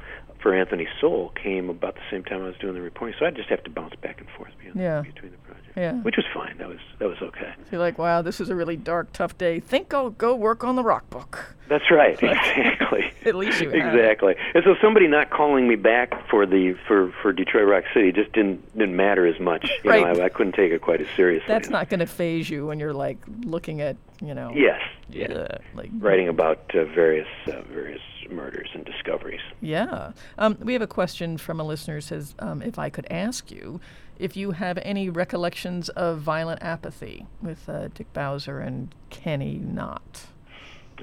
for 0.46 0.54
Anthony 0.54 0.86
Sowell 1.00 1.30
came 1.30 1.68
about 1.68 1.96
the 1.96 2.00
same 2.08 2.22
time 2.22 2.40
I 2.40 2.46
was 2.46 2.54
doing 2.60 2.74
the 2.74 2.80
reporting, 2.80 3.16
so 3.18 3.26
I 3.26 3.32
just 3.32 3.48
have 3.48 3.64
to 3.64 3.70
bounce 3.70 3.96
back 3.96 4.20
and 4.20 4.30
forth 4.30 4.52
between, 4.62 4.80
Yeah. 4.80 5.00
between 5.00 5.32
the 5.32 5.38
projects. 5.38 5.66
Yeah. 5.76 5.94
which 6.02 6.16
was 6.16 6.24
fine. 6.32 6.56
That 6.58 6.68
was 6.68 6.78
that 7.00 7.08
was 7.08 7.18
okay. 7.20 7.52
So 7.64 7.64
you're 7.72 7.80
like, 7.80 7.98
wow, 7.98 8.22
this 8.22 8.40
is 8.40 8.48
a 8.48 8.54
really 8.54 8.76
dark, 8.76 9.12
tough 9.12 9.36
day. 9.36 9.58
Think 9.60 9.92
I'll 9.92 10.08
go 10.10 10.34
work 10.36 10.62
on 10.64 10.76
the 10.76 10.84
rock 10.84 11.10
book. 11.10 11.56
That's 11.68 11.90
right. 11.90 12.16
Exactly. 12.22 13.12
At 13.26 13.34
least 13.34 13.60
you 13.60 13.68
it. 13.70 13.74
exactly. 13.74 14.36
And 14.54 14.62
so 14.64 14.76
somebody 14.80 15.06
not 15.08 15.30
calling 15.30 15.66
me 15.68 15.74
back 15.74 16.14
for 16.30 16.46
the 16.46 16.76
for 16.86 17.12
for 17.20 17.32
Detroit 17.32 17.66
Rock 17.68 17.84
City 17.92 18.12
just 18.12 18.32
didn't 18.32 18.60
didn't 18.78 18.94
matter 18.96 19.26
as 19.26 19.38
much. 19.40 19.68
You 19.84 19.90
Right. 19.90 20.16
know, 20.16 20.22
I, 20.22 20.26
I 20.26 20.28
couldn't 20.28 20.54
take 20.54 20.70
it 20.72 20.80
quite 20.80 21.00
as 21.00 21.08
seriously. 21.16 21.46
That's 21.48 21.68
not 21.68 21.90
going 21.90 22.00
to 22.00 22.06
phase 22.06 22.48
you 22.48 22.66
when 22.68 22.78
you're 22.78 22.94
like 22.94 23.18
looking 23.44 23.80
at, 23.82 23.96
you 24.22 24.32
know, 24.34 24.52
Yes. 24.54 24.80
yeah, 25.10 25.48
like 25.74 25.90
Writing 25.98 26.28
about 26.28 26.70
uh, 26.74 26.84
various 26.86 27.28
uh, 27.48 27.60
various 27.72 28.00
murders 28.30 28.68
and 28.74 28.84
discoveries. 28.84 29.40
Yeah. 29.60 30.12
Um, 30.38 30.56
we 30.60 30.72
have 30.72 30.82
a 30.82 30.86
question 30.86 31.38
from 31.38 31.60
a 31.60 31.64
listener 31.64 31.96
who 31.96 32.00
says, 32.00 32.34
um, 32.38 32.62
if 32.62 32.78
I 32.78 32.90
could 32.90 33.06
ask 33.10 33.50
you 33.50 33.80
if 34.18 34.36
you 34.36 34.52
have 34.52 34.78
any 34.82 35.10
recollections 35.10 35.88
of 35.90 36.20
violent 36.20 36.62
apathy 36.62 37.26
with 37.42 37.68
uh, 37.68 37.88
Dick 37.88 38.12
Bowser 38.12 38.60
and 38.60 38.94
Kenny 39.10 39.58
Knott. 39.58 40.26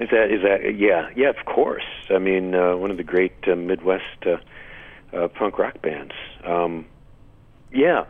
Is 0.00 0.10
that 0.10 0.32
is 0.32 0.42
that 0.42 0.76
yeah 0.76 1.08
yeah 1.14 1.28
of 1.28 1.44
course 1.44 1.84
I 2.10 2.18
mean 2.18 2.54
uh, 2.54 2.76
one 2.76 2.90
of 2.90 2.96
the 2.96 3.04
great 3.04 3.34
uh, 3.46 3.54
Midwest 3.54 4.26
uh, 4.26 4.38
uh, 5.16 5.28
punk 5.28 5.56
rock 5.56 5.80
bands 5.82 6.14
um, 6.44 6.84
yeah 7.72 8.04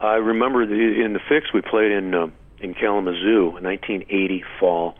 I 0.00 0.16
remember 0.16 0.66
the, 0.66 1.02
in 1.02 1.14
the 1.14 1.20
fix 1.28 1.52
we 1.54 1.62
played 1.62 1.92
in 1.92 2.14
uh, 2.14 2.26
in 2.58 2.74
Kalamazoo 2.74 3.52
1980 3.52 4.44
fall 4.58 4.96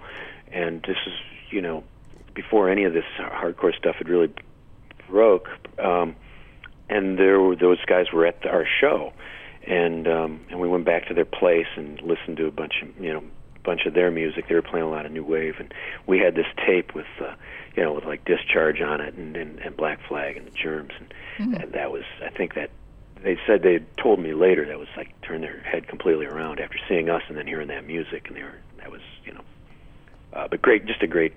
and 0.50 0.80
this 0.82 0.96
is 1.06 1.12
you 1.50 1.60
know 1.60 1.84
before 2.34 2.68
any 2.68 2.84
of 2.84 2.92
this 2.92 3.04
hardcore 3.18 3.76
stuff 3.76 3.96
had 3.96 4.08
really 4.08 4.32
broke 5.08 5.48
um, 5.78 6.14
and 6.88 7.18
there 7.18 7.40
were 7.40 7.56
those 7.56 7.78
guys 7.86 8.06
were 8.12 8.26
at 8.26 8.44
our 8.46 8.66
show 8.80 9.12
and 9.66 10.08
um, 10.08 10.40
and 10.50 10.60
we 10.60 10.68
went 10.68 10.84
back 10.84 11.06
to 11.08 11.14
their 11.14 11.24
place 11.24 11.66
and 11.76 12.00
listened 12.02 12.36
to 12.36 12.46
a 12.46 12.50
bunch 12.50 12.82
of 12.82 12.88
you 13.02 13.12
know 13.12 13.22
bunch 13.62 13.84
of 13.86 13.94
their 13.94 14.10
music. 14.10 14.48
They 14.48 14.54
were 14.54 14.62
playing 14.62 14.86
a 14.86 14.90
lot 14.90 15.04
of 15.04 15.12
new 15.12 15.24
wave, 15.24 15.56
and 15.58 15.72
we 16.06 16.18
had 16.18 16.34
this 16.34 16.46
tape 16.66 16.94
with 16.94 17.06
uh, 17.20 17.34
you 17.76 17.82
know 17.82 17.92
with 17.92 18.04
like 18.04 18.24
Discharge 18.24 18.80
on 18.80 19.00
it 19.00 19.14
and, 19.14 19.36
and, 19.36 19.58
and 19.58 19.76
Black 19.76 20.00
Flag 20.08 20.36
and 20.36 20.46
the 20.46 20.50
Germs, 20.50 20.92
and, 20.98 21.54
and 21.62 21.72
that 21.72 21.92
was 21.92 22.04
I 22.24 22.30
think 22.30 22.54
that 22.54 22.70
they 23.22 23.38
said 23.46 23.62
they 23.62 23.80
told 24.02 24.18
me 24.18 24.32
later 24.32 24.64
that 24.66 24.78
was 24.78 24.88
like 24.96 25.08
turned 25.20 25.44
their 25.44 25.60
head 25.60 25.88
completely 25.88 26.26
around 26.26 26.58
after 26.58 26.78
seeing 26.88 27.10
us 27.10 27.22
and 27.28 27.36
then 27.36 27.46
hearing 27.46 27.68
that 27.68 27.86
music, 27.86 28.28
and 28.28 28.36
they 28.36 28.42
were 28.42 28.58
that 28.78 28.90
was 28.90 29.02
you 29.24 29.34
know 29.34 29.42
uh, 30.32 30.48
but 30.48 30.62
great, 30.62 30.86
just 30.86 31.02
a 31.02 31.06
great. 31.06 31.34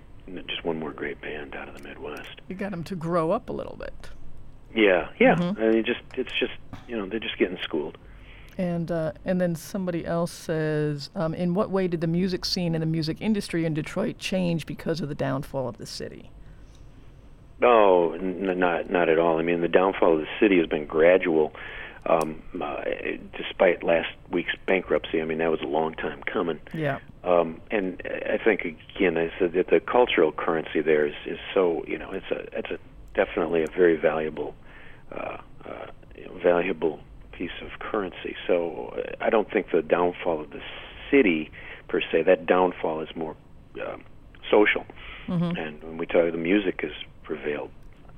Just 0.48 0.64
one 0.64 0.80
more 0.80 0.92
great 0.92 1.22
band 1.22 1.56
out 1.56 1.68
of 1.68 1.78
the 1.78 1.84
Midwest. 1.84 2.42
You 2.48 2.56
got 2.56 2.72
them 2.72 2.84
to 2.86 2.96
grow 2.96 3.32
up 3.32 3.50
a 3.50 3.54
little 3.54 3.76
bit. 3.76 4.10
Yeah, 4.74 5.10
yeah. 5.20 5.36
I 5.58 5.70
mean, 5.70 5.84
just 5.86 6.00
it's 6.16 6.32
just 6.40 6.54
you 6.88 6.98
know 6.98 7.06
they're 7.06 7.20
just 7.20 7.38
getting 7.38 7.58
schooled. 7.62 7.98
And 8.58 8.92
uh, 8.92 9.14
and 9.26 9.42
then 9.42 9.56
somebody 9.56 10.06
else 10.06 10.32
says, 10.32 11.10
um, 11.16 11.34
in 11.34 11.54
what 11.54 11.72
way 11.72 11.88
did 11.88 12.02
the 12.02 12.08
music 12.08 12.46
scene 12.46 12.76
and 12.76 12.82
the 12.82 12.88
music 12.88 13.18
industry 13.20 13.66
in 13.66 13.74
Detroit 13.74 14.18
change 14.20 14.66
because 14.66 15.02
of 15.02 15.10
the 15.10 15.16
downfall 15.16 15.68
of 15.68 15.78
the 15.78 15.86
city? 15.86 16.30
No, 17.60 18.14
n- 18.14 18.60
not 18.60 18.90
not 18.90 19.10
at 19.10 19.20
all. 19.20 19.40
I 19.40 19.44
mean, 19.44 19.62
the 19.62 19.68
downfall 19.68 20.14
of 20.14 20.20
the 20.20 20.28
city 20.40 20.58
has 20.58 20.68
been 20.68 20.86
gradual. 20.86 21.54
Um, 22.06 22.44
uh, 22.62 22.84
despite 23.38 23.82
last 23.82 24.10
week's 24.30 24.56
bankruptcy, 24.68 25.22
I 25.22 25.26
mean 25.26 25.38
that 25.38 25.50
was 25.50 25.62
a 25.62 25.68
long 25.68 25.94
time 25.94 26.22
coming. 26.24 26.60
Yeah. 26.74 27.00
Um, 27.24 27.62
and 27.72 28.02
I 28.06 28.38
think 28.44 28.66
again, 28.96 29.18
I 29.18 29.32
said 29.40 29.54
that 29.54 29.68
the 29.68 29.80
cultural 29.80 30.34
currency 30.34 30.82
there 30.82 31.06
is, 31.08 31.14
is 31.26 31.40
so 31.54 31.84
you 31.88 31.98
know 31.98 32.12
it's 32.12 32.30
a 32.30 32.58
it's 32.58 32.72
a 32.72 32.80
definitely 33.16 33.64
a 33.64 33.68
very 33.68 33.96
valuable 33.96 34.54
uh, 35.12 35.38
uh, 35.66 35.86
valuable 36.44 37.00
piece 37.32 37.62
of 37.62 37.80
currency. 37.80 38.36
So 38.48 38.94
uh, 38.98 39.16
I 39.22 39.30
don't 39.30 39.50
think 39.50 39.68
the 39.72 39.82
downfall 39.82 40.42
of 40.42 40.50
the 40.50 40.62
city 41.10 41.52
per 41.88 42.02
se. 42.02 42.24
That 42.24 42.46
downfall 42.46 43.02
is 43.02 43.10
more 43.16 43.36
um, 43.88 44.04
social, 44.52 44.86
and 45.58 45.82
when 45.84 45.98
we 45.98 46.06
talk, 46.06 46.32
the 46.32 46.38
music 46.38 46.82
has 46.82 46.92
prevailed 47.24 47.72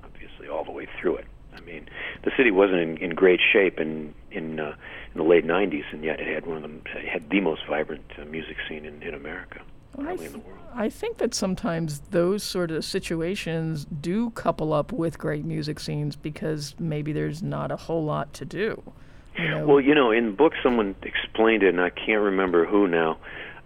obviously 0.03 0.47
all 0.47 0.63
the 0.63 0.71
way 0.71 0.87
through 0.99 1.17
it. 1.17 1.25
I 1.55 1.61
mean, 1.61 1.87
the 2.23 2.31
city 2.37 2.51
wasn't 2.51 2.79
in, 2.79 2.97
in 2.97 3.09
great 3.11 3.39
shape 3.53 3.79
in 3.79 4.13
in, 4.31 4.59
uh, 4.59 4.75
in 5.13 5.17
the 5.17 5.23
late 5.23 5.45
'90s, 5.45 5.83
and 5.91 6.03
yet 6.03 6.19
it 6.19 6.33
had 6.33 6.45
one 6.45 6.57
of 6.57 6.63
them 6.63 6.81
it 6.95 7.07
had 7.07 7.29
the 7.29 7.41
most 7.41 7.61
vibrant 7.67 8.03
uh, 8.19 8.25
music 8.25 8.57
scene 8.67 8.85
in, 8.85 9.01
in 9.01 9.13
America, 9.13 9.61
I, 9.97 10.03
probably 10.03 10.25
in 10.25 10.31
th- 10.31 10.43
the 10.43 10.49
world. 10.49 10.59
I 10.73 10.89
think 10.89 11.17
that 11.17 11.33
sometimes 11.33 11.99
those 12.11 12.43
sort 12.43 12.71
of 12.71 12.83
situations 12.83 13.85
do 13.85 14.29
couple 14.31 14.73
up 14.73 14.91
with 14.91 15.17
great 15.17 15.45
music 15.45 15.79
scenes 15.79 16.15
because 16.15 16.75
maybe 16.79 17.13
there's 17.13 17.41
not 17.41 17.71
a 17.71 17.77
whole 17.77 18.03
lot 18.03 18.33
to 18.33 18.45
do. 18.45 18.83
You 19.37 19.49
know, 19.49 19.65
Well, 19.65 19.81
you 19.81 19.95
know, 19.95 20.11
in 20.11 20.27
the 20.27 20.31
book, 20.31 20.53
someone 20.63 20.95
explained 21.01 21.63
it, 21.63 21.69
and 21.69 21.81
I 21.81 21.89
can't 21.89 22.21
remember 22.21 22.65
who 22.65 22.87
now. 22.87 23.17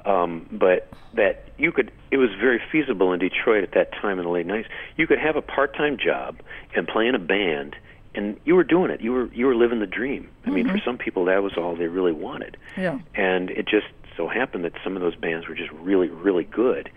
Um, 0.05 0.47
but 0.51 0.89
that 1.13 1.49
you 1.57 1.71
could, 1.71 1.91
it 2.11 2.17
was 2.17 2.29
very 2.39 2.61
feasible 2.71 3.11
in 3.11 3.19
Detroit 3.19 3.63
at 3.63 3.73
that 3.73 3.91
time 3.93 4.17
in 4.19 4.25
the 4.25 4.31
late 4.31 4.47
'90s. 4.47 4.65
You 4.95 5.07
could 5.07 5.19
have 5.19 5.35
a 5.35 5.41
part-time 5.41 5.97
job 5.97 6.39
and 6.75 6.87
play 6.87 7.07
in 7.07 7.15
a 7.15 7.19
band, 7.19 7.75
and 8.15 8.39
you 8.45 8.55
were 8.55 8.63
doing 8.63 8.91
it. 8.91 9.01
You 9.01 9.11
were 9.11 9.33
you 9.33 9.45
were 9.45 9.55
living 9.55 9.79
the 9.79 9.87
dream. 9.87 10.29
I 10.45 10.51
mean, 10.51 10.67
for 10.67 10.79
some 10.79 10.97
people, 10.97 11.25
that 11.25 11.43
was 11.43 11.53
all 11.57 11.75
they 11.75 11.87
really 11.87 12.13
wanted. 12.13 12.57
Yeah. 12.77 12.99
And 13.13 13.49
it 13.51 13.67
just 13.67 13.87
so 14.15 14.27
happened 14.27 14.65
that 14.65 14.73
some 14.83 14.95
of 14.95 15.01
those 15.01 15.15
bands 15.15 15.47
were 15.47 15.55
just 15.55 15.71
really, 15.71 16.09
really 16.09 16.43
good. 16.43 16.89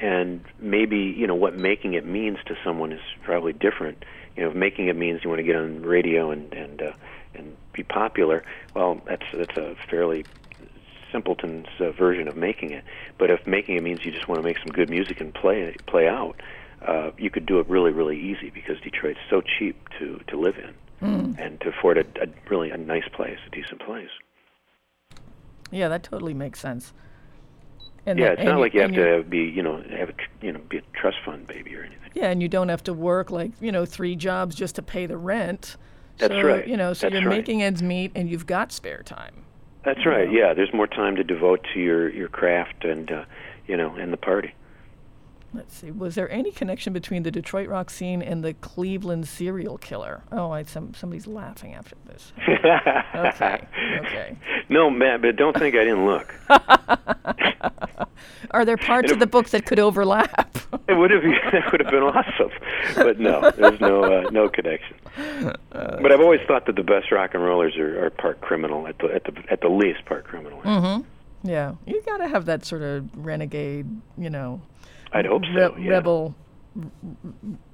And 0.00 0.44
maybe 0.58 0.98
you 0.98 1.26
know 1.26 1.34
what 1.34 1.56
making 1.56 1.94
it 1.94 2.04
means 2.04 2.38
to 2.46 2.56
someone 2.64 2.92
is 2.92 3.00
probably 3.22 3.52
different. 3.52 4.04
You 4.36 4.44
know, 4.44 4.50
if 4.50 4.56
making 4.56 4.88
it 4.88 4.96
means 4.96 5.22
you 5.24 5.30
want 5.30 5.40
to 5.40 5.44
get 5.44 5.56
on 5.56 5.82
radio 5.82 6.30
and 6.30 6.52
and 6.52 6.82
uh, 6.82 6.92
and 7.34 7.56
be 7.72 7.82
popular. 7.82 8.44
Well, 8.74 9.00
that's 9.06 9.24
that's 9.32 9.56
a 9.56 9.76
fairly 9.88 10.24
simpleton's 11.12 11.68
uh, 11.78 11.90
version 11.92 12.26
of 12.26 12.36
making 12.36 12.70
it. 12.72 12.82
But 13.18 13.30
if 13.30 13.46
making 13.46 13.76
it 13.76 13.82
means 13.82 14.04
you 14.04 14.10
just 14.10 14.26
want 14.28 14.40
to 14.40 14.44
make 14.44 14.58
some 14.58 14.68
good 14.72 14.90
music 14.90 15.20
and 15.20 15.32
play 15.34 15.76
play 15.86 16.08
out, 16.08 16.40
uh, 16.86 17.10
you 17.18 17.30
could 17.30 17.46
do 17.46 17.60
it 17.60 17.68
really, 17.68 17.92
really 17.92 18.18
easy 18.18 18.50
because 18.50 18.80
Detroit's 18.80 19.20
so 19.30 19.40
cheap 19.42 19.76
to 19.98 20.20
to 20.28 20.36
live 20.36 20.56
in 20.58 20.74
and 21.38 21.60
to 21.60 21.68
afford 21.70 21.98
a, 21.98 22.04
a 22.22 22.28
really 22.48 22.70
a 22.70 22.76
nice 22.76 23.08
place, 23.12 23.38
a 23.46 23.50
decent 23.50 23.80
place. 23.84 24.08
Yeah, 25.72 25.88
that 25.88 26.02
totally 26.04 26.34
makes 26.34 26.60
sense. 26.60 26.92
And 28.06 28.18
Yeah, 28.18 28.30
that- 28.30 28.38
it's 28.40 28.44
not 28.46 28.60
like 28.60 28.74
you 28.74 28.82
have 28.82 28.92
to 28.94 29.22
be, 29.28 29.38
you 29.38 29.62
know, 29.62 29.82
have 29.96 30.10
a, 30.10 30.14
you 30.40 30.52
know, 30.52 30.60
be 30.68 30.78
a 30.78 30.82
trust 30.92 31.16
fund 31.24 31.46
baby 31.46 31.74
or 31.76 31.80
anything. 31.82 32.10
Yeah, 32.14 32.30
and 32.30 32.42
you 32.42 32.48
don't 32.48 32.68
have 32.68 32.84
to 32.84 32.92
work 32.94 33.30
like 33.30 33.50
you 33.60 33.72
know 33.72 33.84
three 33.84 34.14
jobs 34.16 34.54
just 34.54 34.74
to 34.76 34.82
pay 34.82 35.06
the 35.06 35.16
rent. 35.16 35.76
That's 36.18 36.34
so, 36.34 36.42
right. 36.42 36.66
You 36.68 36.76
know, 36.76 36.92
so 36.92 37.06
That's 37.08 37.20
you're 37.20 37.30
right. 37.30 37.38
making 37.38 37.62
ends 37.62 37.82
meet, 37.82 38.12
and 38.14 38.28
you've 38.30 38.46
got 38.46 38.70
spare 38.70 39.02
time. 39.02 39.44
That's 39.84 40.06
right. 40.06 40.30
Yeah, 40.30 40.54
there's 40.54 40.72
more 40.72 40.86
time 40.86 41.16
to 41.16 41.24
devote 41.24 41.66
to 41.74 41.80
your 41.80 42.08
your 42.08 42.28
craft 42.28 42.84
and 42.84 43.10
uh, 43.10 43.24
you 43.66 43.76
know, 43.76 43.94
and 43.94 44.12
the 44.12 44.16
party. 44.16 44.54
Let's 45.54 45.76
see. 45.76 45.90
Was 45.90 46.14
there 46.14 46.30
any 46.30 46.50
connection 46.50 46.92
between 46.94 47.24
the 47.24 47.30
Detroit 47.30 47.68
rock 47.68 47.90
scene 47.90 48.22
and 48.22 48.42
the 48.42 48.54
Cleveland 48.54 49.28
serial 49.28 49.76
killer? 49.76 50.22
Oh, 50.32 50.50
I, 50.50 50.62
some 50.62 50.94
somebody's 50.94 51.26
laughing 51.26 51.74
after 51.74 51.94
this. 52.06 52.32
Okay. 53.14 53.66
Okay. 54.00 54.36
No, 54.68 54.88
man, 54.88 55.20
but 55.20 55.36
don't 55.36 55.54
think 55.58 55.74
I 55.74 55.84
didn't 55.84 56.06
look. 56.06 56.34
Are 58.52 58.64
there 58.64 58.78
parts 58.78 59.12
of 59.12 59.18
the 59.18 59.26
book 59.26 59.50
that 59.50 59.66
could 59.66 59.78
overlap? 59.78 60.58
It 60.88 60.94
would 60.94 61.10
have 61.10 61.22
that 61.22 61.70
would 61.70 61.80
have 61.82 61.90
been 61.90 62.02
awesome, 62.02 62.50
but 62.96 63.20
no, 63.20 63.50
there's 63.50 63.78
no 63.80 64.02
uh, 64.04 64.30
no 64.30 64.48
connection. 64.48 64.96
But 65.70 66.10
I've 66.10 66.20
always 66.20 66.40
thought 66.48 66.66
that 66.66 66.76
the 66.76 66.82
best 66.82 67.12
rock 67.12 67.34
and 67.34 67.44
rollers 67.44 67.76
are, 67.76 68.06
are 68.06 68.10
part 68.10 68.40
criminal 68.40 68.86
at 68.86 68.98
the 68.98 69.06
at 69.14 69.24
the 69.24 69.32
at 69.50 69.60
the 69.60 69.68
least 69.68 70.04
part 70.06 70.24
criminal. 70.24 70.60
Mm-hmm. 70.62 71.48
Yeah, 71.48 71.74
you 71.86 72.02
got 72.06 72.18
to 72.18 72.28
have 72.28 72.46
that 72.46 72.64
sort 72.64 72.82
of 72.82 73.08
renegade, 73.14 73.86
you 74.16 74.30
know, 74.30 74.60
I'd 75.12 75.26
hope 75.26 75.42
re- 75.42 75.54
so. 75.54 75.76
Yeah. 75.76 75.90
rebel, 75.90 76.34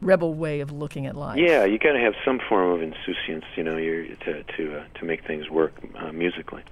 rebel 0.01 0.35
way 0.35 0.61
of 0.61 0.71
looking 0.73 1.07
at 1.07 1.17
life. 1.17 1.39
Yeah, 1.39 1.65
you 1.65 1.79
got 1.79 1.93
to 1.93 2.01
have 2.01 2.15
some 2.25 2.41
form 2.49 2.71
of 2.73 2.83
insouciance, 2.83 3.45
you 3.57 3.63
know, 3.63 3.77
you're, 3.77 4.07
to 4.07 4.43
to 4.57 4.79
uh, 4.81 4.85
to 4.99 5.05
make 5.05 5.25
things 5.27 5.49
work 5.51 5.73
uh, 5.97 6.13
musically. 6.13 6.63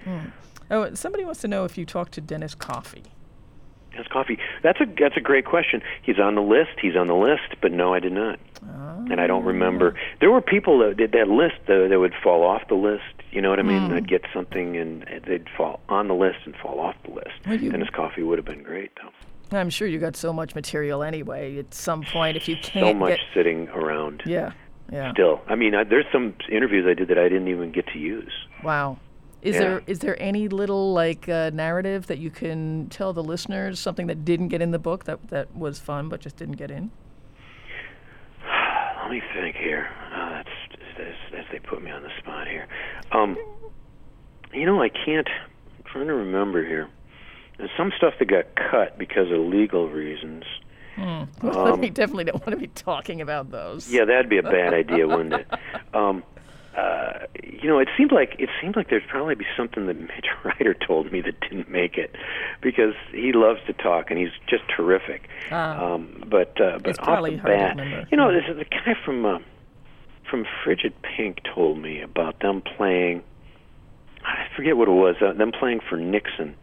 Oh, 0.70 0.92
somebody 0.94 1.24
wants 1.24 1.40
to 1.42 1.48
know 1.48 1.64
if 1.64 1.78
you 1.78 1.84
talked 1.86 2.12
to 2.12 2.20
Dennis 2.20 2.54
Coffey. 2.54 3.04
His 3.92 4.06
coffee. 4.08 4.38
That's 4.62 4.80
a 4.80 4.86
that's 4.98 5.16
a 5.16 5.20
great 5.20 5.46
question. 5.46 5.80
He's 6.02 6.18
on 6.18 6.34
the 6.34 6.42
list. 6.42 6.72
He's 6.82 6.96
on 6.96 7.06
the 7.06 7.14
list, 7.14 7.54
but 7.62 7.72
no, 7.72 7.94
I 7.94 8.00
did 8.00 8.12
not. 8.12 8.38
And 9.08 9.20
I 9.20 9.28
don't 9.28 9.44
remember. 9.44 9.94
There 10.20 10.30
were 10.32 10.40
people 10.40 10.80
that 10.80 10.96
did 10.96 11.12
that 11.12 11.28
list 11.28 11.54
that, 11.68 11.86
that 11.90 12.00
would 12.00 12.14
fall 12.24 12.42
off 12.42 12.66
the 12.68 12.74
list. 12.74 13.04
You 13.30 13.40
know 13.40 13.50
what 13.50 13.60
I 13.60 13.62
mean? 13.62 13.90
They'd 13.90 14.08
get 14.08 14.22
something 14.34 14.76
and 14.76 15.06
they'd 15.26 15.46
fall 15.56 15.78
on 15.88 16.08
the 16.08 16.14
list 16.14 16.38
and 16.44 16.56
fall 16.56 16.80
off 16.80 16.96
the 17.04 17.12
list. 17.12 17.62
You- 17.62 17.70
Coffey 17.92 18.22
would 18.24 18.38
have 18.38 18.44
been 18.44 18.64
great, 18.64 18.90
though. 18.96 19.10
I'm 19.52 19.70
sure 19.70 19.86
you 19.88 19.98
got 19.98 20.16
so 20.16 20.32
much 20.32 20.54
material 20.54 21.02
anyway. 21.02 21.58
At 21.58 21.72
some 21.72 22.02
point, 22.02 22.36
if 22.36 22.48
you 22.48 22.56
So 22.62 22.68
can't 22.70 22.98
much 22.98 23.10
get, 23.10 23.20
sitting 23.34 23.68
around. 23.68 24.22
yeah, 24.26 24.52
yeah, 24.92 25.12
Still, 25.12 25.40
I 25.48 25.54
mean, 25.54 25.74
I, 25.74 25.84
there's 25.84 26.06
some 26.12 26.34
interviews 26.50 26.86
I 26.88 26.94
did 26.94 27.08
that 27.08 27.18
I 27.18 27.28
didn't 27.28 27.48
even 27.48 27.70
get 27.72 27.86
to 27.88 27.98
use. 27.98 28.32
wow. 28.62 28.98
Is 29.42 29.54
Yeah. 29.54 29.60
there 29.60 29.82
is 29.86 29.98
there 30.00 30.20
any 30.20 30.48
little 30.48 30.92
like 30.92 31.28
uh, 31.28 31.50
narrative 31.54 32.06
that 32.08 32.18
you 32.18 32.30
can 32.30 32.88
tell 32.88 33.12
the 33.12 33.22
listeners 33.22 33.78
something 33.78 34.08
that 34.08 34.24
didn't 34.24 34.48
get 34.48 34.60
in 34.60 34.72
the 34.72 34.78
book 34.78 35.04
that 35.04 35.28
that 35.28 35.54
was 35.54 35.78
fun 35.78 36.08
but 36.08 36.20
just 36.20 36.36
didn't 36.36 36.56
get 36.56 36.70
in? 36.70 36.90
Let 39.02 39.10
me 39.10 39.22
think 39.34 39.54
here. 39.56 39.88
Uh, 40.12 40.30
that's 40.30 40.48
as, 40.98 41.14
as 41.38 41.44
they 41.52 41.58
put 41.60 41.82
me 41.82 41.90
on 41.92 42.02
the 42.02 42.08
spot 42.18 42.48
here. 42.48 42.66
Um, 43.12 43.36
you 44.52 44.66
know, 44.66 44.82
I 44.82 44.88
can't. 44.88 45.28
I'm 45.28 45.84
trying 45.92 46.06
to 46.08 46.14
remember 46.14 46.64
here. 46.66 46.88
There's 47.58 47.70
some 47.76 47.92
stuff 47.96 48.14
that 48.18 48.26
got 48.26 48.44
cut 48.54 48.98
because 48.98 49.30
of 49.30 49.38
legal 49.38 49.88
reasons. 49.88 50.44
Well, 51.42 51.76
we 51.76 51.90
definitely 51.90 52.24
don't 52.24 52.40
want 52.40 52.52
to 52.52 52.56
be 52.56 52.68
talking 52.68 53.20
about 53.20 53.50
those. 53.50 53.86
Um, 53.86 53.94
Yeah, 53.94 54.04
that'd 54.06 54.30
be 54.30 54.38
a 54.38 54.42
bad 54.42 54.72
idea, 54.82 55.06
wouldn't 55.06 55.34
it? 55.34 55.46
Um, 55.92 56.22
uh, 56.74 57.26
you 57.42 57.68
know, 57.68 57.78
it 57.78 57.88
seemed 57.98 58.12
like 58.12 58.36
it 58.38 58.48
seemed 58.60 58.76
like 58.76 58.88
there'd 58.88 59.06
probably 59.08 59.34
be 59.34 59.44
something 59.56 59.86
that 59.86 59.98
Mitch 60.00 60.26
Ryder 60.44 60.72
told 60.74 61.12
me 61.12 61.20
that 61.22 61.38
didn't 61.40 61.70
make 61.70 61.98
it, 61.98 62.14
because 62.62 62.94
he 63.12 63.32
loves 63.32 63.60
to 63.66 63.72
talk 63.74 64.10
and 64.10 64.18
he's 64.18 64.30
just 64.48 64.62
terrific. 64.74 65.28
um, 65.94 66.22
but 66.28 66.58
uh, 66.60 66.78
but 66.78 66.98
off 67.00 67.06
the 67.36 67.42
bat, 67.42 67.76
you 68.10 68.16
know, 68.16 68.32
this 68.32 68.44
is 68.48 68.56
the 68.56 68.64
guy 68.64 68.94
from 69.04 69.24
uh, 69.26 69.38
from 70.30 70.46
Frigid 70.64 70.94
Pink 71.02 71.40
told 71.54 71.78
me 71.78 72.00
about 72.00 72.40
them 72.40 72.62
playing. 72.62 73.22
I 74.24 74.46
forget 74.56 74.76
what 74.76 74.88
it 74.88 74.92
was. 74.92 75.16
Uh, 75.20 75.32
them 75.34 75.52
playing 75.52 75.80
for 75.88 75.96
Nixon 75.96 76.56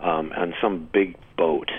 um, 0.00 0.32
on 0.36 0.54
some 0.60 0.88
big 0.92 1.16
boat. 1.36 1.70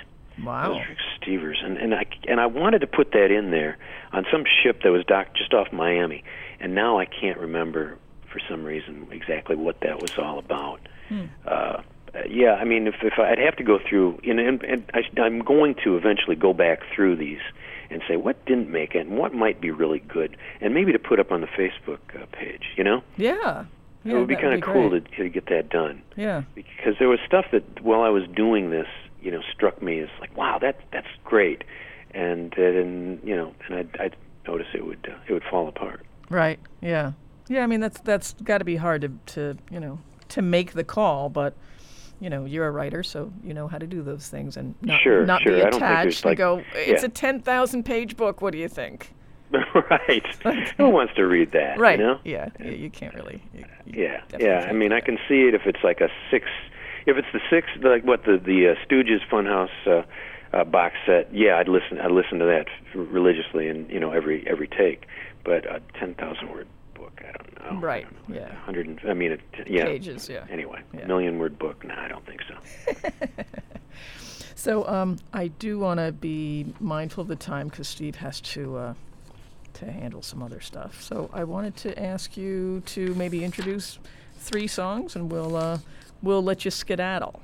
Wow. 0.44 0.80
Stevers, 1.20 1.60
and 1.64 1.78
and 1.78 1.96
I 1.96 2.06
and 2.28 2.40
I 2.40 2.46
wanted 2.46 2.82
to 2.82 2.88
put 2.88 3.12
that 3.14 3.32
in 3.32 3.50
there 3.50 3.78
on 4.12 4.26
some 4.32 4.44
ship 4.64 4.84
that 4.84 4.92
was 4.92 5.04
docked 5.04 5.36
just 5.36 5.52
off 5.54 5.74
Miami, 5.74 6.24
and 6.60 6.76
now 6.76 7.00
I 7.00 7.06
can't 7.06 7.40
remember 7.40 7.98
for 8.32 8.40
some 8.48 8.64
reason 8.64 9.08
exactly 9.12 9.56
what 9.56 9.80
that 9.82 10.00
was 10.00 10.12
all 10.18 10.38
about. 10.38 10.80
Hmm. 11.10 11.26
Uh, 11.46 11.82
yeah, 12.30 12.54
I 12.54 12.66
mean, 12.66 12.88
if 12.88 12.96
if 13.02 13.14
I'd 13.18 13.40
have 13.40 13.56
to 13.58 13.64
go 13.64 13.80
through, 13.80 14.20
and, 14.24 14.40
and, 14.40 14.64
and 14.64 14.92
I, 14.94 15.22
I'm 15.22 15.40
going 15.40 15.76
to 15.84 15.98
eventually 15.98 16.36
go 16.36 16.54
back 16.54 16.82
through 16.96 17.16
these 17.16 17.42
and 17.90 18.02
say 18.08 18.18
what 18.18 18.44
didn't 18.46 18.70
make 18.70 18.96
it 18.96 19.08
and 19.08 19.18
what 19.18 19.34
might 19.34 19.62
be 19.62 19.72
really 19.72 20.00
good, 20.00 20.38
and 20.62 20.74
maybe 20.74 20.92
to 20.92 21.00
put 21.00 21.20
up 21.20 21.32
on 21.32 21.42
the 21.42 21.48
Facebook 21.48 22.00
uh, 22.16 22.26
page. 22.32 22.64
You 22.76 22.84
know, 22.84 23.04
Yeah. 23.18 23.66
It 24.08 24.14
would 24.18 24.28
be 24.28 24.36
kind 24.36 24.54
of 24.54 24.62
cool 24.62 24.90
to, 24.92 25.02
to 25.02 25.30
get 25.30 25.48
that 25.48 25.70
done 25.70 26.02
Yeah. 26.16 26.44
because 26.56 26.96
there 27.00 27.10
was 27.10 27.20
stuff 27.26 27.46
that 27.52 27.82
while 27.84 28.02
I 28.02 28.10
was 28.10 28.24
doing 28.36 28.70
this, 28.70 28.88
you 29.22 29.32
know, 29.32 29.42
struck 29.54 29.82
me 29.82 30.00
as 30.00 30.10
like, 30.20 30.36
wow, 30.38 30.58
that 30.60 30.80
that's 30.92 31.08
great, 31.26 31.64
and 32.12 32.54
then 32.58 33.20
you 33.24 33.36
know, 33.36 33.54
and 33.68 33.76
I'd, 33.80 33.98
I'd 34.00 34.16
notice 34.48 34.68
it 34.74 34.86
would 34.86 35.08
uh, 35.12 35.18
it 35.28 35.34
would 35.34 35.44
fall 35.50 35.68
apart. 35.68 36.06
Right. 36.30 36.60
Yeah. 36.82 37.14
Yeah. 37.50 37.64
I 37.64 37.68
mean, 37.68 37.80
that's 37.80 38.00
that's 38.02 38.34
got 38.44 38.60
to 38.60 38.66
be 38.66 38.76
hard 38.78 39.02
to 39.02 39.12
to 39.34 39.58
you 39.72 39.80
know 39.80 40.00
to 40.30 40.42
make 40.42 40.74
the 40.74 40.84
call, 40.84 41.30
but 41.30 41.56
you 42.20 42.30
know, 42.32 42.46
you're 42.46 42.66
a 42.68 42.72
writer, 42.72 43.04
so 43.04 43.32
you 43.44 43.54
know 43.54 43.68
how 43.68 43.78
to 43.78 43.86
do 43.88 44.02
those 44.02 44.28
things 44.28 44.58
and 44.58 44.74
not, 44.82 45.00
Sure, 45.02 45.24
not 45.26 45.42
sure. 45.44 45.54
be 45.54 45.60
I 45.62 45.70
don't 45.70 45.72
think 45.74 45.82
there's, 45.84 45.92
attached 45.92 46.24
and 46.26 46.30
like- 46.32 46.38
go. 46.38 46.64
It's 46.74 47.02
yeah. 47.04 47.08
a 47.08 47.10
ten 47.10 47.42
thousand 47.42 47.84
page 47.84 48.18
book. 48.18 48.42
What 48.42 48.54
do 48.54 48.58
you 48.60 48.68
think? 48.68 49.14
right? 49.90 50.26
Who 50.78 50.90
wants 50.90 51.14
to 51.16 51.24
read 51.26 51.52
that? 51.52 51.80
Right. 51.80 52.00
You 52.00 52.06
know? 52.06 52.20
Yeah. 52.24 52.50
You, 52.60 52.72
you 52.72 52.90
can't 52.90 53.14
really. 53.16 53.44
You, 53.54 53.66
you 53.86 54.04
Yeah, 54.04 54.22
yeah. 54.40 54.68
I 54.70 54.74
mean, 54.74 54.92
I 54.92 55.00
can 55.00 55.18
see 55.28 55.44
it 55.48 55.54
if 55.54 55.66
it's 55.66 55.84
like 55.84 56.02
a 56.02 56.10
six, 56.30 56.48
if 57.06 57.18
it's 57.18 57.28
the 57.34 57.40
six, 57.50 57.68
like 57.82 58.04
what 58.04 58.24
the 58.26 58.38
the 58.38 58.70
uh, 58.70 58.76
Stooges 58.86 59.20
Funhouse 59.32 59.70
uh, 59.86 60.04
uh, 60.56 60.64
box 60.66 60.96
set. 61.06 61.34
Yeah, 61.34 61.58
I'd 61.58 61.70
listen. 61.70 62.00
I'd 62.00 62.12
listen 62.12 62.40
to 62.40 62.46
that 62.46 62.68
religiously, 62.94 63.68
and 63.70 63.90
you 63.90 64.00
know, 64.00 64.12
every 64.12 64.46
every 64.48 64.68
take. 64.68 65.06
But 65.44 65.66
a 65.66 65.82
ten 65.98 66.14
thousand 66.16 66.50
word 66.52 66.68
book, 66.94 67.22
I 67.22 67.32
don't 67.32 67.74
know. 67.74 67.80
Right, 67.80 68.04
don't 68.04 68.30
know. 68.30 68.36
yeah. 68.36 68.56
Hundred. 68.56 69.00
I 69.08 69.14
mean, 69.14 69.32
it, 69.32 69.42
yeah. 69.66 69.86
Pages, 69.86 70.28
yeah. 70.28 70.46
Anyway, 70.50 70.82
Yeah. 70.94 71.06
million 71.06 71.40
word 71.40 71.58
book. 71.58 71.86
No, 71.86 71.94
I 71.96 72.08
don't 72.10 72.26
think 72.26 72.42
so. 72.48 73.10
So 74.56 74.88
um, 74.88 75.18
I 75.34 75.50
do 75.50 75.78
want 75.78 76.00
to 76.00 76.12
be 76.12 76.74
mindful 76.80 77.22
of 77.22 77.28
the 77.28 77.36
time 77.36 77.68
because 77.68 77.88
Steve 77.88 78.16
has 78.16 78.42
to 78.42 78.76
uh, 78.76 78.94
to 79.78 79.92
handle 79.92 80.22
some 80.22 80.42
other 80.44 80.60
stuff. 80.60 81.02
So 81.02 81.30
I 81.34 81.44
wanted 81.44 81.76
to 81.78 82.02
ask 82.02 82.36
you 82.38 82.82
to 82.88 83.14
maybe 83.16 83.44
introduce 83.44 84.00
three 84.38 84.68
songs, 84.68 85.16
and 85.16 85.32
we'll 85.32 85.56
uh, 85.56 85.80
we'll 86.22 86.44
let 86.44 86.66
you 86.66 86.72
skedaddle. 86.72 87.40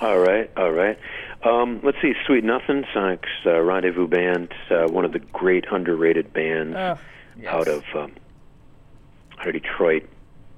All 0.00 0.18
right, 0.18 0.50
all 0.56 0.70
right. 0.70 0.98
Um, 1.44 1.80
let's 1.82 1.98
see, 2.00 2.12
Sweet 2.26 2.44
Nothing, 2.44 2.84
Sonic's 2.94 3.28
uh, 3.46 3.60
rendezvous 3.60 4.06
band, 4.06 4.52
uh, 4.70 4.86
one 4.88 5.04
of 5.04 5.12
the 5.12 5.18
great 5.18 5.64
underrated 5.70 6.32
bands 6.32 6.76
Oh, 6.76 6.98
yes. 7.36 7.52
out 7.52 7.68
of 7.68 7.84
um, 7.94 8.12
out 9.38 9.48
of 9.48 9.52
Detroit. 9.54 10.08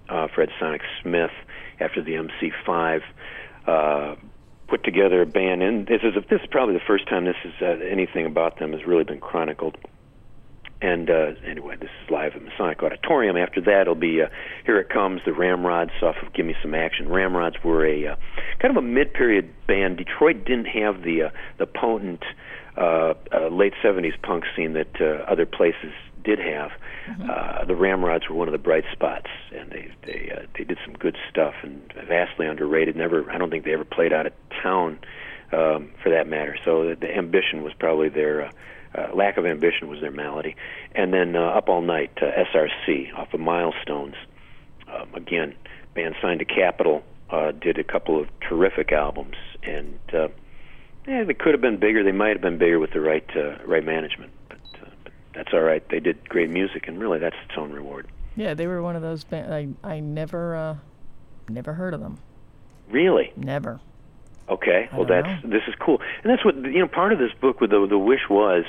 Uh, 0.09 0.27
Fred 0.35 0.49
Sonic 0.59 0.83
Smith, 1.01 1.31
after 1.79 2.03
the 2.03 2.15
MC5, 2.15 3.01
uh, 3.69 4.17
put 4.67 4.83
together 4.83 5.23
a 5.23 5.27
band, 5.27 5.63
and 5.63 5.87
this 5.87 6.01
is 6.03 6.15
this 6.29 6.41
is 6.41 6.49
probably 6.51 6.75
the 6.75 6.85
first 6.85 7.07
time 7.09 7.25
this 7.27 7.37
is 7.45 7.53
uh, 7.63 7.67
anything 7.89 8.27
about 8.27 8.59
them 8.59 8.73
has 8.73 8.85
really 8.85 9.05
been 9.05 9.21
chronicled. 9.21 9.77
And 10.83 11.11
uh, 11.11 11.33
anyway, 11.47 11.77
this 11.77 11.91
is 12.03 12.11
live 12.11 12.33
at 12.35 12.43
Masonic 12.43 12.83
Auditorium. 12.83 13.37
After 13.37 13.61
that, 13.61 13.83
it'll 13.83 13.95
be 13.95 14.23
uh, 14.23 14.29
Here 14.65 14.79
It 14.79 14.89
Comes, 14.89 15.21
the 15.25 15.33
Ramrods 15.33 15.93
off 16.03 16.17
of 16.25 16.33
Give 16.33 16.47
Me 16.47 16.55
Some 16.63 16.75
Action. 16.75 17.09
Ramrods 17.09 17.63
were 17.63 17.87
a 17.87 18.09
uh, 18.09 18.17
kind 18.61 18.77
of 18.77 18.83
a 18.83 18.87
mid-period 18.87 19.51
band. 19.67 19.99
Detroit 19.99 20.45
didn't 20.45 20.67
have 20.67 21.03
the 21.03 21.25
uh, 21.25 21.31
the 21.59 21.67
potent 21.67 22.25
uh, 22.77 23.15
uh, 23.33 23.49
late 23.49 23.75
'70s 23.85 24.21
punk 24.23 24.45
scene 24.57 24.73
that 24.73 25.01
uh, 25.01 25.25
other 25.31 25.47
places 25.47 25.93
did 26.25 26.39
have. 26.39 26.71
Uh, 27.29 27.65
the 27.65 27.75
Ramrods 27.75 28.29
were 28.29 28.37
one 28.37 28.47
of 28.47 28.53
the 28.53 28.59
bright 28.59 28.85
spots, 28.93 29.29
and 29.55 29.71
they 29.71 29.91
they 30.07 30.33
uh, 30.35 30.47
they 30.57 30.65
did 30.65 30.79
some 30.85 30.95
good 30.95 31.17
stuff 31.29 31.55
and 31.63 31.93
vastly 32.07 32.47
underrated. 32.47 32.97
Never, 32.97 33.31
I 33.31 33.39
don't 33.39 33.51
think 33.51 33.65
they 33.65 33.73
ever 33.73 33.85
played 33.85 34.13
out 34.13 34.27
of 34.27 34.33
town, 34.63 34.99
um, 35.53 35.91
for 36.03 36.11
that 36.11 36.29
matter. 36.29 36.57
So 36.65 36.89
the, 36.89 36.95
the 36.95 37.17
ambition 37.17 37.63
was 37.63 37.73
probably 37.79 38.09
their. 38.09 38.47
Uh, 38.47 38.51
uh, 38.95 39.15
lack 39.15 39.37
of 39.37 39.47
ambition 39.47 39.89
was 39.89 40.01
their 40.01 40.11
malady, 40.11 40.57
and 40.95 41.13
then 41.13 41.37
uh, 41.37 41.41
up 41.41 41.69
all 41.69 41.81
night, 41.81 42.11
uh, 42.21 42.27
SRC 42.27 43.15
off 43.17 43.33
of 43.33 43.41
Milestones. 43.41 44.17
Um, 44.93 45.15
again, 45.15 45.55
band 45.95 46.17
signed 46.21 46.41
to 46.41 46.45
Capitol, 46.45 47.03
uh, 47.31 47.53
did 47.53 47.79
a 47.79 47.85
couple 47.85 48.21
of 48.21 48.29
terrific 48.41 48.93
albums, 48.93 49.37
and 49.63 49.99
uh, 50.13 50.29
yeah, 51.07 51.25
they 51.25 51.35
could 51.35 51.53
have 51.53 51.61
been 51.61 51.79
bigger. 51.79 52.03
They 52.03 52.13
might 52.13 52.31
have 52.31 52.41
been 52.41 52.59
bigger 52.59 52.79
with 52.79 52.91
the 52.93 53.01
right 53.01 53.29
uh, 53.37 53.57
right 53.65 53.85
management, 53.85 54.33
but, 54.49 54.59
uh, 54.83 54.91
but 55.05 55.13
that's 55.35 55.53
all 55.53 55.61
right. 55.61 55.87
They 55.89 56.01
did 56.01 56.29
great 56.29 56.51
music, 56.51 56.89
and 56.89 56.99
really, 56.99 57.19
that's 57.19 57.37
its 57.49 57.57
own 57.57 57.73
reward. 57.73 58.09
Yeah, 58.37 58.55
they 58.55 58.67
were 58.67 58.83
one 58.83 58.97
of 58.97 59.03
those 59.03 59.25
bands. 59.25 59.51
I 59.53 59.69
I 59.89 60.01
never 60.01 60.57
uh, 60.57 60.77
never 61.49 61.75
heard 61.75 61.95
of 61.95 62.01
them. 62.01 62.19
Really? 62.91 63.33
Never. 63.37 63.81
Okay. 64.51 64.89
Well, 64.93 65.07
that's 65.07 65.45
know. 65.45 65.51
this 65.51 65.63
is 65.69 65.75
cool, 65.79 66.01
and 66.23 66.31
that's 66.31 66.45
what 66.45 66.57
you 66.57 66.81
know. 66.81 66.89
Part 66.89 67.13
of 67.13 67.19
this 67.19 67.31
book, 67.41 67.61
with 67.61 67.71
the 67.71 67.87
the 67.89 67.99
wish 67.99 68.29
was, 68.29 68.65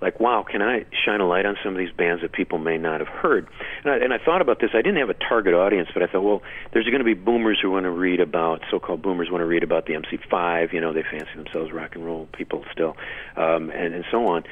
like, 0.00 0.20
wow, 0.20 0.44
can 0.48 0.62
I 0.62 0.84
shine 1.04 1.20
a 1.20 1.26
light 1.26 1.46
on 1.46 1.56
some 1.64 1.72
of 1.72 1.78
these 1.78 1.90
bands 1.90 2.22
that 2.22 2.32
people 2.32 2.58
may 2.58 2.78
not 2.78 3.00
have 3.00 3.08
heard? 3.08 3.48
And 3.82 3.92
I, 3.92 3.96
and 3.96 4.12
I 4.12 4.18
thought 4.18 4.42
about 4.42 4.60
this. 4.60 4.70
I 4.74 4.78
didn't 4.82 4.98
have 4.98 5.10
a 5.10 5.14
target 5.14 5.54
audience, 5.54 5.88
but 5.92 6.02
I 6.02 6.06
thought, 6.06 6.20
well, 6.20 6.42
there's 6.72 6.84
going 6.84 6.98
to 6.98 7.04
be 7.04 7.14
boomers 7.14 7.58
who 7.60 7.70
want 7.70 7.84
to 7.84 7.90
read 7.90 8.20
about 8.20 8.62
so-called 8.70 9.02
boomers 9.02 9.28
want 9.30 9.40
to 9.40 9.46
read 9.46 9.62
about 9.62 9.86
the 9.86 9.94
MC5. 9.94 10.72
You 10.72 10.80
know, 10.80 10.92
they 10.92 11.02
fancy 11.02 11.34
themselves 11.34 11.72
rock 11.72 11.94
and 11.94 12.04
roll 12.04 12.28
people 12.32 12.64
still, 12.70 12.96
um, 13.36 13.70
and 13.70 13.94
and 13.94 14.04
so 14.10 14.26
on. 14.26 14.44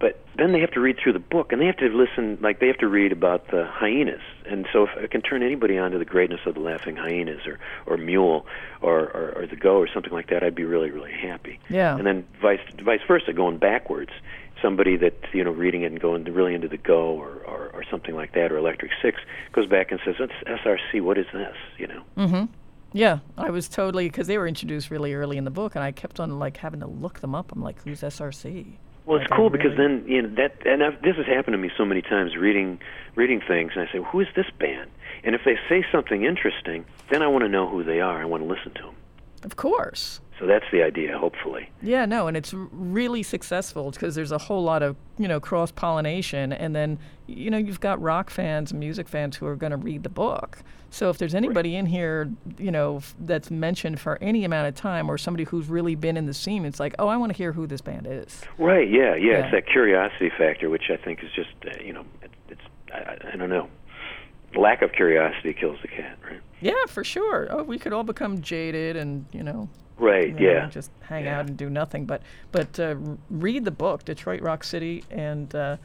But 0.00 0.18
then 0.36 0.52
they 0.52 0.60
have 0.60 0.70
to 0.72 0.80
read 0.80 0.96
through 0.98 1.12
the 1.12 1.18
book, 1.18 1.52
and 1.52 1.60
they 1.60 1.66
have 1.66 1.76
to 1.76 1.88
listen. 1.88 2.38
Like 2.40 2.58
they 2.58 2.66
have 2.66 2.78
to 2.78 2.88
read 2.88 3.12
about 3.12 3.48
the 3.50 3.66
hyenas. 3.66 4.22
And 4.46 4.66
so, 4.72 4.84
if 4.84 4.90
I 4.96 5.06
can 5.06 5.20
turn 5.20 5.42
anybody 5.42 5.76
on 5.76 5.90
to 5.90 5.98
the 5.98 6.06
greatness 6.06 6.40
of 6.46 6.54
the 6.54 6.60
Laughing 6.60 6.96
Hyenas, 6.96 7.46
or 7.46 7.58
or 7.86 7.98
Mule, 7.98 8.46
or 8.80 9.00
or, 9.00 9.32
or 9.36 9.46
the 9.46 9.56
Go, 9.56 9.76
or 9.76 9.86
something 9.92 10.12
like 10.12 10.30
that, 10.30 10.42
I'd 10.42 10.54
be 10.54 10.64
really 10.64 10.90
really 10.90 11.12
happy. 11.12 11.60
Yeah. 11.68 11.96
And 11.96 12.06
then 12.06 12.26
vice 12.40 12.60
vice 12.82 13.02
versa, 13.06 13.34
going 13.34 13.58
backwards. 13.58 14.10
Somebody 14.62 14.96
that 14.96 15.14
you 15.32 15.44
know 15.44 15.52
reading 15.52 15.82
it 15.82 15.92
and 15.92 16.00
going 16.00 16.24
really 16.24 16.54
into 16.54 16.68
the 16.68 16.78
Go 16.78 17.10
or, 17.10 17.42
or 17.46 17.70
or 17.74 17.84
something 17.90 18.14
like 18.14 18.32
that, 18.32 18.50
or 18.50 18.56
Electric 18.56 18.92
Six, 19.02 19.20
goes 19.52 19.66
back 19.66 19.90
and 19.90 20.00
says, 20.02 20.16
"That's 20.18 20.32
SRC. 20.64 21.02
What 21.02 21.18
is 21.18 21.26
this?" 21.32 21.56
You 21.76 21.88
know. 21.88 22.02
Mhm 22.16 22.48
yeah, 22.92 23.20
I 23.38 23.50
was 23.50 23.68
totally 23.68 24.08
because 24.08 24.26
they 24.26 24.36
were 24.36 24.48
introduced 24.48 24.90
really 24.90 25.14
early 25.14 25.36
in 25.36 25.44
the 25.44 25.50
book, 25.50 25.74
and 25.76 25.84
I 25.84 25.92
kept 25.92 26.18
on 26.18 26.38
like 26.38 26.56
having 26.56 26.80
to 26.80 26.86
look 26.86 27.20
them 27.20 27.34
up. 27.34 27.52
I'm 27.52 27.62
like, 27.62 27.80
who's 27.82 28.00
SRC? 28.00 28.78
Well, 29.10 29.20
it's 29.20 29.28
Like, 29.28 29.36
cool 29.36 29.50
because 29.50 29.76
then 29.76 30.04
you 30.06 30.22
know 30.22 30.28
that, 30.36 30.64
and 30.64 30.84
I've, 30.84 31.02
this 31.02 31.16
has 31.16 31.26
happened 31.26 31.54
to 31.54 31.58
me 31.58 31.68
so 31.76 31.84
many 31.84 32.00
times 32.00 32.36
reading 32.36 32.78
reading 33.16 33.40
things, 33.40 33.72
and 33.74 33.88
I 33.88 33.90
say, 33.90 33.98
"Who 34.12 34.20
is 34.20 34.28
this 34.36 34.46
band?" 34.56 34.88
And 35.24 35.34
if 35.34 35.40
they 35.44 35.58
say 35.68 35.84
something 35.90 36.22
interesting, 36.22 36.84
then 37.08 37.20
I 37.20 37.26
want 37.26 37.42
to 37.42 37.48
know 37.48 37.66
who 37.68 37.82
they 37.82 38.00
are. 38.00 38.22
I 38.22 38.24
want 38.24 38.44
to 38.44 38.48
listen 38.48 38.70
to 38.74 38.82
them. 38.82 38.94
Of 39.42 39.56
course. 39.56 40.20
So 40.40 40.46
that's 40.46 40.64
the 40.72 40.82
idea, 40.82 41.18
hopefully. 41.18 41.68
Yeah, 41.82 42.06
no, 42.06 42.26
and 42.26 42.34
it's 42.34 42.54
really 42.54 43.22
successful 43.22 43.90
because 43.90 44.14
there's 44.14 44.32
a 44.32 44.38
whole 44.38 44.62
lot 44.64 44.82
of 44.82 44.96
you 45.18 45.28
know 45.28 45.38
cross 45.38 45.70
pollination, 45.70 46.52
and 46.54 46.74
then 46.74 46.98
you 47.26 47.50
know 47.50 47.58
you've 47.58 47.80
got 47.80 48.00
rock 48.00 48.30
fans 48.30 48.70
and 48.70 48.80
music 48.80 49.06
fans 49.06 49.36
who 49.36 49.46
are 49.46 49.54
going 49.54 49.70
to 49.72 49.76
read 49.76 50.02
the 50.02 50.08
book. 50.08 50.62
So 50.92 51.10
if 51.10 51.18
there's 51.18 51.34
anybody 51.34 51.76
in 51.76 51.84
here, 51.86 52.32
you 52.58 52.70
know, 52.72 52.96
f- 52.96 53.14
that's 53.20 53.48
mentioned 53.50 54.00
for 54.00 54.18
any 54.22 54.44
amount 54.44 54.66
of 54.66 54.74
time, 54.74 55.08
or 55.10 55.18
somebody 55.18 55.44
who's 55.44 55.68
really 55.68 55.94
been 55.94 56.16
in 56.16 56.24
the 56.26 56.34
scene, 56.34 56.64
it's 56.64 56.80
like, 56.80 56.94
oh, 56.98 57.06
I 57.06 57.16
want 57.18 57.30
to 57.32 57.36
hear 57.36 57.52
who 57.52 57.66
this 57.68 57.80
band 57.82 58.06
is. 58.10 58.40
Right? 58.58 58.90
Yeah, 58.90 59.14
yeah. 59.14 59.30
Yeah. 59.32 59.38
It's 59.44 59.52
that 59.52 59.66
curiosity 59.68 60.30
factor, 60.36 60.68
which 60.70 60.90
I 60.90 60.96
think 60.96 61.22
is 61.22 61.30
just 61.32 61.50
uh, 61.66 61.80
you 61.84 61.92
know, 61.92 62.04
it, 62.22 62.30
it's 62.48 62.60
I, 62.94 62.98
I- 62.98 63.18
I 63.34 63.36
don't 63.36 63.50
know. 63.50 63.68
Lack 64.56 64.82
of 64.82 64.90
curiosity 64.92 65.52
kills 65.52 65.78
the 65.82 65.86
cat, 65.88 66.18
right? 66.28 66.40
Yeah, 66.60 66.72
for 66.88 67.04
sure. 67.04 67.46
Oh, 67.50 67.62
we 67.62 67.78
could 67.78 67.92
all 67.92 68.02
become 68.02 68.40
jaded 68.40 68.96
and 68.96 69.26
you 69.32 69.42
know 69.44 69.68
Right. 70.00 70.28
you 70.28 70.46
know, 70.46 70.52
Yeah. 70.52 70.66
just 70.68 70.90
hang 71.02 71.24
Yeah. 71.24 71.38
out 71.40 71.46
and 71.48 71.56
do 71.56 71.68
nothing. 71.70 72.06
But 72.06 72.22
but 72.52 72.78
uh, 72.80 72.96
read 73.30 73.64
the 73.64 73.70
book, 73.70 74.04
Detroit 74.04 74.40
Rock 74.40 74.64
City, 74.64 75.04
and 75.10 75.54
uh, 75.54 75.76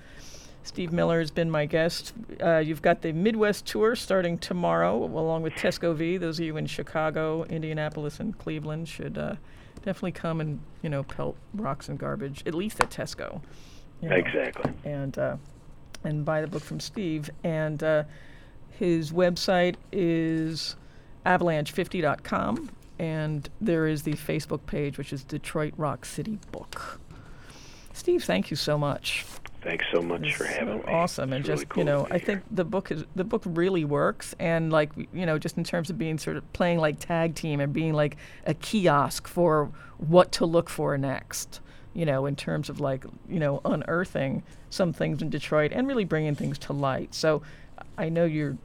Steve 0.64 0.92
Miller 0.92 1.20
has 1.20 1.30
been 1.32 1.52
my 1.52 1.66
guest. 1.68 2.14
Uh, 2.42 2.58
you've 2.58 2.82
got 2.82 3.02
the 3.02 3.12
Midwest 3.12 3.66
tour 3.68 3.96
starting 3.96 4.38
tomorrow, 4.40 5.04
along 5.04 5.44
with 5.44 5.54
Tesco 5.54 5.94
Vee. 5.94 6.18
Those 6.18 6.40
of 6.40 6.46
you 6.46 6.58
in 6.58 6.66
Chicago, 6.66 7.44
Indianapolis, 7.44 8.20
and 8.20 8.36
Cleveland 8.38 8.88
should 8.88 9.18
uh, 9.18 9.36
definitely 9.84 10.14
come 10.14 10.42
and 10.42 10.60
you 10.82 10.90
know 10.90 11.04
pelt 11.04 11.36
rocks 11.54 11.90
and 11.90 12.00
garbage 12.00 12.42
at 12.48 12.56
least 12.56 12.80
at 12.82 12.90
Tesco. 12.90 13.42
you 14.02 14.10
know, 14.10 14.16
Exactly. 14.16 14.72
And 14.86 15.18
uh, 15.20 15.38
and 16.04 16.24
buy 16.26 16.42
the 16.42 16.48
book 16.48 16.64
from 16.64 16.80
Steve. 16.80 17.30
And 17.44 17.84
uh, 17.84 18.04
his 18.72 19.12
website 19.12 19.76
is 19.92 20.76
avalanche50.com. 21.26 22.70
And 22.98 23.50
there 23.60 23.88
is 23.88 24.04
the 24.04 24.14
Facebook 24.14 24.66
page, 24.66 24.98
which 24.98 25.12
is 25.12 25.24
Detroit 25.24 25.74
Rock 25.78 26.06
City 26.06 26.40
Book. 26.52 27.00
Steve, 27.94 28.24
thank 28.24 28.50
you 28.50 28.58
so 28.58 28.78
much. 28.78 29.26
Thanks 29.62 29.86
so 29.92 30.02
much 30.02 30.22
It's 30.22 30.38
for 30.38 30.44
having 30.44 30.82
so 30.82 30.88
me. 30.88 30.94
awesome, 30.94 31.34
and 31.34 31.44
really 31.48 31.58
just 31.58 31.70
cool 31.70 31.82
you 31.82 31.86
know, 31.86 32.08
I 32.12 32.20
think 32.20 32.44
the 32.52 32.64
book 32.64 32.92
is 32.92 33.04
the 33.16 33.24
book 33.24 33.42
really 33.46 33.84
works, 33.84 34.36
and 34.40 34.72
like 34.72 34.92
you 35.12 35.26
know, 35.26 35.40
just 35.40 35.58
in 35.58 35.64
terms 35.64 35.90
of 35.90 35.98
being 35.98 36.20
sort 36.20 36.38
of 36.38 36.54
playing 36.54 36.78
like 36.78 37.00
tag 37.00 37.34
team 37.34 37.60
and 37.60 37.74
being 37.74 37.94
like 37.94 38.18
a 38.46 38.54
kiosk 38.54 39.28
for 39.28 39.72
what 39.98 40.32
to 40.34 40.46
look 40.46 40.70
for 40.70 40.96
next. 41.00 41.62
You 41.94 42.06
know, 42.06 42.28
in 42.28 42.36
terms 42.36 42.70
of 42.70 42.80
like 42.80 43.06
you 43.28 43.40
know, 43.40 43.62
unearthing 43.66 44.44
some 44.70 44.94
things 44.94 45.22
in 45.22 45.30
Detroit 45.30 45.72
and 45.74 45.88
really 45.88 46.06
bringing 46.06 46.36
things 46.36 46.60
to 46.60 46.74
light. 46.74 47.16
So, 47.16 47.42
I 47.98 48.10
know 48.10 48.26
you're 48.26 48.58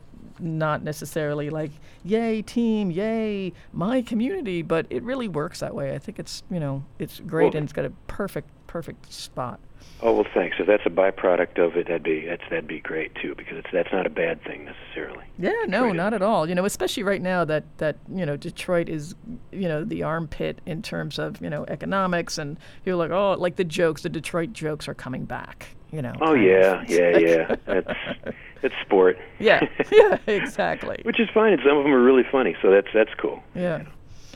not 0.42 0.82
necessarily 0.82 1.50
like 1.50 1.70
yay 2.04 2.42
team 2.42 2.90
yay 2.90 3.52
my 3.72 4.02
community 4.02 4.62
but 4.62 4.86
it 4.90 5.02
really 5.02 5.28
works 5.28 5.60
that 5.60 5.74
way 5.74 5.94
i 5.94 5.98
think 5.98 6.18
it's 6.18 6.42
you 6.50 6.60
know 6.60 6.84
it's 6.98 7.20
great 7.20 7.52
Well- 7.52 7.58
and 7.58 7.64
it's 7.64 7.72
got 7.72 7.84
a 7.84 7.90
perfect 8.06 8.48
perfect 8.66 9.12
spot 9.12 9.58
Oh 10.02 10.14
well, 10.14 10.26
thanks. 10.32 10.56
If 10.58 10.66
that's 10.66 10.84
a 10.86 10.90
byproduct 10.90 11.58
of 11.58 11.76
it, 11.76 11.86
that'd 11.88 12.02
be 12.02 12.24
that's 12.24 12.42
that'd 12.48 12.66
be 12.66 12.80
great 12.80 13.14
too, 13.16 13.34
because 13.34 13.58
it's 13.58 13.68
that's 13.70 13.92
not 13.92 14.06
a 14.06 14.10
bad 14.10 14.42
thing 14.44 14.64
necessarily. 14.64 15.24
Yeah, 15.38 15.50
no, 15.68 15.82
Detroit 15.82 15.96
not 15.96 16.12
is- 16.12 16.16
at 16.16 16.22
all. 16.22 16.48
You 16.48 16.54
know, 16.54 16.64
especially 16.64 17.02
right 17.02 17.20
now 17.20 17.44
that 17.44 17.64
that 17.78 17.96
you 18.14 18.24
know 18.24 18.36
Detroit 18.36 18.88
is, 18.88 19.14
you 19.52 19.68
know, 19.68 19.84
the 19.84 20.02
armpit 20.02 20.60
in 20.64 20.80
terms 20.80 21.18
of 21.18 21.40
you 21.42 21.50
know 21.50 21.66
economics, 21.68 22.38
and 22.38 22.58
you're 22.86 22.96
like, 22.96 23.10
oh, 23.10 23.32
like 23.38 23.56
the 23.56 23.64
jokes, 23.64 24.02
the 24.02 24.08
Detroit 24.08 24.54
jokes 24.54 24.88
are 24.88 24.94
coming 24.94 25.26
back. 25.26 25.66
You 25.92 26.00
know. 26.00 26.14
Oh 26.22 26.32
yeah, 26.34 26.82
yeah, 26.88 27.18
yeah. 27.18 27.80
That's 28.62 28.74
it's 28.74 28.86
sport. 28.86 29.18
yeah, 29.38 29.66
yeah, 29.92 30.18
exactly. 30.26 31.00
Which 31.04 31.18
is 31.20 31.28
fine. 31.34 31.52
and 31.54 31.62
Some 31.66 31.78
of 31.78 31.84
them 31.84 31.92
are 31.92 32.02
really 32.02 32.24
funny, 32.30 32.56
so 32.62 32.70
that's 32.70 32.88
that's 32.94 33.14
cool. 33.18 33.42
Yeah. 33.54 33.84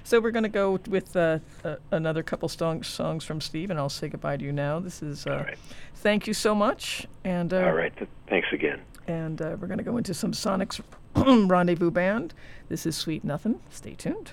So 0.06 0.20
we're 0.20 0.32
gonna 0.32 0.48
go 0.50 0.78
with 0.88 1.16
uh, 1.16 1.38
uh, 1.64 1.76
another 1.90 2.22
couple 2.22 2.48
song, 2.48 2.82
songs 2.82 3.24
from 3.24 3.40
Steve, 3.40 3.70
and 3.70 3.78
I'll 3.78 3.88
say 3.88 4.08
goodbye 4.08 4.36
to 4.36 4.44
you 4.44 4.52
now. 4.52 4.78
This 4.80 5.02
is. 5.02 5.26
Uh, 5.26 5.30
All 5.30 5.36
right. 5.38 5.58
Thank 5.96 6.26
you 6.26 6.34
so 6.34 6.54
much, 6.54 7.06
and 7.24 7.52
uh, 7.54 7.64
All 7.64 7.72
right. 7.72 7.96
Th- 7.96 8.10
thanks 8.28 8.48
again. 8.52 8.80
and 9.06 9.40
uh, 9.40 9.56
we're 9.58 9.68
gonna 9.68 9.82
go 9.82 9.96
into 9.96 10.12
some 10.12 10.32
Sonic's 10.34 10.80
Rendezvous 11.16 11.90
Band. 11.90 12.34
This 12.68 12.84
is 12.84 12.96
Sweet 12.96 13.24
Nothing. 13.24 13.60
Stay 13.70 13.94
tuned. 13.94 14.32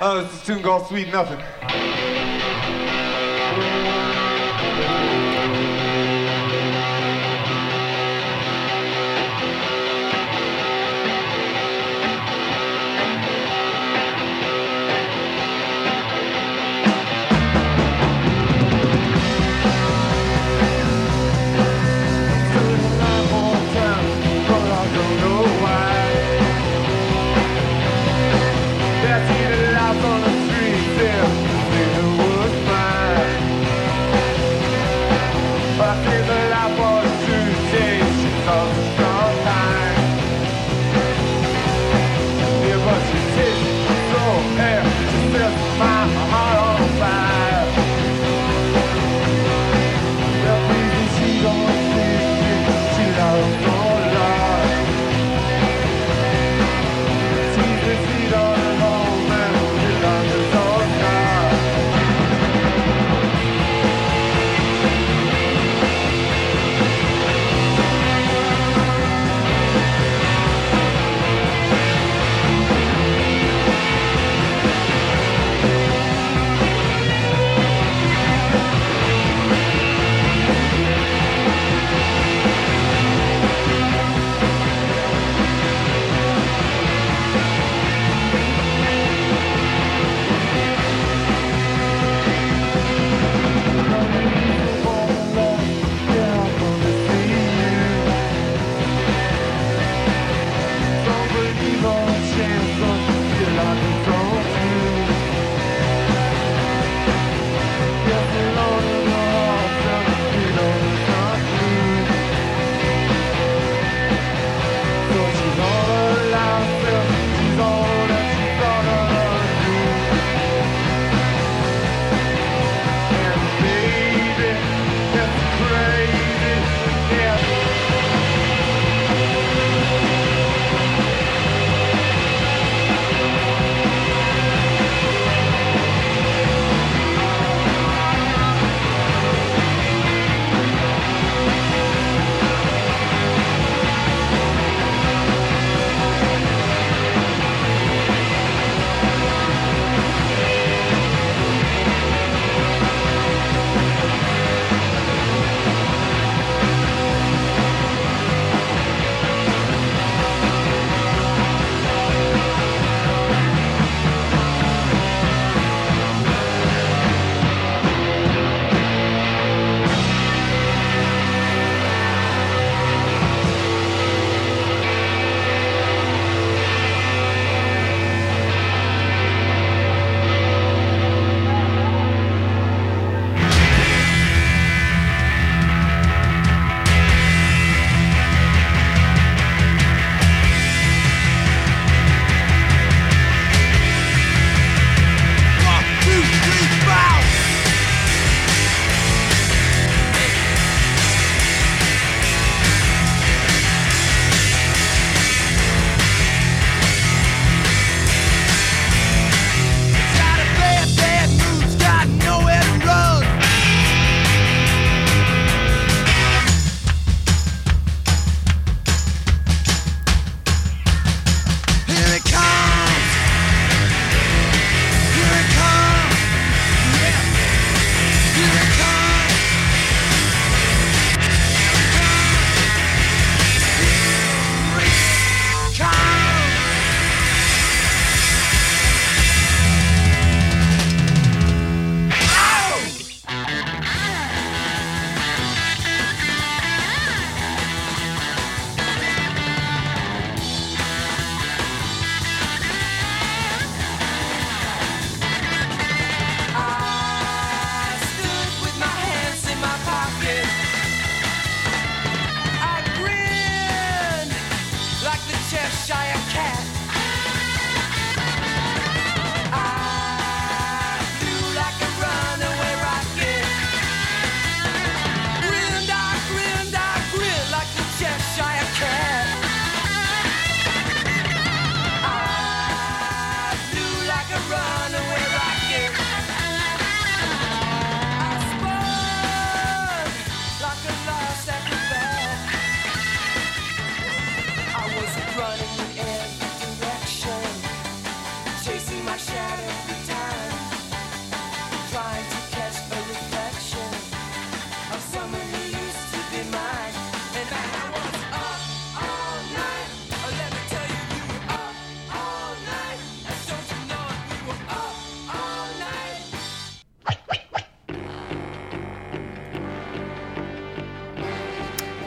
Oh, 0.00 0.20
it's 0.24 0.42
a 0.42 0.46
tune 0.46 0.62
called 0.62 0.86
Sweet 0.88 1.08
Nothing. 1.12 1.40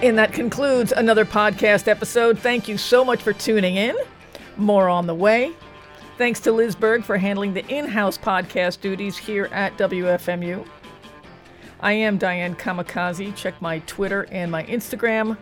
And 0.08 0.18
that 0.18 0.32
concludes 0.32 0.94
another 0.94 1.26
podcast 1.26 1.90
episode. 1.90 2.40
Thank 2.40 2.70
you 2.70 2.78
so 2.78 3.04
much 3.04 3.22
for 3.22 3.34
tuning 3.34 3.76
in. 3.76 3.94
More 4.56 4.88
on 4.88 5.06
the 5.06 5.14
way. 5.14 5.52
Thanks 6.18 6.40
to 6.42 6.54
Liz 6.54 6.78
Berg 6.78 7.04
for 7.04 7.18
handling 7.18 7.54
the 7.54 7.68
in 7.68 7.86
house 7.86 8.18
podcast 8.18 8.80
duties 8.80 9.18
here 9.18 9.50
at 9.52 9.78
WFMU. 9.78 10.66
I 11.82 11.92
am 11.92 12.18
Diane 12.18 12.56
Kamikaze. 12.56 13.36
Check 13.36 13.62
my 13.62 13.80
Twitter 13.80 14.28
and 14.32 14.50
my 14.50 14.64
Instagram. 14.64 15.38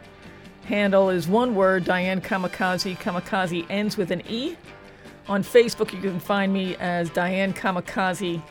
Handle 0.64 1.12
is 1.12 1.28
one 1.28 1.54
word 1.54 1.86
Diane 1.86 2.20
Kamikaze. 2.20 2.98
Kamikaze 2.98 3.68
ends 3.70 3.98
with 3.98 4.10
an 4.10 4.24
E. 4.28 4.56
On 5.28 5.44
Facebook, 5.44 5.94
you 5.94 6.02
can 6.02 6.20
find 6.20 6.52
me 6.52 6.76
as 6.78 7.12
Diane 7.12 7.54
Kamikaze 7.54 8.42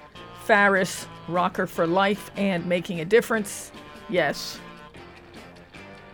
Faris, 0.44 1.08
Rocker 1.26 1.66
for 1.66 1.88
Life, 1.88 2.30
and 2.36 2.64
Making 2.66 3.00
a 3.00 3.04
Difference. 3.04 3.72
Yes, 4.08 4.60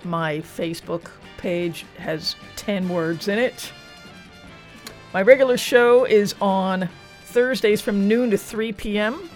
my 0.05 0.39
Facebook 0.39 1.11
page 1.37 1.87
has 1.99 2.37
10 2.57 2.89
words 2.89 3.29
in 3.29 3.39
it. 3.39 3.73
My 5.13 5.23
regular 5.23 5.57
show 5.57 6.05
is 6.05 6.35
on 6.41 6.89
Thursdays 7.25 7.81
from 7.81 8.07
noon 8.07 8.31
to 8.31 8.39
3 8.39 8.73
p.m. 8.73 9.29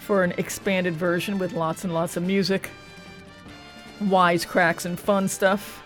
for 0.00 0.24
an 0.24 0.32
expanded 0.38 0.94
version 0.94 1.38
with 1.38 1.52
lots 1.52 1.84
and 1.84 1.94
lots 1.94 2.16
of 2.16 2.22
music, 2.22 2.70
wisecracks, 4.00 4.84
and 4.84 4.98
fun 4.98 5.28
stuff. 5.28 5.82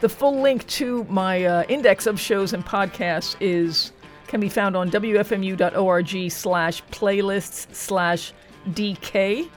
The 0.00 0.08
full 0.08 0.40
link 0.40 0.66
to 0.68 1.04
my 1.04 1.44
uh, 1.44 1.62
index 1.68 2.06
of 2.06 2.18
shows 2.18 2.52
and 2.52 2.64
podcasts 2.64 3.36
is 3.40 3.92
can 4.26 4.40
be 4.40 4.48
found 4.48 4.74
on 4.76 4.90
wfmu.org 4.90 6.30
slash 6.30 6.82
playlists 6.84 7.72
slash 7.74 8.32
dk. 8.70 9.48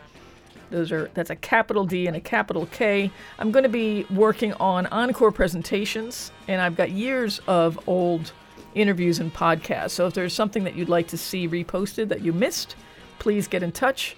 Those 0.71 0.91
are 0.91 1.09
that's 1.13 1.29
a 1.29 1.35
capital 1.35 1.85
D 1.85 2.07
and 2.07 2.15
a 2.15 2.21
capital 2.21 2.65
K. 2.67 3.11
I'm 3.39 3.51
going 3.51 3.63
to 3.63 3.69
be 3.69 4.05
working 4.09 4.53
on 4.53 4.87
encore 4.87 5.31
presentations, 5.31 6.31
and 6.47 6.61
I've 6.61 6.75
got 6.75 6.91
years 6.91 7.39
of 7.47 7.79
old 7.87 8.31
interviews 8.73 9.19
and 9.19 9.33
podcasts. 9.33 9.91
So 9.91 10.05
if 10.07 10.13
there's 10.13 10.33
something 10.33 10.63
that 10.65 10.75
you'd 10.75 10.89
like 10.89 11.07
to 11.09 11.17
see 11.17 11.47
reposted 11.47 12.09
that 12.09 12.21
you 12.21 12.33
missed, 12.33 12.75
please 13.19 13.47
get 13.47 13.63
in 13.63 13.71
touch. 13.71 14.15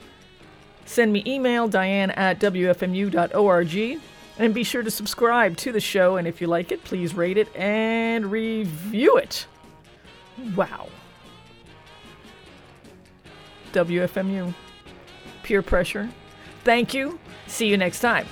Send 0.86 1.14
me 1.14 1.22
email 1.28 1.68
diane 1.68 2.12
at 2.12 2.40
wfmu.org 2.40 4.00
and 4.40 4.54
be 4.54 4.64
sure 4.64 4.84
to 4.84 4.92
subscribe 4.92 5.58
to 5.58 5.72
the 5.72 5.80
show. 5.80 6.18
And 6.18 6.28
if 6.28 6.42
you 6.42 6.48
like 6.48 6.72
it, 6.72 6.84
please 6.84 7.14
rate 7.14 7.38
it 7.38 7.54
and 7.56 8.32
review 8.32 9.18
it. 9.18 9.46
Wow. 10.56 10.88
WFMU. 13.74 14.54
Peer 15.44 15.62
pressure. 15.62 16.10
Thank 16.68 16.94
you. 16.94 17.18
See 17.48 17.68
you 17.68 17.78
next 17.78 18.02
time. 18.02 18.28